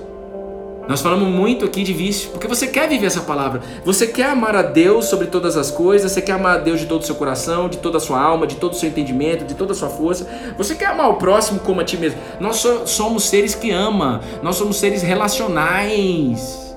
Nós 0.88 1.00
falamos 1.00 1.28
muito 1.28 1.64
aqui 1.64 1.82
de 1.82 1.92
vício, 1.92 2.30
porque 2.30 2.48
você 2.48 2.66
quer 2.66 2.88
viver 2.88 3.06
essa 3.06 3.20
palavra. 3.20 3.62
Você 3.84 4.06
quer 4.06 4.30
amar 4.30 4.56
a 4.56 4.62
Deus 4.62 5.06
sobre 5.06 5.28
todas 5.28 5.56
as 5.56 5.70
coisas, 5.70 6.10
você 6.10 6.20
quer 6.20 6.32
amar 6.32 6.56
a 6.56 6.58
Deus 6.58 6.80
de 6.80 6.86
todo 6.86 7.02
o 7.02 7.04
seu 7.04 7.14
coração, 7.14 7.68
de 7.68 7.78
toda 7.78 7.98
a 7.98 8.00
sua 8.00 8.20
alma, 8.20 8.46
de 8.46 8.56
todo 8.56 8.72
o 8.72 8.74
seu 8.74 8.88
entendimento, 8.88 9.44
de 9.44 9.54
toda 9.54 9.72
a 9.72 9.74
sua 9.74 9.88
força. 9.88 10.26
Você 10.58 10.74
quer 10.74 10.86
amar 10.86 11.08
o 11.10 11.14
próximo 11.14 11.60
como 11.60 11.80
a 11.80 11.84
ti 11.84 11.96
mesmo. 11.96 12.18
Nós 12.40 12.56
somos 12.86 13.24
seres 13.24 13.54
que 13.54 13.70
ama, 13.70 14.20
nós 14.42 14.56
somos 14.56 14.76
seres 14.76 15.02
relacionais. 15.02 16.76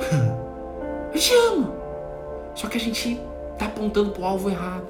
A 1.12 1.16
gente 1.16 1.34
ama. 1.34 1.74
Só 2.54 2.68
que 2.68 2.78
a 2.78 2.80
gente 2.80 3.20
está 3.52 3.66
apontando 3.66 4.10
para 4.10 4.22
o 4.22 4.24
alvo 4.24 4.48
errado. 4.48 4.86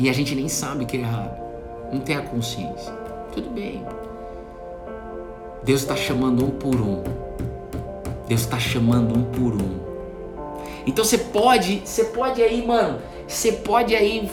E 0.00 0.08
a 0.08 0.12
gente 0.12 0.34
nem 0.34 0.48
sabe 0.48 0.84
que 0.86 0.96
é 0.96 1.00
errado 1.00 1.46
não 1.92 2.00
tem 2.00 2.16
a 2.16 2.22
consciência. 2.22 2.92
Tudo 3.32 3.50
bem. 3.50 3.84
Deus 5.62 5.82
está 5.82 5.96
chamando 5.96 6.44
um 6.44 6.50
por 6.50 6.74
um. 6.74 7.02
Deus 8.28 8.40
está 8.40 8.58
chamando 8.58 9.16
um 9.16 9.24
por 9.24 9.54
um. 9.54 9.86
Então 10.86 11.04
você 11.04 11.18
pode, 11.18 11.82
você 11.84 12.04
pode 12.04 12.42
aí, 12.42 12.64
mano, 12.64 12.98
você 13.26 13.52
pode 13.52 13.94
aí 13.94 14.30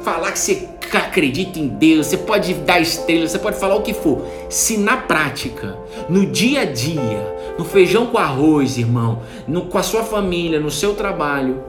falar 0.00 0.32
que 0.32 0.38
você 0.38 0.68
acredita 0.92 1.58
em 1.58 1.68
Deus, 1.68 2.06
você 2.06 2.18
pode 2.18 2.54
dar 2.54 2.80
estrelas, 2.80 3.32
você 3.32 3.38
pode 3.38 3.58
falar 3.58 3.76
o 3.76 3.82
que 3.82 3.94
for. 3.94 4.22
Se 4.48 4.76
na 4.76 4.96
prática, 4.96 5.76
no 6.08 6.26
dia 6.26 6.60
a 6.60 6.64
dia, 6.64 7.54
no 7.58 7.64
feijão 7.64 8.06
com 8.06 8.18
arroz, 8.18 8.78
irmão, 8.78 9.22
no, 9.46 9.66
com 9.66 9.78
a 9.78 9.82
sua 9.82 10.04
família, 10.04 10.60
no 10.60 10.70
seu 10.70 10.94
trabalho, 10.94 11.64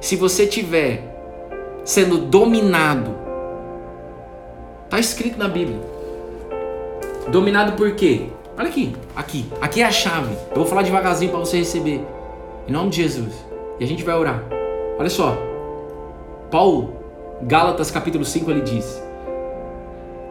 se 0.00 0.16
você 0.16 0.46
tiver 0.46 1.04
sendo 1.84 2.18
dominado 2.18 3.20
Está 4.90 4.98
escrito 4.98 5.38
na 5.38 5.46
Bíblia. 5.46 5.78
Dominado 7.28 7.72
por 7.72 7.94
quê? 7.94 8.28
Olha 8.58 8.68
aqui, 8.68 8.94
aqui. 9.14 9.50
Aqui 9.60 9.82
é 9.82 9.84
a 9.84 9.90
chave. 9.90 10.34
Eu 10.50 10.56
vou 10.56 10.66
falar 10.66 10.82
devagarzinho 10.82 11.30
para 11.30 11.40
você 11.40 11.58
receber. 11.58 12.04
Em 12.66 12.72
nome 12.72 12.90
de 12.90 13.02
Jesus. 13.02 13.34
E 13.78 13.84
a 13.84 13.86
gente 13.86 14.02
vai 14.02 14.14
orar. 14.14 14.42
Olha 14.98 15.10
só. 15.10 15.36
Paulo, 16.50 16.96
Gálatas 17.42 17.90
capítulo 17.90 18.24
5, 18.24 18.50
ele 18.50 18.60
diz: 18.62 19.02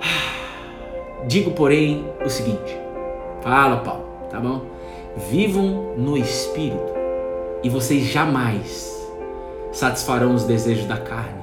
Digo, 1.28 1.52
porém, 1.52 2.06
o 2.24 2.30
seguinte. 2.30 2.78
Fala, 3.42 3.78
Paulo, 3.78 4.06
tá 4.30 4.40
bom? 4.40 4.62
Vivam 5.30 5.96
no 5.98 6.18
espírito 6.18 6.94
e 7.64 7.70
vocês 7.70 8.04
jamais 8.06 8.96
satisfarão 9.72 10.34
os 10.34 10.44
desejos 10.44 10.86
da 10.86 10.98
carne. 10.98 11.40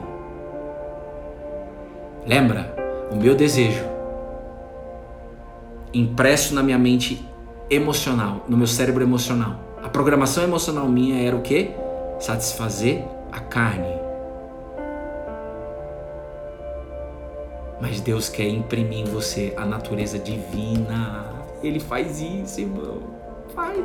Lembra? 2.27 2.77
o 3.11 3.17
meu 3.17 3.35
desejo 3.35 3.85
impresso 5.93 6.55
na 6.55 6.63
minha 6.63 6.79
mente 6.79 7.27
emocional, 7.71 8.45
no 8.49 8.57
meu 8.57 8.67
cérebro 8.67 9.03
emocional. 9.03 9.61
A 9.83 9.89
programação 9.89 10.43
emocional 10.45 10.89
minha 10.89 11.21
era 11.21 11.37
o 11.37 11.43
que? 11.43 11.71
Satisfazer 12.19 13.05
a 13.31 13.41
carne. 13.41 13.95
Mas 17.81 18.01
Deus 18.01 18.29
quer 18.29 18.49
imprimir 18.49 19.01
em 19.01 19.05
você 19.05 19.53
a 19.57 19.67
natureza 19.67 20.19
divina. 20.19 21.45
Ele 21.63 21.79
faz 21.79 22.21
isso, 22.21 22.61
irmão. 22.61 23.01
Faz. 23.55 23.85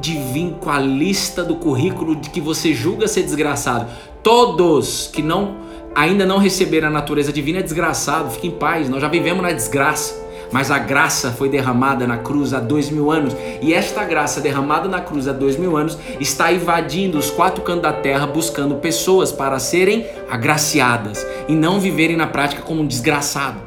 de 0.00 0.18
vir 0.18 0.56
com 0.60 0.68
a 0.68 0.78
lista 0.78 1.42
do 1.42 1.56
currículo 1.56 2.14
de 2.14 2.28
que 2.28 2.40
você 2.40 2.74
julga 2.74 3.08
ser 3.08 3.22
desgraçado. 3.22 3.90
Todos 4.22 5.08
que 5.08 5.22
não 5.22 5.63
ainda 5.94 6.26
não 6.26 6.38
receberam 6.38 6.88
a 6.88 6.90
natureza 6.90 7.32
divina 7.32 7.60
é 7.60 7.62
desgraçado, 7.62 8.30
fique 8.30 8.48
em 8.48 8.50
paz, 8.50 8.88
nós 8.88 9.00
já 9.00 9.08
vivemos 9.08 9.42
na 9.42 9.52
desgraça. 9.52 10.24
Mas 10.52 10.70
a 10.70 10.78
graça 10.78 11.32
foi 11.32 11.48
derramada 11.48 12.06
na 12.06 12.18
cruz 12.18 12.54
há 12.54 12.60
dois 12.60 12.88
mil 12.88 13.10
anos. 13.10 13.34
E 13.60 13.74
esta 13.74 14.04
graça 14.04 14.40
derramada 14.40 14.88
na 14.88 15.00
cruz 15.00 15.26
há 15.26 15.32
dois 15.32 15.56
mil 15.56 15.76
anos 15.76 15.98
está 16.20 16.52
invadindo 16.52 17.18
os 17.18 17.28
quatro 17.28 17.62
cantos 17.62 17.82
da 17.82 17.92
terra, 17.92 18.26
buscando 18.26 18.76
pessoas 18.76 19.32
para 19.32 19.58
serem 19.58 20.06
agraciadas 20.30 21.26
e 21.48 21.54
não 21.54 21.80
viverem 21.80 22.16
na 22.16 22.28
prática 22.28 22.62
como 22.62 22.82
um 22.82 22.86
desgraçado. 22.86 23.58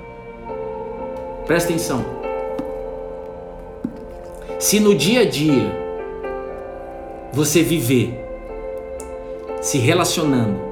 Presta 1.46 1.70
atenção. 1.70 2.06
Se 4.60 4.80
no 4.80 4.96
dia 4.96 5.22
a 5.22 5.26
dia 5.26 5.70
você 7.34 7.62
viver 7.62 8.24
se 9.62 9.78
relacionando 9.78 10.67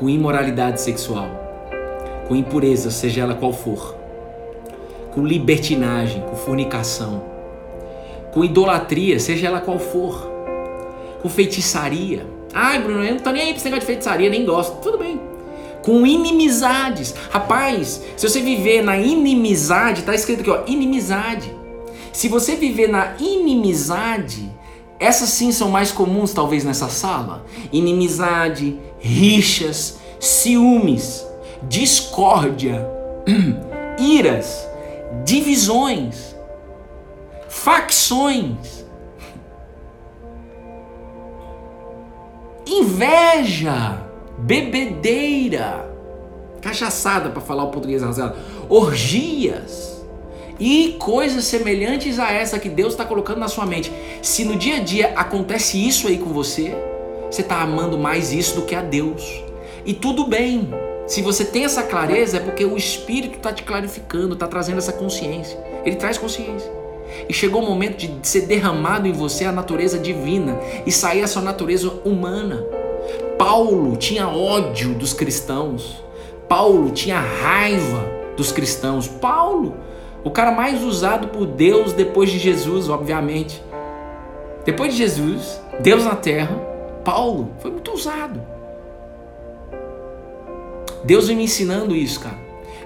com 0.00 0.08
imoralidade 0.08 0.80
sexual, 0.80 1.28
com 2.26 2.34
impureza, 2.34 2.90
seja 2.90 3.20
ela 3.20 3.34
qual 3.34 3.52
for, 3.52 3.94
com 5.12 5.26
libertinagem, 5.26 6.22
com 6.22 6.34
fornicação, 6.36 7.22
com 8.32 8.42
idolatria, 8.42 9.20
seja 9.20 9.48
ela 9.48 9.60
qual 9.60 9.78
for, 9.78 10.26
com 11.20 11.28
feitiçaria. 11.28 12.24
Ai, 12.54 12.80
Bruno, 12.80 13.04
eu 13.04 13.12
não 13.12 13.20
tô 13.20 13.30
nem 13.30 13.42
aí 13.42 13.48
pra 13.48 13.56
esse 13.56 13.64
negócio 13.66 13.80
de 13.80 13.86
feitiçaria, 13.86 14.30
nem 14.30 14.46
gosto. 14.46 14.78
Tudo 14.80 14.96
bem. 14.96 15.20
Com 15.82 16.06
inimizades. 16.06 17.14
Rapaz, 17.30 18.02
se 18.16 18.26
você 18.28 18.40
viver 18.40 18.82
na 18.82 18.96
inimizade, 18.96 20.02
tá 20.02 20.14
escrito 20.14 20.40
aqui, 20.40 20.50
ó, 20.50 20.62
inimizade. 20.66 21.54
Se 22.10 22.26
você 22.26 22.56
viver 22.56 22.88
na 22.88 23.16
inimizade, 23.20 24.50
essas 25.00 25.30
sim 25.30 25.50
são 25.50 25.70
mais 25.70 25.90
comuns 25.90 26.34
talvez 26.34 26.62
nessa 26.62 26.90
sala. 26.90 27.46
Inimizade, 27.72 28.78
rixas, 28.98 29.98
ciúmes, 30.20 31.26
discórdia, 31.62 32.86
iras, 33.98 34.68
divisões, 35.24 36.36
facções, 37.48 38.84
inveja, 42.66 44.06
bebedeira, 44.36 45.90
cachaçada 46.60 47.30
para 47.30 47.40
falar 47.40 47.64
o 47.64 47.70
português 47.70 48.02
rasgado, 48.02 48.36
orgias 48.68 49.89
e 50.60 50.96
coisas 50.98 51.44
semelhantes 51.44 52.18
a 52.18 52.30
essa 52.30 52.58
que 52.58 52.68
Deus 52.68 52.92
está 52.92 53.04
colocando 53.04 53.38
na 53.38 53.48
sua 53.48 53.64
mente. 53.64 53.90
Se 54.20 54.44
no 54.44 54.56
dia 54.56 54.76
a 54.76 54.80
dia 54.80 55.12
acontece 55.16 55.76
isso 55.78 56.06
aí 56.06 56.18
com 56.18 56.30
você, 56.30 56.76
você 57.30 57.40
está 57.40 57.62
amando 57.62 57.98
mais 57.98 58.32
isso 58.32 58.56
do 58.56 58.62
que 58.62 58.74
a 58.74 58.82
Deus. 58.82 59.42
E 59.84 59.94
tudo 59.94 60.26
bem. 60.26 60.68
Se 61.06 61.22
você 61.22 61.44
tem 61.44 61.64
essa 61.64 61.82
clareza, 61.82 62.36
é 62.36 62.40
porque 62.40 62.64
o 62.64 62.76
Espírito 62.76 63.38
está 63.38 63.52
te 63.52 63.62
clarificando, 63.62 64.34
está 64.34 64.46
trazendo 64.46 64.78
essa 64.78 64.92
consciência. 64.92 65.58
Ele 65.84 65.96
traz 65.96 66.18
consciência. 66.18 66.70
E 67.28 67.32
chegou 67.32 67.62
o 67.62 67.66
momento 67.66 67.96
de 67.96 68.28
ser 68.28 68.42
derramado 68.42 69.08
em 69.08 69.12
você 69.12 69.44
a 69.44 69.52
natureza 69.52 69.98
divina 69.98 70.58
e 70.86 70.92
sair 70.92 71.22
a 71.22 71.26
sua 71.26 71.42
natureza 71.42 71.90
humana. 72.04 72.64
Paulo 73.38 73.96
tinha 73.96 74.28
ódio 74.28 74.94
dos 74.94 75.12
cristãos. 75.12 76.04
Paulo 76.48 76.90
tinha 76.90 77.18
raiva 77.18 78.04
dos 78.36 78.52
cristãos. 78.52 79.08
Paulo, 79.08 79.76
o 80.22 80.30
cara 80.30 80.52
mais 80.52 80.82
usado 80.82 81.28
por 81.28 81.46
Deus 81.46 81.92
depois 81.92 82.30
de 82.30 82.38
Jesus, 82.38 82.88
obviamente. 82.88 83.62
Depois 84.64 84.92
de 84.92 84.98
Jesus, 84.98 85.60
Deus 85.80 86.04
na 86.04 86.14
terra, 86.14 86.54
Paulo 87.04 87.50
foi 87.60 87.70
muito 87.70 87.92
usado. 87.92 88.40
Deus 91.04 91.28
vem 91.28 91.36
me 91.36 91.44
ensinando 91.44 91.96
isso, 91.96 92.20
cara. 92.20 92.38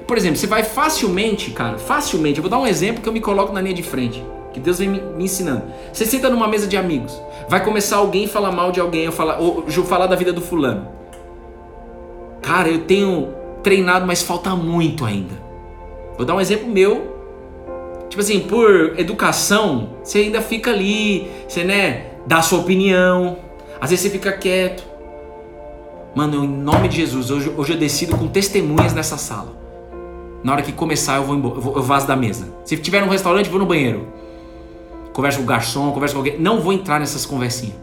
Por 0.07 0.17
exemplo, 0.17 0.37
você 0.37 0.47
vai 0.47 0.63
facilmente, 0.63 1.51
cara, 1.51 1.79
facilmente. 1.79 2.39
Eu 2.39 2.43
vou 2.43 2.51
dar 2.51 2.59
um 2.59 2.67
exemplo 2.67 3.03
que 3.03 3.09
eu 3.09 3.13
me 3.13 3.21
coloco 3.21 3.53
na 3.53 3.61
linha 3.61 3.75
de 3.75 3.83
frente. 3.83 4.25
Que 4.53 4.61
Deus 4.61 4.79
vem 4.79 4.89
me, 4.89 5.25
ensinando. 5.25 5.65
Você 5.93 6.07
senta 6.07 6.31
numa 6.31 6.47
mesa 6.47 6.69
de 6.69 6.77
amigos. 6.77 7.21
Vai 7.49 7.65
começar 7.65 7.97
alguém 7.97 8.29
falar 8.29 8.53
mal 8.53 8.71
de 8.71 8.79
alguém, 8.79 9.07
ou 9.07 9.13
falar, 9.13 9.41
ou 9.41 9.65
falar 9.85 10.07
da 10.07 10.15
vida 10.15 10.33
do 10.33 10.41
fulano. 10.41 10.87
Cara, 12.41 12.69
eu 12.69 12.83
tenho 12.83 13.35
treinado, 13.63 14.07
mas 14.07 14.23
falta 14.23 14.51
muito 14.51 15.05
ainda. 15.05 15.35
Vou 16.17 16.25
dar 16.25 16.35
um 16.35 16.41
exemplo 16.41 16.69
meu. 16.69 17.14
Tipo 18.15 18.23
assim, 18.23 18.39
por 18.39 18.95
educação, 18.97 19.89
você 20.01 20.19
ainda 20.19 20.41
fica 20.41 20.71
ali, 20.71 21.29
você, 21.49 21.65
né, 21.65 22.13
dá 22.25 22.39
a 22.39 22.43
sua 22.43 22.61
opinião. 22.61 23.39
Às 23.81 23.91
vezes 23.91 24.05
você 24.05 24.11
fica 24.11 24.31
quieto. 24.31 24.85
Mano, 26.15 26.45
em 26.45 26.47
nome 26.47 26.87
de 26.87 26.99
Jesus, 26.99 27.33
hoje, 27.33 27.53
hoje 27.57 27.73
eu 27.73 27.77
decido 27.77 28.17
com 28.17 28.29
testemunhas 28.29 28.95
nessa 28.95 29.17
sala. 29.17 29.53
Na 30.45 30.53
hora 30.53 30.63
que 30.63 30.71
começar, 30.71 31.17
eu 31.17 31.25
vou 31.25 31.35
embora, 31.35 31.57
eu, 31.57 31.73
eu 31.75 31.83
vazo 31.83 32.07
da 32.07 32.15
mesa. 32.15 32.47
Se 32.65 32.77
tiver 32.77 33.01
num 33.01 33.09
restaurante, 33.09 33.51
vou 33.51 33.59
no 33.59 33.67
banheiro. 33.67 34.07
Conversa 35.13 35.39
com 35.39 35.43
o 35.43 35.47
garçom, 35.49 35.91
conversa 35.91 36.15
com 36.15 36.21
alguém. 36.21 36.39
Não 36.39 36.61
vou 36.61 36.73
entrar 36.73 37.01
nessas 37.01 37.27
conversinhas. 37.27 37.75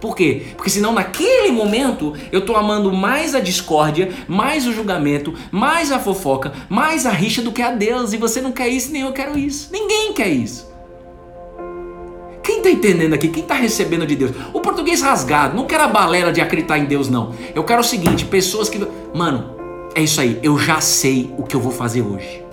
Por 0.00 0.14
quê? 0.14 0.48
Porque 0.56 0.70
senão 0.70 0.92
naquele 0.92 1.50
momento 1.50 2.14
eu 2.30 2.44
tô 2.44 2.54
amando 2.54 2.92
mais 2.92 3.34
a 3.34 3.40
discórdia, 3.40 4.12
mais 4.28 4.66
o 4.66 4.72
julgamento, 4.72 5.34
mais 5.50 5.90
a 5.90 5.98
fofoca, 5.98 6.52
mais 6.68 7.06
a 7.06 7.10
rixa 7.10 7.42
do 7.42 7.52
que 7.52 7.62
a 7.62 7.70
Deus. 7.70 8.12
E 8.12 8.16
você 8.16 8.40
não 8.40 8.52
quer 8.52 8.68
isso, 8.68 8.92
nem 8.92 9.02
eu 9.02 9.12
quero 9.12 9.38
isso. 9.38 9.70
Ninguém 9.72 10.12
quer 10.12 10.28
isso. 10.28 10.74
Quem 12.42 12.58
está 12.58 12.70
entendendo 12.70 13.14
aqui? 13.14 13.28
Quem 13.28 13.42
está 13.42 13.54
recebendo 13.54 14.06
de 14.06 14.14
Deus? 14.14 14.30
O 14.52 14.60
português 14.60 15.02
rasgado, 15.02 15.56
não 15.56 15.66
quero 15.66 15.82
a 15.82 15.88
balela 15.88 16.32
de 16.32 16.40
acreditar 16.40 16.78
em 16.78 16.84
Deus, 16.84 17.08
não. 17.08 17.34
Eu 17.54 17.64
quero 17.64 17.80
o 17.80 17.84
seguinte: 17.84 18.24
pessoas 18.24 18.68
que. 18.68 18.78
Mano, 19.12 19.56
é 19.94 20.02
isso 20.02 20.20
aí, 20.20 20.38
eu 20.42 20.56
já 20.58 20.80
sei 20.80 21.34
o 21.36 21.42
que 21.42 21.56
eu 21.56 21.60
vou 21.60 21.72
fazer 21.72 22.02
hoje. 22.02 22.45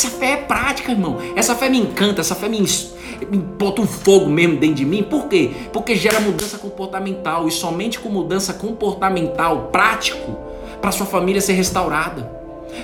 Essa 0.00 0.08
fé 0.08 0.32
é 0.32 0.36
prática, 0.38 0.92
irmão. 0.92 1.18
Essa 1.36 1.54
fé 1.54 1.68
me 1.68 1.78
encanta, 1.78 2.22
essa 2.22 2.34
fé 2.34 2.48
me, 2.48 2.58
me 2.58 3.36
bota 3.36 3.82
um 3.82 3.86
fogo 3.86 4.30
mesmo 4.30 4.56
dentro 4.56 4.76
de 4.76 4.86
mim. 4.86 5.02
Por 5.02 5.26
quê? 5.26 5.50
Porque 5.74 5.94
gera 5.94 6.18
mudança 6.20 6.56
comportamental 6.56 7.46
e 7.46 7.50
somente 7.50 8.00
com 8.00 8.08
mudança 8.08 8.54
comportamental, 8.54 9.68
prático, 9.70 10.38
para 10.80 10.90
sua 10.90 11.04
família 11.04 11.42
ser 11.42 11.52
restaurada. 11.52 12.22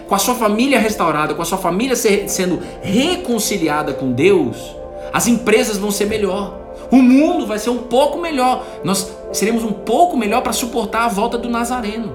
Com 0.07 0.15
a 0.15 0.19
sua 0.19 0.35
família 0.35 0.79
restaurada, 0.79 1.33
com 1.33 1.41
a 1.41 1.47
sua 1.47 1.57
família 1.57 1.97
ser, 1.97 2.29
sendo 2.29 2.61
reconciliada 2.83 3.95
com 3.95 4.13
Deus, 4.13 4.77
as 5.11 5.27
empresas 5.27 5.79
vão 5.79 5.91
ser 5.91 6.05
melhor. 6.05 6.55
O 6.91 6.97
mundo 6.97 7.47
vai 7.47 7.59
ser 7.59 7.71
um 7.71 7.79
pouco 7.79 8.21
melhor. 8.21 8.63
Nós 8.85 9.11
seremos 9.33 9.65
um 9.65 9.73
pouco 9.73 10.19
melhor 10.19 10.43
para 10.43 10.53
suportar 10.53 11.07
a 11.07 11.09
volta 11.09 11.39
do 11.39 11.49
Nazareno. 11.49 12.13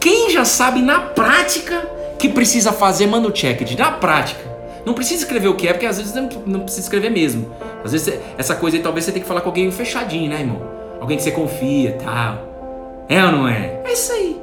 Quem 0.00 0.30
já 0.30 0.46
sabe 0.46 0.80
na 0.80 0.98
prática 1.00 1.97
que 2.18 2.28
precisa 2.28 2.72
fazer, 2.72 3.06
manda 3.06 3.28
o 3.28 3.32
check 3.32 3.62
de 3.64 3.76
na 3.78 3.92
prática. 3.92 4.58
Não 4.84 4.94
precisa 4.94 5.22
escrever 5.22 5.48
o 5.48 5.54
que 5.54 5.68
é, 5.68 5.72
porque 5.72 5.86
às 5.86 5.98
vezes 5.98 6.14
não, 6.14 6.60
precisa 6.60 6.80
escrever 6.80 7.10
mesmo. 7.10 7.54
Às 7.84 7.92
vezes 7.92 8.20
essa 8.36 8.54
coisa 8.54 8.76
aí 8.76 8.82
talvez 8.82 9.04
você 9.04 9.12
tenha 9.12 9.22
que 9.22 9.28
falar 9.28 9.40
com 9.40 9.48
alguém 9.48 9.70
fechadinho, 9.70 10.30
né, 10.30 10.40
irmão? 10.40 10.60
Alguém 11.00 11.16
que 11.16 11.22
você 11.22 11.30
confia, 11.30 11.96
tal. 12.02 13.06
É 13.08 13.24
ou 13.24 13.32
não 13.32 13.48
é? 13.48 13.80
É 13.84 13.92
isso 13.92 14.12
aí. 14.12 14.40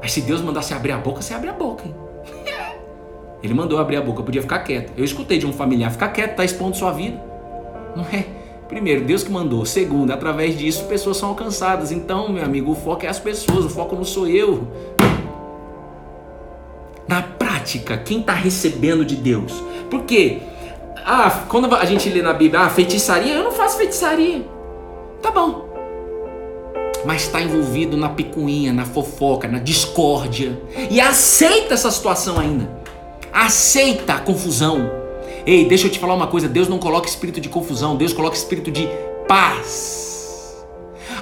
Mas 0.00 0.12
se 0.12 0.20
Deus 0.22 0.40
mandar 0.40 0.62
você 0.62 0.74
abrir 0.74 0.92
a 0.92 0.98
boca, 0.98 1.20
você 1.20 1.34
abre 1.34 1.50
a 1.50 1.52
boca, 1.52 1.84
hein? 1.84 1.94
Ele 3.42 3.54
mandou 3.54 3.78
abrir 3.78 3.96
a 3.96 4.00
boca, 4.00 4.20
eu 4.20 4.24
podia 4.24 4.42
ficar 4.42 4.60
quieto. 4.60 4.92
Eu 4.96 5.04
escutei 5.04 5.38
de 5.38 5.46
um 5.46 5.52
familiar, 5.52 5.90
ficar 5.90 6.08
quieto, 6.08 6.36
tá 6.36 6.44
expondo 6.44 6.76
sua 6.76 6.92
vida. 6.92 7.20
Não 7.96 8.04
é? 8.04 8.24
Primeiro, 8.72 9.04
Deus 9.04 9.22
que 9.22 9.30
mandou. 9.30 9.66
Segundo, 9.66 10.12
através 10.12 10.56
disso 10.56 10.84
pessoas 10.84 11.18
são 11.18 11.28
alcançadas. 11.28 11.92
Então, 11.92 12.32
meu 12.32 12.42
amigo, 12.42 12.72
o 12.72 12.74
foco 12.74 13.04
é 13.04 13.08
as 13.08 13.18
pessoas, 13.18 13.66
o 13.66 13.68
foco 13.68 13.94
não 13.94 14.04
sou 14.04 14.26
eu. 14.26 14.66
Prática, 17.62 17.96
quem 17.96 18.18
está 18.18 18.32
recebendo 18.32 19.04
de 19.04 19.14
Deus? 19.14 19.52
Porque, 19.88 20.40
ah, 21.06 21.44
quando 21.48 21.72
a 21.72 21.84
gente 21.84 22.08
lê 22.08 22.20
na 22.20 22.32
Bíblia, 22.32 22.62
ah, 22.62 22.68
feitiçaria, 22.68 23.34
eu 23.34 23.44
não 23.44 23.52
faço 23.52 23.76
feitiçaria. 23.76 24.44
Tá 25.22 25.30
bom. 25.30 25.68
Mas 27.04 27.22
está 27.22 27.40
envolvido 27.40 27.96
na 27.96 28.08
picuinha, 28.08 28.72
na 28.72 28.84
fofoca, 28.84 29.46
na 29.46 29.60
discórdia. 29.60 30.60
E 30.90 31.00
aceita 31.00 31.74
essa 31.74 31.88
situação 31.92 32.36
ainda. 32.36 32.68
Aceita 33.32 34.14
a 34.14 34.18
confusão. 34.18 34.90
Ei, 35.46 35.64
deixa 35.64 35.86
eu 35.86 35.90
te 35.90 36.00
falar 36.00 36.14
uma 36.14 36.26
coisa: 36.26 36.48
Deus 36.48 36.66
não 36.66 36.78
coloca 36.78 37.08
espírito 37.08 37.40
de 37.40 37.48
confusão, 37.48 37.94
Deus 37.94 38.12
coloca 38.12 38.34
espírito 38.34 38.72
de 38.72 38.88
paz. 39.28 40.66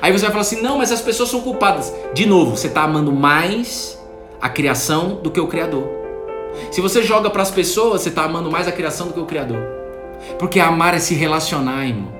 Aí 0.00 0.10
você 0.10 0.22
vai 0.22 0.30
falar 0.30 0.42
assim: 0.42 0.62
não, 0.62 0.78
mas 0.78 0.90
as 0.90 1.02
pessoas 1.02 1.28
são 1.28 1.42
culpadas. 1.42 1.92
De 2.14 2.24
novo, 2.24 2.56
você 2.56 2.66
está 2.66 2.82
amando 2.84 3.12
mais 3.12 3.98
a 4.40 4.48
criação 4.48 5.16
do 5.22 5.30
que 5.30 5.38
o 5.38 5.46
Criador. 5.46 5.99
Se 6.70 6.80
você 6.80 7.02
joga 7.02 7.30
para 7.30 7.42
as 7.42 7.50
pessoas, 7.50 8.02
você 8.02 8.08
está 8.08 8.24
amando 8.24 8.50
mais 8.50 8.68
a 8.68 8.72
criação 8.72 9.08
do 9.08 9.12
que 9.12 9.20
o 9.20 9.26
Criador. 9.26 9.60
Porque 10.38 10.60
amar 10.60 10.94
é 10.94 10.98
se 10.98 11.14
relacionar, 11.14 11.86
irmão. 11.86 12.12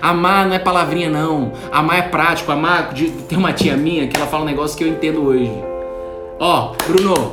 Amar 0.00 0.46
não 0.46 0.54
é 0.54 0.58
palavrinha, 0.58 1.10
não. 1.10 1.52
Amar 1.72 1.98
é 1.98 2.02
prático. 2.02 2.50
Amar. 2.50 2.92
Tem 3.28 3.38
uma 3.38 3.52
tia 3.52 3.76
minha 3.76 4.08
que 4.08 4.16
ela 4.16 4.26
fala 4.26 4.42
um 4.42 4.46
negócio 4.46 4.76
que 4.76 4.84
eu 4.84 4.88
entendo 4.88 5.24
hoje. 5.24 5.50
Ó, 6.38 6.74
Bruno, 6.86 7.30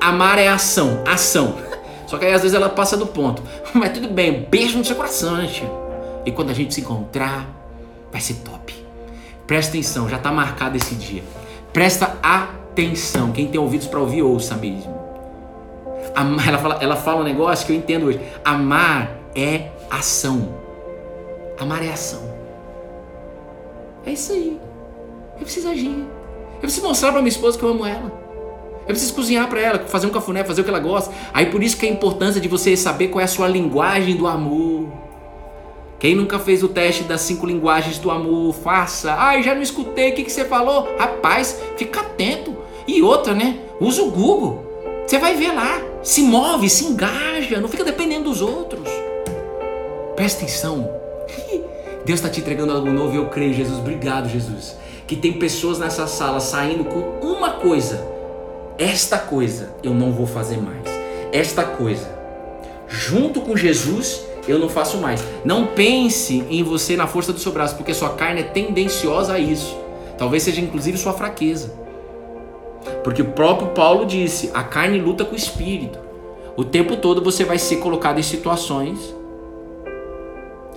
Amar 0.00 0.38
é 0.38 0.48
ação, 0.48 1.02
ação. 1.06 1.54
Só 2.08 2.18
que 2.18 2.24
aí 2.24 2.32
às 2.32 2.42
vezes 2.42 2.56
ela 2.56 2.68
passa 2.68 2.96
do 2.96 3.06
ponto. 3.06 3.42
Mas 3.72 3.92
tudo 3.92 4.08
bem, 4.08 4.46
beijo 4.50 4.76
no 4.76 4.84
seu 4.84 4.96
coração, 4.96 5.36
né, 5.36 5.46
tia? 5.46 5.70
E 6.26 6.32
quando 6.32 6.50
a 6.50 6.54
gente 6.54 6.74
se 6.74 6.80
encontrar, 6.80 7.46
vai 8.10 8.20
ser 8.20 8.34
top. 8.34 8.74
Presta 9.46 9.70
atenção, 9.70 10.08
já 10.08 10.16
está 10.16 10.32
marcado 10.32 10.76
esse 10.76 10.94
dia. 10.94 11.22
Presta 11.72 12.16
atenção. 12.22 13.32
Quem 13.32 13.46
tem 13.46 13.60
ouvidos 13.60 13.86
para 13.86 14.00
ouvir, 14.00 14.22
ouça 14.22 14.56
mesmo. 14.56 15.01
Amar, 16.14 16.48
ela, 16.48 16.58
fala, 16.58 16.78
ela 16.80 16.96
fala 16.96 17.20
um 17.20 17.24
negócio 17.24 17.66
que 17.66 17.72
eu 17.72 17.76
entendo 17.76 18.06
hoje. 18.06 18.20
Amar 18.44 19.18
é 19.34 19.70
ação. 19.90 20.54
Amar 21.58 21.82
é 21.82 21.90
ação. 21.90 22.22
É 24.04 24.12
isso 24.12 24.32
aí. 24.32 24.60
Eu 25.36 25.42
preciso 25.42 25.68
agir. 25.68 26.04
Eu 26.54 26.60
preciso 26.60 26.86
mostrar 26.86 27.12
para 27.12 27.20
minha 27.20 27.30
esposa 27.30 27.58
que 27.58 27.64
eu 27.64 27.70
amo 27.70 27.86
ela. 27.86 28.12
Eu 28.82 28.88
preciso 28.88 29.14
cozinhar 29.14 29.48
para 29.48 29.60
ela, 29.60 29.78
fazer 29.86 30.06
um 30.06 30.10
cafuné, 30.10 30.44
fazer 30.44 30.60
o 30.60 30.64
que 30.64 30.70
ela 30.70 30.80
gosta. 30.80 31.14
Aí 31.32 31.46
por 31.46 31.62
isso 31.62 31.76
que 31.76 31.86
é 31.86 31.88
a 31.88 31.92
importância 31.92 32.40
de 32.40 32.48
você 32.48 32.76
saber 32.76 33.08
qual 33.08 33.20
é 33.20 33.24
a 33.24 33.28
sua 33.28 33.46
linguagem 33.46 34.16
do 34.16 34.26
amor. 34.26 34.88
Quem 35.98 36.16
nunca 36.16 36.38
fez 36.40 36.64
o 36.64 36.68
teste 36.68 37.04
das 37.04 37.20
cinco 37.20 37.46
linguagens 37.46 37.98
do 37.98 38.10
amor, 38.10 38.52
faça. 38.52 39.14
Ai, 39.14 39.42
já 39.42 39.54
não 39.54 39.62
escutei, 39.62 40.10
o 40.10 40.14
que, 40.16 40.24
que 40.24 40.32
você 40.32 40.44
falou? 40.44 40.96
Rapaz, 40.98 41.60
fica 41.76 42.00
atento. 42.00 42.56
E 42.88 43.00
outra, 43.02 43.34
né? 43.34 43.60
Usa 43.80 44.02
o 44.02 44.10
Google. 44.10 44.66
Você 45.06 45.18
vai 45.18 45.36
ver 45.36 45.52
lá. 45.52 45.91
Se 46.02 46.20
move, 46.20 46.68
se 46.68 46.84
engaja, 46.84 47.60
não 47.60 47.68
fica 47.68 47.84
dependendo 47.84 48.24
dos 48.24 48.42
outros. 48.42 48.88
Presta 50.16 50.42
atenção. 50.42 50.90
Deus 52.04 52.18
está 52.18 52.28
te 52.28 52.40
entregando 52.40 52.72
algo 52.72 52.90
novo 52.90 53.14
e 53.14 53.18
eu 53.18 53.28
creio, 53.28 53.54
Jesus. 53.54 53.78
Obrigado, 53.78 54.28
Jesus. 54.28 54.76
Que 55.06 55.14
tem 55.14 55.34
pessoas 55.34 55.78
nessa 55.78 56.08
sala 56.08 56.40
saindo 56.40 56.84
com 56.84 56.98
uma 57.24 57.52
coisa. 57.52 58.04
Esta 58.78 59.16
coisa 59.16 59.70
eu 59.82 59.94
não 59.94 60.10
vou 60.10 60.26
fazer 60.26 60.56
mais. 60.56 60.82
Esta 61.30 61.62
coisa, 61.62 62.08
junto 62.88 63.40
com 63.40 63.56
Jesus, 63.56 64.22
eu 64.48 64.58
não 64.58 64.68
faço 64.68 64.98
mais. 64.98 65.22
Não 65.44 65.68
pense 65.68 66.44
em 66.50 66.64
você 66.64 66.96
na 66.96 67.06
força 67.06 67.32
do 67.32 67.38
seu 67.38 67.52
braço, 67.52 67.76
porque 67.76 67.94
sua 67.94 68.10
carne 68.10 68.40
é 68.40 68.44
tendenciosa 68.44 69.34
a 69.34 69.38
isso. 69.38 69.76
Talvez 70.18 70.42
seja 70.42 70.60
inclusive 70.60 70.98
sua 70.98 71.12
fraqueza. 71.12 71.81
Porque 73.04 73.22
o 73.22 73.32
próprio 73.32 73.68
Paulo 73.68 74.04
disse: 74.04 74.50
a 74.54 74.62
carne 74.62 74.98
luta 74.98 75.24
com 75.24 75.32
o 75.32 75.36
espírito. 75.36 75.98
O 76.56 76.64
tempo 76.64 76.96
todo 76.96 77.22
você 77.22 77.44
vai 77.44 77.58
ser 77.58 77.76
colocado 77.76 78.18
em 78.18 78.22
situações. 78.22 79.14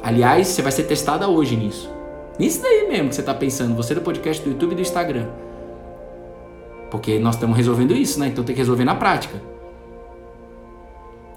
Aliás, 0.02 0.48
você 0.48 0.62
vai 0.62 0.72
ser 0.72 0.84
testada 0.84 1.28
hoje 1.28 1.56
nisso. 1.56 1.90
Nisso 2.38 2.62
daí 2.62 2.88
mesmo 2.88 3.10
que 3.10 3.16
você 3.16 3.22
está 3.22 3.34
pensando, 3.34 3.76
você 3.76 3.96
do 3.96 4.02
podcast 4.02 4.44
do 4.44 4.52
YouTube 4.52 4.74
e 4.74 4.76
do 4.76 4.82
Instagram. 4.82 5.28
Porque 6.92 7.18
nós 7.20 7.36
estamos 7.36 7.58
resolvendo 7.58 7.94
isso, 7.94 8.20
né? 8.20 8.28
Então 8.28 8.44
tem 8.44 8.54
que 8.54 8.62
resolver 8.62 8.86
na 8.86 8.96
prática. 8.96 9.42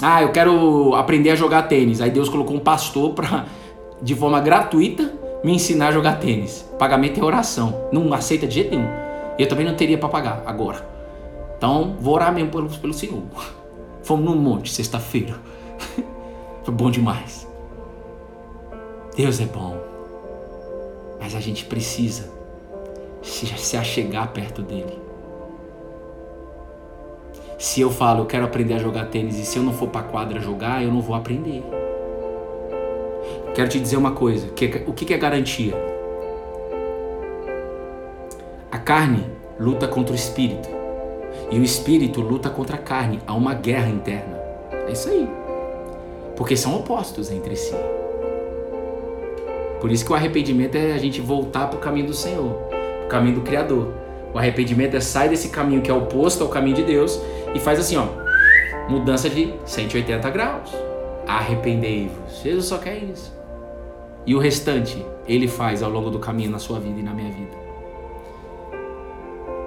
Ah, 0.00 0.22
eu 0.22 0.30
quero 0.30 0.94
aprender 0.94 1.30
a 1.30 1.34
jogar 1.34 1.62
tênis. 1.62 2.00
Aí 2.00 2.10
Deus 2.10 2.28
colocou 2.28 2.56
um 2.56 2.60
pastor 2.60 3.14
para, 3.14 3.46
de 4.00 4.14
forma 4.14 4.40
gratuita, 4.40 5.12
me 5.42 5.52
ensinar 5.54 5.88
a 5.88 5.92
jogar 5.92 6.20
tênis. 6.20 6.64
Pagamento 6.78 7.20
é 7.20 7.24
oração. 7.24 7.88
Não 7.90 8.12
aceita 8.12 8.46
de 8.46 8.54
jeito 8.54 8.70
nenhum. 8.70 9.07
Eu 9.38 9.46
também 9.48 9.64
não 9.64 9.74
teria 9.74 9.96
para 9.96 10.08
pagar 10.08 10.42
agora. 10.44 10.84
Então, 11.56 11.96
vou 12.00 12.14
orar 12.14 12.32
mesmo 12.32 12.50
pelo, 12.50 12.68
pelo 12.68 12.92
Senhor. 12.92 13.22
Fomos 14.02 14.24
no 14.24 14.36
monte 14.36 14.72
sexta-feira. 14.72 15.34
Foi 16.64 16.74
bom 16.74 16.90
demais. 16.90 17.46
Deus 19.16 19.40
é 19.40 19.44
bom. 19.44 19.76
Mas 21.20 21.34
a 21.34 21.40
gente 21.40 21.64
precisa 21.64 22.30
se, 23.22 23.46
se 23.46 23.76
achegar 23.76 24.32
perto 24.32 24.62
dele. 24.62 24.98
Se 27.58 27.80
eu 27.80 27.90
falo, 27.90 28.20
eu 28.20 28.26
quero 28.26 28.44
aprender 28.44 28.74
a 28.74 28.78
jogar 28.78 29.06
tênis 29.06 29.36
e 29.36 29.44
se 29.44 29.58
eu 29.58 29.64
não 29.64 29.72
for 29.72 29.88
para 29.88 30.02
quadra 30.02 30.40
jogar, 30.40 30.82
eu 30.82 30.92
não 30.92 31.00
vou 31.00 31.16
aprender. 31.16 31.64
Quero 33.54 33.68
te 33.68 33.80
dizer 33.80 33.96
uma 33.96 34.12
coisa, 34.12 34.46
que, 34.48 34.84
o 34.86 34.92
que 34.92 35.12
é 35.12 35.18
garantia? 35.18 35.74
A 38.70 38.76
carne 38.76 39.24
luta 39.58 39.88
contra 39.88 40.12
o 40.12 40.14
espírito 40.14 40.68
e 41.50 41.58
o 41.58 41.64
espírito 41.64 42.20
luta 42.20 42.50
contra 42.50 42.76
a 42.76 42.78
carne. 42.78 43.18
Há 43.26 43.32
uma 43.32 43.54
guerra 43.54 43.88
interna. 43.88 44.38
É 44.86 44.92
isso 44.92 45.08
aí. 45.08 45.26
Porque 46.36 46.54
são 46.54 46.76
opostos 46.76 47.30
entre 47.30 47.56
si. 47.56 47.74
Por 49.80 49.90
isso 49.90 50.04
que 50.04 50.12
o 50.12 50.14
arrependimento 50.14 50.74
é 50.74 50.92
a 50.92 50.98
gente 50.98 51.18
voltar 51.18 51.68
para 51.68 51.78
o 51.78 51.80
caminho 51.80 52.08
do 52.08 52.14
Senhor, 52.14 52.52
para 52.68 53.06
o 53.06 53.08
caminho 53.08 53.36
do 53.36 53.40
Criador. 53.40 53.88
O 54.34 54.38
arrependimento 54.38 54.94
é 54.94 55.00
sair 55.00 55.30
desse 55.30 55.48
caminho 55.48 55.80
que 55.80 55.90
é 55.90 55.94
oposto 55.94 56.44
ao 56.44 56.50
caminho 56.50 56.76
de 56.76 56.82
Deus 56.82 57.18
e 57.54 57.58
faz 57.58 57.78
assim, 57.78 57.96
ó, 57.96 58.06
mudança 58.86 59.30
de 59.30 59.54
180 59.64 60.28
graus. 60.28 60.70
Arrependei-vos. 61.26 62.42
Jesus 62.42 62.66
só 62.66 62.76
quer 62.76 62.98
isso. 62.98 63.32
E 64.26 64.34
o 64.34 64.38
restante 64.38 65.02
ele 65.26 65.48
faz 65.48 65.82
ao 65.82 65.90
longo 65.90 66.10
do 66.10 66.18
caminho 66.18 66.50
na 66.50 66.58
sua 66.58 66.78
vida 66.78 67.00
e 67.00 67.02
na 67.02 67.14
minha 67.14 67.32
vida. 67.32 67.67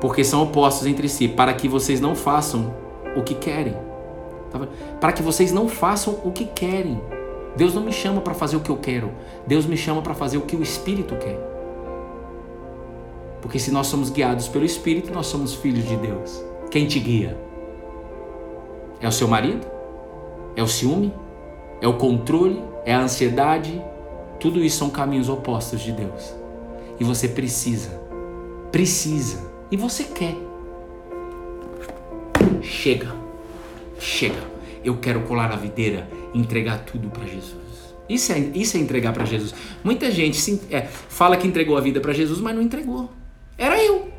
Porque 0.02 0.24
são 0.24 0.42
opostos 0.42 0.88
entre 0.88 1.08
si, 1.08 1.28
para 1.28 1.54
que 1.54 1.68
vocês 1.68 2.02
não 2.02 2.16
façam 2.16 2.74
o 3.16 3.22
que 3.22 3.36
querem. 3.36 3.76
Tá 4.50 4.60
para 5.00 5.14
que 5.14 5.22
vocês 5.22 5.52
não 5.52 5.70
façam 5.70 6.20
o 6.26 6.32
que 6.32 6.46
querem. 6.46 7.00
Deus 7.56 7.74
não 7.74 7.84
me 7.84 7.94
chama 7.94 8.20
para 8.20 8.34
fazer 8.34 8.58
o 8.58 8.62
que 8.62 8.70
eu 8.70 8.78
quero. 8.78 9.12
Deus 9.46 9.66
me 9.66 9.78
chama 9.78 10.02
para 10.02 10.16
fazer 10.16 10.38
o 10.38 10.42
que 10.42 10.56
o 10.56 10.64
Espírito 10.64 11.16
quer. 11.16 11.40
Porque 13.42 13.60
se 13.60 13.72
nós 13.72 13.88
somos 13.88 14.10
guiados 14.10 14.48
pelo 14.48 14.66
Espírito, 14.66 15.14
nós 15.14 15.28
somos 15.28 15.54
filhos 15.54 15.88
de 15.88 15.96
Deus. 15.98 16.44
Quem 16.70 16.88
te 16.88 17.00
guia? 17.00 17.38
É 19.00 19.08
o 19.08 19.12
seu 19.12 19.28
marido? 19.28 19.66
É 20.56 20.64
o 20.64 20.68
ciúme? 20.68 21.14
É 21.80 21.88
o 21.88 21.98
controle? 21.98 22.64
É 22.86 22.94
a 22.94 23.02
ansiedade? 23.02 23.82
Tudo 24.40 24.64
isso 24.64 24.78
são 24.78 24.90
caminhos 24.90 25.30
opostos 25.30 25.82
de 25.82 25.92
Deus. 25.92 26.34
E 27.00 27.04
você 27.04 27.28
precisa, 27.28 28.00
precisa, 28.72 29.51
e 29.72 29.78
você 29.78 30.04
quer. 30.04 30.36
Chega, 32.62 33.16
chega. 34.00 34.52
Eu 34.84 34.98
quero 34.98 35.22
colar 35.22 35.50
na 35.50 35.56
videira 35.56 36.08
e 36.34 36.40
entregar 36.40 36.80
tudo 36.80 37.10
para 37.10 37.26
Jesus. 37.26 37.56
Isso 38.10 38.34
é, 38.34 38.40
isso 38.54 38.76
é 38.76 38.80
entregar 38.80 39.14
para 39.14 39.24
Jesus. 39.24 39.54
Muita 39.84 40.12
gente 40.12 40.38
se, 40.38 40.62
é, 40.70 40.82
fala 40.82 41.38
que 41.38 41.48
entregou 41.48 41.78
a 41.78 41.82
vida 41.82 42.02
para 42.02 42.12
Jesus, 42.12 42.40
mas 42.42 42.54
não 42.54 42.62
entregou. 42.62 43.10
Era 43.58 43.82
eu. 43.82 44.10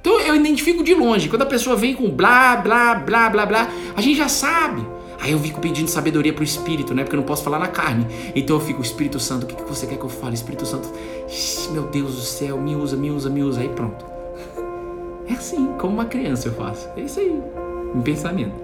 Então 0.00 0.18
eu 0.20 0.34
identifico 0.34 0.82
de 0.82 0.94
longe. 0.94 1.28
Quando 1.28 1.42
a 1.42 1.46
pessoa 1.46 1.76
vem 1.76 1.94
com 1.94 2.08
blá, 2.10 2.56
blá, 2.56 2.94
blá, 2.94 3.28
blá, 3.28 3.46
blá, 3.46 3.68
a 3.94 4.00
gente 4.00 4.16
já 4.16 4.28
sabe. 4.28 4.86
Aí 5.20 5.32
eu 5.32 5.38
fico 5.38 5.60
pedindo 5.60 5.88
sabedoria 5.88 6.32
pro 6.32 6.42
Espírito, 6.42 6.94
né? 6.94 7.04
Porque 7.04 7.14
eu 7.14 7.20
não 7.20 7.26
posso 7.26 7.44
falar 7.44 7.58
na 7.58 7.68
carne. 7.68 8.06
Então 8.34 8.56
eu 8.56 8.60
fico, 8.60 8.82
Espírito 8.82 9.20
Santo, 9.20 9.44
o 9.44 9.46
que, 9.46 9.54
que 9.54 9.62
você 9.62 9.86
quer 9.86 9.96
que 9.96 10.04
eu 10.04 10.08
fale? 10.08 10.34
Espírito 10.34 10.66
Santo, 10.66 10.88
meu 11.70 11.84
Deus 11.84 12.16
do 12.16 12.22
céu, 12.22 12.60
me 12.60 12.74
usa, 12.74 12.96
me 12.96 13.10
usa, 13.10 13.30
me 13.30 13.42
usa. 13.42 13.60
Aí 13.60 13.68
pronto. 13.68 14.11
É 15.28 15.34
assim, 15.34 15.74
como 15.78 15.94
uma 15.94 16.04
criança 16.06 16.48
eu 16.48 16.52
faço. 16.52 16.88
É 16.96 17.00
isso 17.00 17.20
aí, 17.20 17.42
em 17.94 18.00
pensamento. 18.02 18.54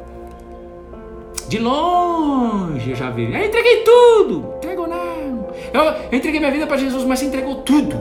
De 1.49 1.59
longe 1.59 2.91
eu 2.91 2.97
já 2.97 3.11
vejo. 3.11 3.33
Eu 3.33 3.45
entreguei 3.45 3.83
tudo. 3.83 4.55
Entregou 4.57 4.87
não. 4.87 5.49
Eu, 5.73 5.83
eu 6.11 6.19
entreguei 6.19 6.41
minha 6.41 6.53
vida 6.53 6.67
para 6.67 6.77
Jesus, 6.77 7.05
mas 7.05 7.19
você 7.19 7.27
entregou 7.27 7.57
tudo. 7.57 8.01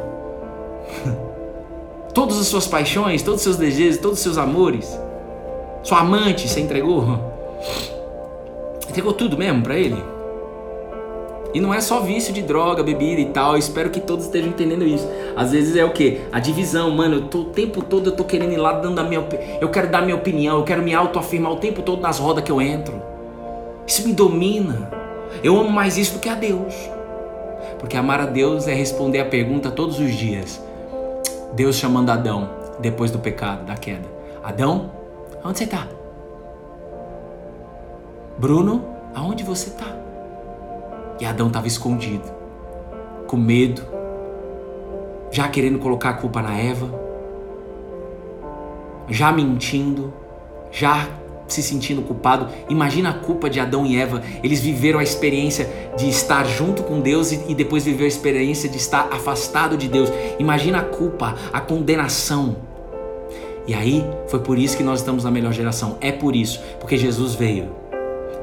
todas 2.13 2.39
as 2.39 2.47
suas 2.47 2.67
paixões, 2.67 3.21
todos 3.21 3.39
os 3.39 3.43
seus 3.43 3.57
desejos, 3.57 3.99
todos 3.99 4.17
os 4.17 4.23
seus 4.23 4.37
amores. 4.37 4.99
Sua 5.83 5.99
amante, 5.99 6.47
você 6.47 6.59
entregou? 6.59 7.05
Entregou 8.89 9.13
tudo 9.13 9.37
mesmo 9.37 9.61
para 9.61 9.77
ele? 9.77 10.01
E 11.53 11.59
não 11.59 11.73
é 11.73 11.79
só 11.79 12.01
vício 12.01 12.33
de 12.33 12.41
droga, 12.41 12.83
bebida 12.83 13.21
e 13.21 13.25
tal. 13.25 13.53
Eu 13.53 13.57
espero 13.57 13.89
que 13.89 13.99
todos 13.99 14.25
estejam 14.25 14.49
entendendo 14.49 14.85
isso. 14.85 15.07
Às 15.35 15.51
vezes 15.51 15.75
é 15.75 15.85
o 15.85 15.91
que? 15.91 16.21
A 16.31 16.39
divisão, 16.39 16.91
mano. 16.91 17.15
Eu 17.15 17.21
tô, 17.27 17.39
o 17.39 17.45
tempo 17.45 17.81
todo 17.81 18.09
eu 18.09 18.15
tô 18.15 18.23
querendo 18.23 18.51
ir 18.51 18.57
lá 18.57 18.73
dando 18.73 18.99
a 18.99 19.03
minha 19.03 19.25
Eu 19.61 19.69
quero 19.69 19.89
dar 19.89 20.01
minha 20.01 20.15
opinião, 20.15 20.57
eu 20.57 20.63
quero 20.63 20.81
me 20.81 20.93
autoafirmar 20.93 21.51
o 21.51 21.57
tempo 21.57 21.81
todo 21.81 22.01
nas 22.01 22.19
rodas 22.19 22.43
que 22.43 22.51
eu 22.51 22.61
entro. 22.61 23.01
Isso 23.85 24.05
me 24.07 24.13
domina. 24.13 24.91
Eu 25.43 25.57
amo 25.57 25.69
mais 25.69 25.97
isso 25.97 26.13
do 26.13 26.19
que 26.19 26.29
a 26.29 26.35
Deus. 26.35 26.73
Porque 27.79 27.95
amar 27.95 28.19
a 28.19 28.25
Deus 28.25 28.67
é 28.67 28.73
responder 28.73 29.19
a 29.19 29.25
pergunta 29.25 29.71
todos 29.71 29.99
os 29.99 30.13
dias: 30.13 30.61
Deus 31.53 31.75
chamando 31.75 32.09
Adão 32.09 32.49
depois 32.79 33.11
do 33.11 33.19
pecado, 33.19 33.65
da 33.65 33.75
queda. 33.75 34.07
Adão, 34.43 34.91
onde 35.43 35.57
você 35.57 35.63
está? 35.63 35.87
Bruno, 38.37 38.85
aonde 39.15 39.43
você 39.43 39.69
está? 39.69 40.06
E 41.19 41.25
Adão 41.25 41.47
estava 41.47 41.67
escondido, 41.67 42.23
com 43.27 43.37
medo, 43.37 43.81
já 45.31 45.47
querendo 45.47 45.79
colocar 45.79 46.11
a 46.11 46.13
culpa 46.13 46.41
na 46.41 46.57
Eva, 46.57 46.89
já 49.09 49.31
mentindo, 49.31 50.13
já 50.71 51.07
se 51.47 51.63
sentindo 51.63 52.01
culpado. 52.01 52.47
Imagina 52.69 53.09
a 53.09 53.13
culpa 53.13 53.49
de 53.49 53.59
Adão 53.59 53.85
e 53.85 53.97
Eva. 53.97 54.21
Eles 54.43 54.59
viveram 54.59 54.99
a 54.99 55.03
experiência 55.03 55.69
de 55.97 56.09
estar 56.09 56.45
junto 56.45 56.83
com 56.83 56.99
Deus 56.99 57.31
e, 57.31 57.55
depois 57.55 57.85
viveram 57.85 58.05
a 58.05 58.09
experiência 58.09 58.69
de 58.69 58.77
estar 58.77 59.09
afastado 59.11 59.77
de 59.77 59.87
Deus. 59.87 60.11
Imagina 60.39 60.79
a 60.79 60.83
culpa, 60.83 61.35
a 61.53 61.61
condenação. 61.61 62.57
E 63.65 63.73
aí 63.73 64.05
foi 64.27 64.39
por 64.39 64.57
isso 64.57 64.77
que 64.77 64.83
nós 64.83 64.99
estamos 64.99 65.23
na 65.23 65.31
melhor 65.31 65.53
geração. 65.53 65.97
É 65.99 66.11
por 66.11 66.35
isso, 66.35 66.61
porque 66.79 66.97
Jesus 66.97 67.33
veio 67.33 67.69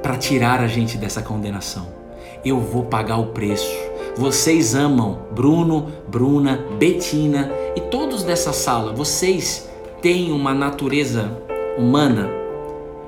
para 0.03 0.17
tirar 0.17 0.61
a 0.61 0.67
gente 0.67 0.99
dessa 0.99 1.23
condenação. 1.23 2.04
Eu 2.45 2.61
vou 2.61 2.85
pagar 2.85 3.17
o 3.17 3.27
preço. 3.27 3.71
Vocês 4.17 4.75
amam 4.75 5.19
Bruno, 5.33 5.89
Bruna, 6.07 6.65
Betina 6.79 7.51
e 7.75 7.81
todos 7.81 8.23
dessa 8.23 8.53
sala. 8.53 8.93
Vocês 8.93 9.69
têm 10.03 10.31
uma 10.31 10.53
natureza 10.53 11.31
humana 11.79 12.31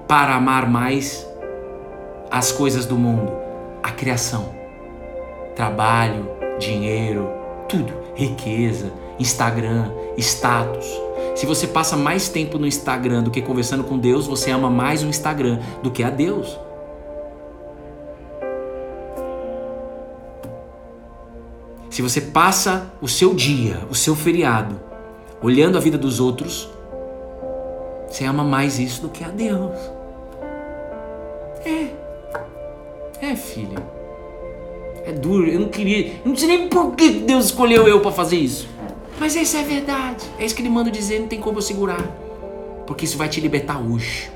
para 0.09 0.35
amar 0.35 0.69
mais 0.69 1.27
as 2.31 2.51
coisas 2.51 2.87
do 2.87 2.97
mundo, 2.97 3.33
a 3.83 3.91
criação, 3.91 4.49
trabalho, 5.55 6.29
dinheiro, 6.59 7.29
tudo, 7.69 7.93
riqueza, 8.15 8.93
Instagram, 9.19 9.91
status. 10.17 10.87
Se 11.35 11.45
você 11.47 11.67
passa 11.67 11.97
mais 11.97 12.29
tempo 12.29 12.59
no 12.59 12.67
Instagram 12.67 13.23
do 13.23 13.31
que 13.31 13.43
conversando 13.43 13.85
com 13.85 13.99
Deus, 13.99 14.27
você 14.27 14.51
ama 14.51 14.71
mais 14.71 15.03
o 15.03 15.07
Instagram 15.07 15.61
do 15.83 15.91
que 15.91 16.03
a 16.03 16.11
Deus. 16.11 16.59
Se 21.97 22.03
você 22.03 22.21
passa 22.21 22.93
o 23.01 23.09
seu 23.09 23.33
dia, 23.33 23.81
o 23.89 23.95
seu 23.95 24.15
feriado, 24.15 24.79
olhando 25.43 25.79
a 25.79 25.81
vida 25.81 25.97
dos 25.97 26.21
outros, 26.21 26.69
você 28.07 28.27
ama 28.27 28.45
mais 28.45 28.79
isso 28.79 29.01
do 29.01 29.09
que 29.09 29.25
a 29.25 29.29
Deus. 29.29 29.73
É. 31.65 31.89
É, 33.23 33.35
filha. 33.35 33.83
É 35.07 35.13
duro. 35.13 35.49
Eu 35.49 35.59
não 35.59 35.69
queria. 35.69 36.09
Eu 36.23 36.29
não 36.29 36.37
sei 36.37 36.49
nem 36.49 36.69
por 36.69 36.95
que 36.95 37.09
Deus 37.09 37.47
escolheu 37.47 37.89
eu 37.89 37.99
para 37.99 38.13
fazer 38.13 38.37
isso. 38.37 38.69
Mas 39.19 39.35
essa 39.35 39.57
é 39.57 39.63
verdade. 39.63 40.23
É 40.39 40.45
isso 40.45 40.55
que 40.55 40.61
ele 40.61 40.69
manda 40.69 40.91
dizer, 40.91 41.19
não 41.19 41.29
tem 41.29 41.41
como 41.41 41.57
eu 41.57 41.63
segurar. 41.63 42.03
Porque 42.87 43.07
isso 43.07 43.17
vai 43.17 43.31
te 43.31 43.41
libertar 43.41 43.81
hoje. 43.81 44.31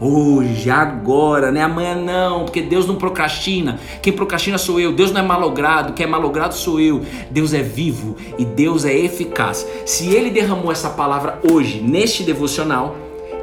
Hoje, 0.00 0.68
agora, 0.68 1.50
né? 1.50 1.62
Amanhã 1.62 1.94
não, 1.94 2.44
porque 2.44 2.60
Deus 2.60 2.86
não 2.86 2.96
procrastina. 2.96 3.78
Quem 4.02 4.12
procrastina 4.12 4.58
sou 4.58 4.78
eu. 4.78 4.92
Deus 4.92 5.10
não 5.10 5.20
é 5.20 5.24
malogrado, 5.24 5.94
quem 5.94 6.04
é 6.04 6.08
malogrado 6.08 6.54
sou 6.54 6.80
eu. 6.80 7.02
Deus 7.30 7.54
é 7.54 7.62
vivo 7.62 8.16
e 8.38 8.44
Deus 8.44 8.84
é 8.84 8.94
eficaz. 8.94 9.66
Se 9.86 10.14
ele 10.14 10.30
derramou 10.30 10.70
essa 10.70 10.90
palavra 10.90 11.40
hoje, 11.50 11.80
neste 11.80 12.22
devocional, 12.22 12.96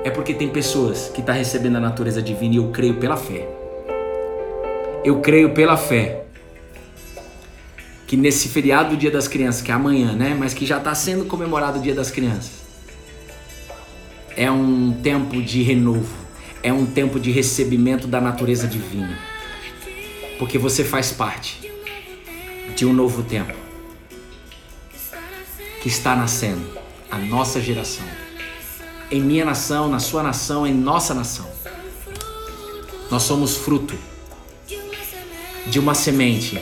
é 0.04 0.10
porque 0.10 0.34
tem 0.34 0.50
pessoas 0.50 1.10
que 1.10 1.22
estão 1.22 1.34
tá 1.34 1.34
recebendo 1.34 1.78
a 1.78 1.80
natureza 1.80 2.22
divina 2.22 2.56
e 2.56 2.58
eu 2.58 2.70
creio 2.70 2.96
pela 2.96 3.18
fé. 3.18 3.48
Eu 5.04 5.20
creio 5.22 5.50
pela 5.54 5.76
fé 5.76 6.24
que 8.06 8.16
nesse 8.16 8.48
feriado 8.50 8.92
do 8.92 8.98
Dia 8.98 9.10
das 9.10 9.28
Crianças, 9.28 9.62
que 9.62 9.72
é 9.72 9.74
amanhã, 9.74 10.14
né? 10.14 10.36
Mas 10.38 10.54
que 10.54 10.68
já 10.68 10.78
está 10.78 10.94
sendo 10.94 11.26
comemorado 11.26 11.80
o 11.80 11.82
Dia 11.82 11.96
das 11.96 12.12
Crianças, 12.12 12.64
é 14.36 14.52
um 14.52 14.94
tempo 15.02 15.42
de 15.42 15.64
renovo, 15.64 16.23
é 16.64 16.72
um 16.72 16.86
tempo 16.86 17.20
de 17.20 17.30
recebimento 17.30 18.08
da 18.08 18.22
natureza 18.22 18.66
divina, 18.66 19.20
porque 20.40 20.58
você 20.58 20.84
faz 20.84 21.12
parte 21.12 21.70
de 22.76 22.86
um 22.86 22.94
novo 22.94 23.22
tempo 23.22 23.54
que 25.82 25.90
está 25.90 26.16
nascendo, 26.16 26.66
a 27.12 27.18
nossa 27.18 27.62
geração, 27.62 28.06
em 29.12 29.22
minha 29.22 29.44
nação, 29.44 29.90
na 29.90 30.00
sua 30.00 30.24
nação, 30.24 30.66
em 30.66 30.74
nossa 30.74 31.14
nação. 31.14 31.52
Nós 33.12 33.24
somos 33.24 33.58
fruto 33.58 33.96
de 35.68 35.80
uma 35.80 35.94
semente 35.94 36.58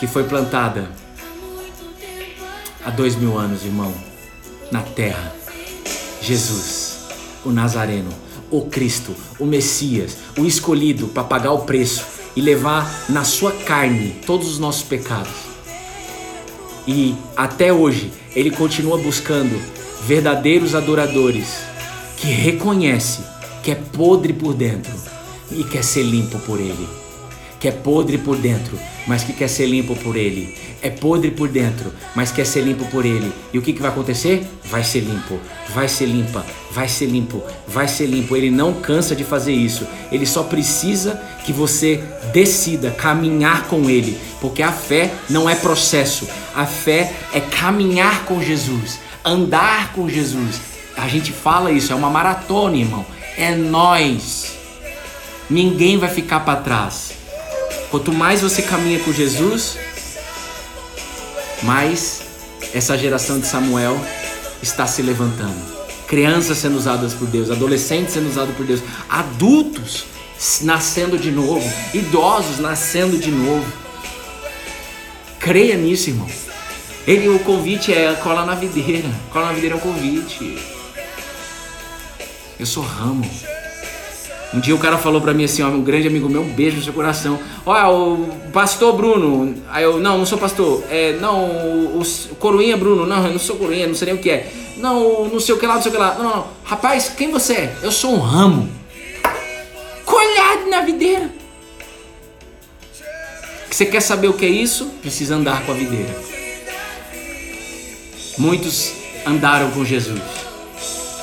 que 0.00 0.06
foi 0.06 0.24
plantada 0.24 0.90
há 2.84 2.90
dois 2.90 3.14
mil 3.14 3.38
anos, 3.38 3.64
irmão, 3.64 3.94
na 4.70 4.82
terra. 4.82 5.34
Jesus, 6.20 6.97
o 7.44 7.50
Nazareno, 7.50 8.10
o 8.50 8.62
Cristo, 8.62 9.14
o 9.38 9.44
Messias, 9.46 10.16
o 10.38 10.44
escolhido 10.44 11.08
para 11.08 11.24
pagar 11.24 11.52
o 11.52 11.60
preço 11.60 12.04
e 12.34 12.40
levar 12.40 13.06
na 13.08 13.24
sua 13.24 13.52
carne 13.52 14.16
todos 14.26 14.48
os 14.48 14.58
nossos 14.58 14.82
pecados. 14.82 15.48
E 16.86 17.14
até 17.36 17.72
hoje 17.72 18.12
ele 18.34 18.50
continua 18.50 18.96
buscando 18.96 19.60
verdadeiros 20.06 20.74
adoradores 20.74 21.58
que 22.16 22.28
reconhece 22.28 23.20
que 23.62 23.70
é 23.70 23.74
podre 23.74 24.32
por 24.32 24.54
dentro 24.54 24.92
e 25.50 25.64
quer 25.64 25.84
ser 25.84 26.02
limpo 26.02 26.38
por 26.40 26.58
ele 26.58 27.07
que 27.60 27.66
é 27.66 27.72
podre 27.72 28.18
por 28.18 28.36
dentro, 28.36 28.78
mas 29.06 29.24
que 29.24 29.32
quer 29.32 29.48
ser 29.48 29.66
limpo 29.66 29.96
por 29.96 30.16
Ele. 30.16 30.54
É 30.80 30.90
podre 30.90 31.30
por 31.30 31.48
dentro, 31.48 31.92
mas 32.14 32.30
quer 32.30 32.46
ser 32.46 32.60
limpo 32.60 32.84
por 32.86 33.04
Ele. 33.04 33.32
E 33.52 33.58
o 33.58 33.62
que, 33.62 33.72
que 33.72 33.80
vai 33.80 33.90
acontecer? 33.90 34.46
Vai 34.64 34.84
ser 34.84 35.00
limpo, 35.00 35.38
vai 35.70 35.88
ser 35.88 36.06
limpa, 36.06 36.44
vai 36.70 36.88
ser 36.88 37.06
limpo, 37.06 37.42
vai 37.66 37.88
ser 37.88 38.06
limpo. 38.06 38.36
Ele 38.36 38.50
não 38.50 38.74
cansa 38.74 39.16
de 39.16 39.24
fazer 39.24 39.52
isso. 39.52 39.86
Ele 40.12 40.26
só 40.26 40.44
precisa 40.44 41.20
que 41.44 41.52
você 41.52 42.02
decida 42.32 42.90
caminhar 42.90 43.66
com 43.66 43.90
Ele, 43.90 44.16
porque 44.40 44.62
a 44.62 44.72
fé 44.72 45.10
não 45.28 45.50
é 45.50 45.54
processo. 45.54 46.28
A 46.54 46.66
fé 46.66 47.12
é 47.32 47.40
caminhar 47.40 48.24
com 48.24 48.40
Jesus, 48.40 49.00
andar 49.24 49.92
com 49.92 50.08
Jesus. 50.08 50.60
A 50.96 51.08
gente 51.08 51.32
fala 51.32 51.72
isso, 51.72 51.92
é 51.92 51.96
uma 51.96 52.10
maratona, 52.10 52.76
irmão. 52.76 53.06
É 53.36 53.54
nós. 53.54 54.58
Ninguém 55.48 55.96
vai 55.96 56.10
ficar 56.10 56.40
para 56.40 56.60
trás. 56.60 57.17
Quanto 57.90 58.12
mais 58.12 58.42
você 58.42 58.62
caminha 58.62 58.98
com 59.00 59.12
Jesus, 59.12 59.78
mais 61.62 62.22
essa 62.74 62.96
geração 62.98 63.40
de 63.40 63.46
Samuel 63.46 63.98
está 64.62 64.86
se 64.86 65.00
levantando. 65.02 65.78
Crianças 66.06 66.58
sendo 66.58 66.76
usadas 66.76 67.14
por 67.14 67.26
Deus, 67.28 67.50
adolescentes 67.50 68.14
sendo 68.14 68.28
usados 68.28 68.54
por 68.56 68.66
Deus, 68.66 68.80
adultos 69.08 70.04
nascendo 70.62 71.18
de 71.18 71.30
novo, 71.30 71.68
idosos 71.92 72.58
nascendo 72.58 73.18
de 73.18 73.30
novo. 73.30 73.70
Creia 75.38 75.76
nisso, 75.76 76.10
irmão. 76.10 76.28
Ele, 77.06 77.28
o 77.28 77.38
convite 77.38 77.92
é 77.92 78.12
cola 78.22 78.44
na 78.44 78.54
videira. 78.54 79.08
Cola 79.30 79.46
na 79.46 79.52
videira 79.52 79.76
é 79.76 79.78
um 79.78 79.80
convite. 79.80 80.58
Eu 82.58 82.66
sou 82.66 82.82
ramo. 82.82 83.24
Um 84.52 84.60
dia 84.60 84.74
o 84.74 84.78
cara 84.78 84.96
falou 84.96 85.20
para 85.20 85.34
mim 85.34 85.44
assim, 85.44 85.62
ó, 85.62 85.68
um 85.68 85.82
grande 85.82 86.08
amigo 86.08 86.28
meu, 86.28 86.40
um 86.40 86.48
beijo 86.48 86.78
no 86.78 86.82
seu 86.82 86.92
coração. 86.92 87.38
Olha, 87.66 87.88
o 87.88 88.50
pastor 88.50 88.96
Bruno. 88.96 89.54
Aí 89.68 89.84
eu, 89.84 90.00
não, 90.00 90.18
não 90.18 90.24
sou 90.26 90.38
pastor. 90.38 90.82
É, 90.90 91.12
não, 91.20 91.44
o, 91.44 92.00
o 92.00 92.34
coroinha 92.36 92.76
Bruno. 92.76 93.06
Não, 93.06 93.26
eu 93.26 93.32
não 93.32 93.38
sou 93.38 93.56
coroinha, 93.56 93.86
não 93.86 93.94
sei 93.94 94.06
nem 94.06 94.14
o 94.14 94.18
que 94.18 94.30
é. 94.30 94.50
Não, 94.78 95.28
não 95.28 95.38
sei 95.38 95.54
o 95.54 95.58
que 95.58 95.66
lá, 95.66 95.74
não 95.74 95.82
sei 95.82 95.90
o 95.90 95.94
que 95.94 96.00
lá. 96.00 96.14
Não, 96.14 96.24
não, 96.24 96.36
não. 96.36 96.46
Rapaz, 96.64 97.12
quem 97.14 97.30
você 97.30 97.52
é? 97.52 97.76
Eu 97.82 97.92
sou 97.92 98.14
um 98.14 98.18
ramo. 98.18 98.70
Colhado 100.04 100.70
na 100.70 100.80
videira. 100.80 101.30
Você 103.70 103.84
quer 103.84 104.00
saber 104.00 104.28
o 104.28 104.32
que 104.32 104.46
é 104.46 104.48
isso? 104.48 104.86
Precisa 105.02 105.36
andar 105.36 105.62
com 105.66 105.72
a 105.72 105.74
videira. 105.74 106.16
Muitos 108.38 108.92
andaram 109.26 109.70
com 109.72 109.84
Jesus 109.84 110.22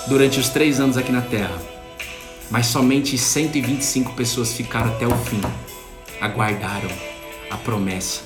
durante 0.05 0.39
os 0.39 0.49
três 0.49 0.80
anos 0.80 0.95
aqui 0.95 1.11
na 1.11 1.21
terra 1.21 1.74
mas 2.50 2.68
somente 2.68 3.18
125 3.18 4.14
pessoas 4.14 4.54
ficaram 4.54 4.91
até 4.91 5.08
o 5.08 5.16
fim, 5.18 5.41
aguardaram 6.22 6.89
a 7.50 7.58
promessa 7.58 8.22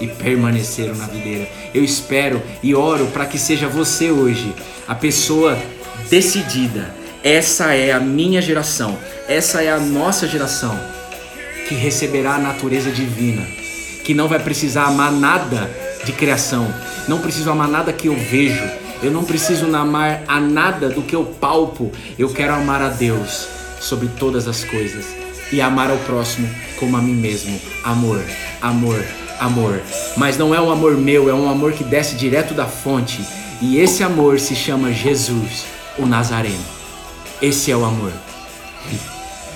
e 0.00 0.06
permaneceram 0.06 0.94
na 0.94 1.06
videira. 1.06 1.48
Eu 1.72 1.84
espero 1.84 2.42
e 2.62 2.74
oro 2.74 3.06
para 3.08 3.26
que 3.26 3.38
seja 3.38 3.68
você 3.68 4.10
hoje 4.10 4.54
a 4.86 4.94
pessoa 4.94 5.58
decidida. 6.10 6.94
Essa 7.22 7.72
é 7.72 7.92
a 7.92 8.00
minha 8.00 8.42
geração, 8.42 8.98
essa 9.28 9.62
é 9.62 9.70
a 9.70 9.78
nossa 9.78 10.26
geração 10.26 10.76
que 11.68 11.74
receberá 11.74 12.34
a 12.34 12.38
natureza 12.38 12.90
divina, 12.90 13.46
que 14.04 14.12
não 14.12 14.26
vai 14.26 14.40
precisar 14.40 14.86
amar 14.86 15.12
nada 15.12 15.70
de 16.04 16.12
criação, 16.12 16.74
não 17.06 17.20
preciso 17.20 17.48
amar 17.50 17.68
nada 17.68 17.92
que 17.92 18.08
eu 18.08 18.16
vejo, 18.16 18.62
eu 19.02 19.10
não 19.10 19.24
preciso 19.24 19.66
amar 19.74 20.22
a 20.28 20.38
nada 20.38 20.88
do 20.88 21.02
que 21.02 21.14
eu 21.14 21.24
palpo. 21.24 21.90
Eu 22.18 22.28
quero 22.28 22.54
amar 22.54 22.80
a 22.80 22.88
Deus 22.88 23.48
sobre 23.80 24.08
todas 24.18 24.46
as 24.46 24.62
coisas 24.64 25.06
e 25.52 25.60
amar 25.60 25.90
ao 25.90 25.98
próximo 25.98 26.48
como 26.78 26.96
a 26.96 27.02
mim 27.02 27.14
mesmo. 27.14 27.60
Amor, 27.82 28.22
amor, 28.60 29.04
amor. 29.40 29.82
Mas 30.16 30.38
não 30.38 30.54
é 30.54 30.60
um 30.60 30.70
amor 30.70 30.96
meu, 30.96 31.28
é 31.28 31.34
um 31.34 31.50
amor 31.50 31.72
que 31.72 31.82
desce 31.82 32.14
direto 32.14 32.54
da 32.54 32.66
fonte. 32.66 33.20
E 33.60 33.78
esse 33.78 34.02
amor 34.04 34.38
se 34.38 34.54
chama 34.54 34.92
Jesus, 34.92 35.64
o 35.98 36.06
Nazareno. 36.06 36.64
Esse 37.40 37.72
é 37.72 37.76
o 37.76 37.84
amor. 37.84 38.12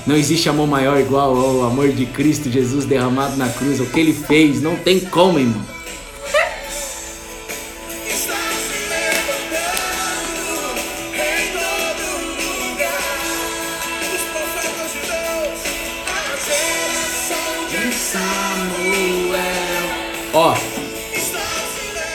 Não 0.07 0.17
existe 0.17 0.49
amor 0.49 0.69
maior 0.69 1.01
igual 1.01 1.37
ao 1.37 1.65
amor 1.65 1.89
de 1.89 2.07
Cristo 2.07 2.51
Jesus 2.51 2.85
derramado 2.85 3.37
na 3.37 3.49
cruz. 3.49 3.81
O 3.81 3.87
que 3.87 3.99
ele 3.99 4.13
fez, 4.13 4.61
não 4.61 4.77
tem 4.77 5.01
como, 5.01 5.39
irmão. 5.39 5.76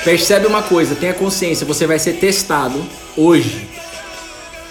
Percebe 0.04 0.48
uma 0.48 0.64
coisa, 0.64 0.96
tenha 0.96 1.14
consciência, 1.14 1.66
você 1.66 1.86
vai 1.86 2.00
ser 2.00 2.14
testado 2.14 2.84
hoje. 3.16 3.70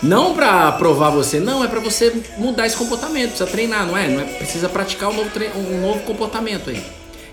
Não 0.03 0.35
para 0.35 0.73
provar 0.73 1.11
você, 1.11 1.39
não, 1.39 1.63
é 1.63 1.69
para 1.69 1.81
você 1.81 2.23
mudar 2.39 2.67
esse 2.67 2.77
comportamento, 2.77 3.31
precisa 3.31 3.51
treinar, 3.51 3.87
não 3.87 3.97
é? 3.97 4.09
Não 4.09 4.21
é 4.21 4.25
precisa 4.25 4.69
praticar 4.69 5.11
um 5.11 5.15
novo, 5.15 5.31
um 5.57 5.81
novo 5.81 6.01
comportamento 6.01 6.71
aí. 6.71 6.83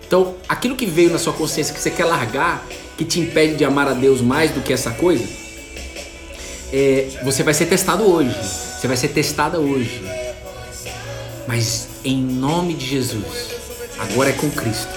Então, 0.06 0.36
aquilo 0.48 0.76
que 0.76 0.86
veio 0.86 1.10
na 1.10 1.18
sua 1.18 1.34
consciência 1.34 1.74
que 1.74 1.80
você 1.80 1.92
quer 1.92 2.06
largar, 2.06 2.66
que 2.98 3.06
te 3.06 3.20
impede 3.20 3.56
de 3.56 3.66
amar 3.66 3.88
a 3.88 3.94
Deus 3.94 4.22
mais 4.22 4.52
do 4.52 4.62
que 4.62 4.74
essa 4.74 4.92
coisa, 4.92 5.24
é, 6.72 7.08
você 7.24 7.44
vai 7.44 7.54
ser 7.54 7.66
testado 7.68 8.04
hoje. 8.04 8.36
Você 8.78 8.88
vai 8.88 8.98
ser 8.98 9.10
testada 9.10 9.60
hoje. 9.60 10.04
Mas 11.48 11.88
em 12.04 12.22
nome 12.22 12.74
de 12.74 12.86
Jesus, 12.86 13.56
agora 13.98 14.30
é 14.30 14.34
com 14.34 14.50
Cristo. 14.52 14.94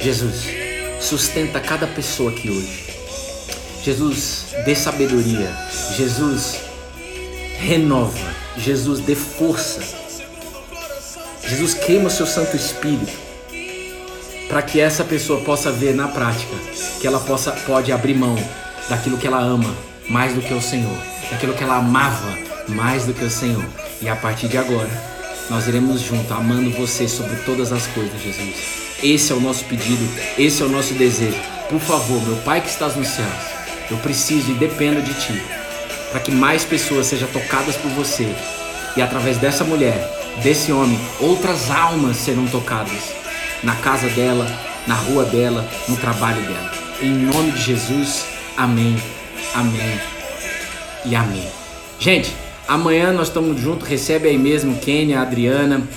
Jesus, 0.00 0.61
sustenta 1.02 1.60
cada 1.60 1.86
pessoa 1.86 2.30
aqui 2.30 2.48
hoje. 2.48 2.84
Jesus, 3.84 4.46
dê 4.64 4.74
sabedoria. 4.74 5.50
Jesus, 5.96 6.60
renova. 7.58 8.32
Jesus, 8.56 9.00
dê 9.00 9.14
força. 9.14 9.80
Jesus, 11.46 11.74
queima 11.74 12.06
o 12.06 12.10
seu 12.10 12.26
Santo 12.26 12.56
Espírito 12.56 13.12
para 14.48 14.62
que 14.62 14.78
essa 14.78 15.02
pessoa 15.02 15.40
possa 15.40 15.72
ver 15.72 15.94
na 15.94 16.08
prática 16.08 16.54
que 17.00 17.06
ela 17.06 17.18
possa 17.18 17.52
pode 17.52 17.90
abrir 17.90 18.14
mão 18.14 18.36
daquilo 18.88 19.16
que 19.16 19.26
ela 19.26 19.40
ama 19.40 19.74
mais 20.10 20.34
do 20.34 20.42
que 20.42 20.52
o 20.52 20.60
Senhor, 20.60 20.96
daquilo 21.30 21.54
que 21.54 21.64
ela 21.64 21.76
amava 21.76 22.38
mais 22.68 23.06
do 23.06 23.14
que 23.14 23.24
o 23.24 23.30
Senhor. 23.30 23.64
E 24.00 24.08
a 24.08 24.16
partir 24.16 24.48
de 24.48 24.58
agora, 24.58 24.90
nós 25.48 25.66
iremos 25.66 26.02
junto 26.02 26.32
amando 26.34 26.70
você 26.70 27.08
sobre 27.08 27.36
todas 27.44 27.72
as 27.72 27.86
coisas, 27.88 28.20
Jesus. 28.20 28.81
Esse 29.02 29.32
é 29.32 29.34
o 29.34 29.40
nosso 29.40 29.64
pedido, 29.64 30.08
esse 30.38 30.62
é 30.62 30.64
o 30.64 30.68
nosso 30.68 30.94
desejo. 30.94 31.36
Por 31.68 31.80
favor, 31.80 32.22
meu 32.22 32.36
Pai 32.38 32.60
que 32.60 32.68
estás 32.68 32.94
nos 32.94 33.08
céus, 33.08 33.28
eu 33.90 33.96
preciso 33.96 34.52
e 34.52 34.54
dependo 34.54 35.02
de 35.02 35.12
Ti, 35.14 35.42
para 36.12 36.20
que 36.20 36.30
mais 36.30 36.64
pessoas 36.64 37.06
sejam 37.06 37.28
tocadas 37.28 37.74
por 37.76 37.90
você 37.90 38.32
e 38.96 39.02
através 39.02 39.38
dessa 39.38 39.64
mulher, 39.64 40.08
desse 40.42 40.70
homem, 40.70 40.98
outras 41.18 41.68
almas 41.70 42.16
serão 42.16 42.46
tocadas 42.46 43.12
na 43.62 43.74
casa 43.76 44.08
dela, 44.10 44.46
na 44.86 44.94
rua 44.94 45.24
dela, 45.24 45.68
no 45.88 45.96
trabalho 45.96 46.40
dela. 46.42 46.70
Em 47.00 47.10
nome 47.10 47.50
de 47.50 47.60
Jesus, 47.60 48.26
amém, 48.56 48.96
amém 49.54 50.00
e 51.04 51.16
amém. 51.16 51.48
Gente, 51.98 52.32
amanhã 52.68 53.12
nós 53.12 53.28
estamos 53.28 53.60
juntos, 53.60 53.88
recebe 53.88 54.28
aí 54.28 54.38
mesmo 54.38 54.78
Kênia, 54.78 55.20
Adriana, 55.20 55.88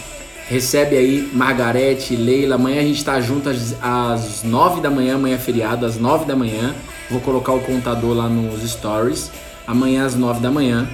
recebe 0.48 0.98
aí 0.98 1.30
Margarete, 1.34 2.16
Leila. 2.16 2.56
Amanhã 2.56 2.82
a 2.82 2.84
gente 2.84 2.98
está 2.98 3.20
junto 3.22 3.50
às, 3.50 3.76
às 3.82 4.44
9 4.44 4.82
da 4.82 4.90
manhã, 4.90 5.16
amanhã 5.16 5.36
é 5.36 5.40
feriado, 5.40 5.86
às 5.86 5.98
9 5.98 6.26
da 6.26 6.36
manhã. 6.36 6.76
Vou 7.10 7.20
colocar 7.22 7.54
o 7.54 7.60
contador 7.62 8.16
lá 8.16 8.30
nos 8.30 8.70
stories. 8.70 9.32
Amanhã 9.68 10.06
às 10.06 10.16
9 10.16 10.40
da 10.40 10.52
manhã. 10.52 10.88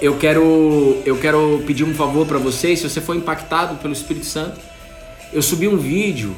Eu 0.00 0.16
quero, 0.16 1.02
eu 1.04 1.16
quero 1.16 1.62
pedir 1.66 1.84
um 1.84 1.94
favor 1.94 2.26
para 2.26 2.38
vocês, 2.38 2.80
se 2.80 2.88
você 2.88 3.00
for 3.00 3.16
impactado 3.16 3.76
pelo 3.76 3.92
Espírito 3.92 4.26
Santo. 4.26 4.60
Eu 5.32 5.42
subi 5.42 5.66
um 5.66 5.76
vídeo 5.76 6.34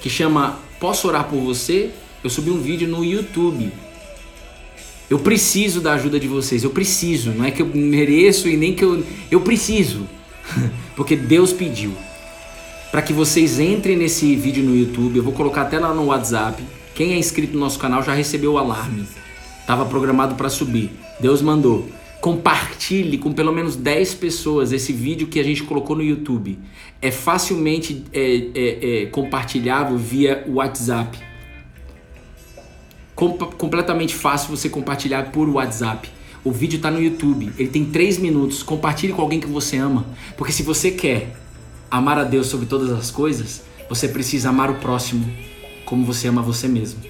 que 0.00 0.08
chama 0.08 0.58
Posso 0.78 1.06
orar 1.08 1.24
por 1.24 1.38
você? 1.38 1.90
Eu 2.24 2.30
subi 2.30 2.50
um 2.50 2.60
vídeo 2.60 2.88
no 2.88 3.04
YouTube. 3.04 3.70
Eu 5.10 5.18
preciso 5.18 5.80
da 5.80 5.92
ajuda 5.92 6.18
de 6.18 6.28
vocês, 6.28 6.62
eu 6.62 6.70
preciso, 6.70 7.32
não 7.32 7.44
é 7.44 7.50
que 7.50 7.60
eu 7.60 7.66
mereço 7.66 8.48
e 8.48 8.56
nem 8.56 8.72
que 8.72 8.84
eu 8.84 9.04
eu 9.30 9.40
preciso. 9.40 10.06
Porque 11.00 11.16
Deus 11.16 11.50
pediu 11.50 11.94
para 12.92 13.00
que 13.00 13.10
vocês 13.10 13.58
entrem 13.58 13.96
nesse 13.96 14.36
vídeo 14.36 14.62
no 14.62 14.76
YouTube, 14.76 15.16
eu 15.16 15.22
vou 15.22 15.32
colocar 15.32 15.62
até 15.62 15.78
lá 15.78 15.94
no 15.94 16.04
WhatsApp 16.04 16.62
quem 16.94 17.14
é 17.14 17.16
inscrito 17.16 17.54
no 17.54 17.60
nosso 17.60 17.78
canal 17.78 18.02
já 18.02 18.12
recebeu 18.12 18.52
o 18.52 18.58
alarme. 18.58 19.08
Estava 19.62 19.86
programado 19.86 20.34
para 20.34 20.50
subir. 20.50 20.90
Deus 21.18 21.40
mandou. 21.40 21.88
Compartilhe 22.20 23.16
com 23.16 23.32
pelo 23.32 23.50
menos 23.50 23.76
10 23.76 24.12
pessoas 24.16 24.72
esse 24.72 24.92
vídeo 24.92 25.28
que 25.28 25.40
a 25.40 25.42
gente 25.42 25.62
colocou 25.62 25.96
no 25.96 26.02
YouTube. 26.02 26.58
É 27.00 27.10
facilmente 27.10 28.04
é, 28.12 28.48
é, 28.54 29.02
é, 29.04 29.06
compartilhável 29.06 29.96
via 29.96 30.44
WhatsApp. 30.46 31.18
Com, 33.14 33.38
completamente 33.38 34.14
fácil 34.14 34.54
você 34.54 34.68
compartilhar 34.68 35.32
por 35.32 35.48
WhatsApp. 35.48 36.19
O 36.42 36.50
vídeo 36.50 36.76
está 36.76 36.90
no 36.90 37.02
YouTube, 37.02 37.52
ele 37.58 37.68
tem 37.68 37.84
3 37.84 38.18
minutos. 38.18 38.62
Compartilhe 38.62 39.12
com 39.12 39.20
alguém 39.20 39.38
que 39.40 39.46
você 39.46 39.76
ama. 39.76 40.06
Porque 40.36 40.52
se 40.52 40.62
você 40.62 40.90
quer 40.90 41.36
amar 41.90 42.18
a 42.18 42.24
Deus 42.24 42.46
sobre 42.46 42.66
todas 42.66 42.90
as 42.90 43.10
coisas, 43.10 43.62
você 43.88 44.08
precisa 44.08 44.48
amar 44.48 44.70
o 44.70 44.76
próximo 44.76 45.30
como 45.84 46.04
você 46.04 46.28
ama 46.28 46.40
você 46.40 46.66
mesmo. 46.66 47.00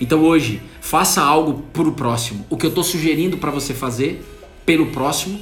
Então 0.00 0.22
hoje, 0.24 0.60
faça 0.80 1.22
algo 1.22 1.62
para 1.72 1.88
o 1.88 1.92
próximo. 1.92 2.44
O 2.50 2.56
que 2.56 2.66
eu 2.66 2.70
estou 2.70 2.82
sugerindo 2.82 3.38
para 3.38 3.50
você 3.50 3.72
fazer 3.72 4.24
pelo 4.64 4.86
próximo 4.86 5.38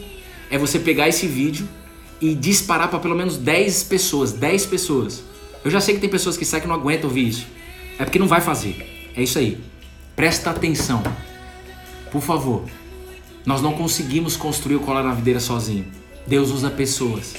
é 0.51 0.59
você 0.59 0.79
pegar 0.79 1.09
esse 1.09 1.27
vídeo 1.27 1.66
e 2.20 2.35
disparar 2.35 2.89
para 2.89 2.99
pelo 2.99 3.14
menos 3.14 3.37
10 3.39 3.85
pessoas. 3.85 4.33
10 4.33 4.66
pessoas. 4.66 5.25
Eu 5.64 5.70
já 5.70 5.81
sei 5.81 5.95
que 5.95 6.01
tem 6.01 6.11
pessoas 6.11 6.37
que 6.37 6.45
saem 6.45 6.61
que 6.61 6.68
não 6.68 6.75
aguentam 6.75 7.09
ouvir 7.09 7.27
isso. 7.27 7.47
É 7.99 8.05
porque 8.05 8.18
não 8.18 8.29
vai 8.29 8.41
fazer. 8.41 9.12
É 9.16 9.22
isso 9.22 9.39
aí. 9.39 9.59
Presta 10.14 10.51
atenção. 10.51 11.03
Por 12.12 12.20
favor. 12.20 12.64
Nós 13.47 13.61
não 13.61 13.72
conseguimos 13.72 14.36
construir 14.36 14.76
o 14.76 14.80
colar 14.80 15.03
na 15.03 15.12
videira 15.12 15.40
sozinho. 15.40 15.84
Deus 16.26 16.51
usa 16.51 16.70
pessoas. 16.70 17.34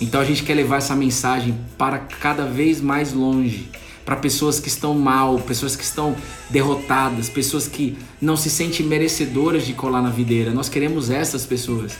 Então 0.00 0.20
a 0.20 0.24
gente 0.24 0.42
quer 0.42 0.54
levar 0.54 0.78
essa 0.78 0.94
mensagem 0.94 1.56
para 1.78 1.98
cada 1.98 2.44
vez 2.44 2.80
mais 2.80 3.12
longe 3.12 3.70
para 4.04 4.16
pessoas 4.16 4.58
que 4.58 4.68
estão 4.68 4.94
mal, 4.94 5.38
pessoas 5.38 5.76
que 5.76 5.84
estão 5.84 6.16
derrotadas, 6.50 7.28
pessoas 7.28 7.68
que 7.68 7.96
não 8.20 8.36
se 8.36 8.50
sentem 8.50 8.84
merecedoras 8.84 9.64
de 9.64 9.72
colar 9.72 10.02
na 10.02 10.10
videira. 10.10 10.52
Nós 10.52 10.68
queremos 10.68 11.10
essas 11.10 11.46
pessoas. 11.46 11.96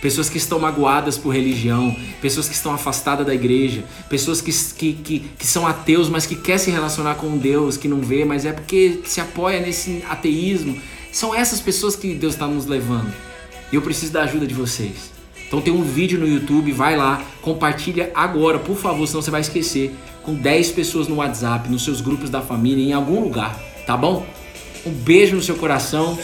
Pessoas 0.00 0.28
que 0.28 0.36
estão 0.36 0.58
magoadas 0.58 1.16
por 1.16 1.30
religião, 1.34 1.94
pessoas 2.20 2.48
que 2.48 2.54
estão 2.54 2.72
afastadas 2.72 3.26
da 3.26 3.34
igreja, 3.34 3.82
pessoas 4.08 4.40
que, 4.40 4.52
que, 4.52 4.92
que, 4.92 5.20
que 5.38 5.46
são 5.46 5.66
ateus, 5.66 6.08
mas 6.08 6.26
que 6.26 6.36
quer 6.36 6.58
se 6.58 6.70
relacionar 6.70 7.14
com 7.14 7.36
Deus, 7.36 7.76
que 7.76 7.88
não 7.88 8.00
vê, 8.00 8.24
mas 8.24 8.44
é 8.44 8.52
porque 8.52 9.00
se 9.04 9.20
apoia 9.20 9.60
nesse 9.60 10.04
ateísmo. 10.08 10.78
São 11.16 11.34
essas 11.34 11.62
pessoas 11.62 11.96
que 11.96 12.12
Deus 12.12 12.34
está 12.34 12.46
nos 12.46 12.66
levando. 12.66 13.10
Eu 13.72 13.80
preciso 13.80 14.12
da 14.12 14.24
ajuda 14.24 14.46
de 14.46 14.52
vocês. 14.52 15.10
Então 15.48 15.62
tem 15.62 15.72
um 15.72 15.82
vídeo 15.82 16.20
no 16.20 16.28
YouTube, 16.28 16.70
vai 16.72 16.94
lá, 16.94 17.24
compartilha 17.40 18.12
agora, 18.14 18.58
por 18.58 18.76
favor, 18.76 19.06
senão 19.06 19.22
você 19.22 19.30
vai 19.30 19.40
esquecer 19.40 19.96
com 20.22 20.34
10 20.34 20.72
pessoas 20.72 21.08
no 21.08 21.14
WhatsApp, 21.14 21.70
nos 21.70 21.84
seus 21.84 22.02
grupos 22.02 22.28
da 22.28 22.42
família, 22.42 22.84
em 22.84 22.92
algum 22.92 23.18
lugar, 23.18 23.58
tá 23.86 23.96
bom? 23.96 24.26
Um 24.84 24.90
beijo 24.90 25.34
no 25.34 25.40
seu 25.40 25.56
coração. 25.56 26.18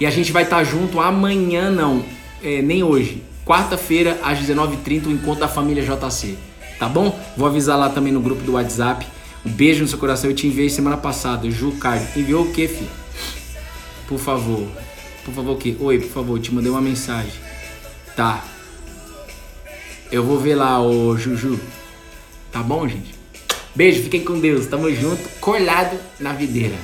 E 0.00 0.06
a 0.06 0.10
gente 0.10 0.32
vai 0.32 0.44
estar 0.44 0.56
tá 0.56 0.64
junto 0.64 0.98
amanhã, 0.98 1.70
não, 1.70 2.02
é, 2.42 2.62
nem 2.62 2.82
hoje. 2.82 3.22
Quarta-feira, 3.44 4.18
às 4.22 4.38
19h30, 4.38 5.08
o 5.08 5.12
encontro 5.12 5.40
da 5.40 5.48
família 5.48 5.82
JC. 5.82 6.38
Tá 6.78 6.88
bom? 6.88 7.20
Vou 7.36 7.46
avisar 7.46 7.78
lá 7.78 7.90
também 7.90 8.14
no 8.14 8.20
grupo 8.22 8.42
do 8.44 8.52
WhatsApp. 8.52 9.06
Um 9.44 9.50
beijo 9.50 9.82
no 9.82 9.88
seu 9.88 9.98
coração. 9.98 10.30
Eu 10.30 10.34
te 10.34 10.46
enviei 10.46 10.70
semana 10.70 10.96
passada. 10.96 11.50
Ju 11.50 11.72
Card. 11.72 12.18
Enviou 12.18 12.46
o 12.46 12.50
que, 12.50 12.66
filho? 12.66 13.03
Por 14.06 14.18
favor. 14.18 14.68
Por 15.24 15.34
favor, 15.34 15.52
o 15.52 15.56
quê? 15.56 15.76
Oi, 15.80 15.98
por 15.98 16.10
favor, 16.10 16.40
te 16.40 16.52
mandei 16.52 16.70
uma 16.70 16.80
mensagem. 16.82 17.32
Tá. 18.14 18.44
Eu 20.12 20.22
vou 20.22 20.38
ver 20.38 20.54
lá, 20.54 20.80
ô 20.80 21.16
Juju. 21.16 21.58
Tá 22.52 22.62
bom, 22.62 22.86
gente? 22.86 23.14
Beijo, 23.74 24.02
fiquem 24.02 24.24
com 24.24 24.38
Deus. 24.38 24.66
Tamo 24.66 24.92
junto, 24.94 25.28
colado 25.40 25.98
na 26.20 26.32
videira. 26.32 26.76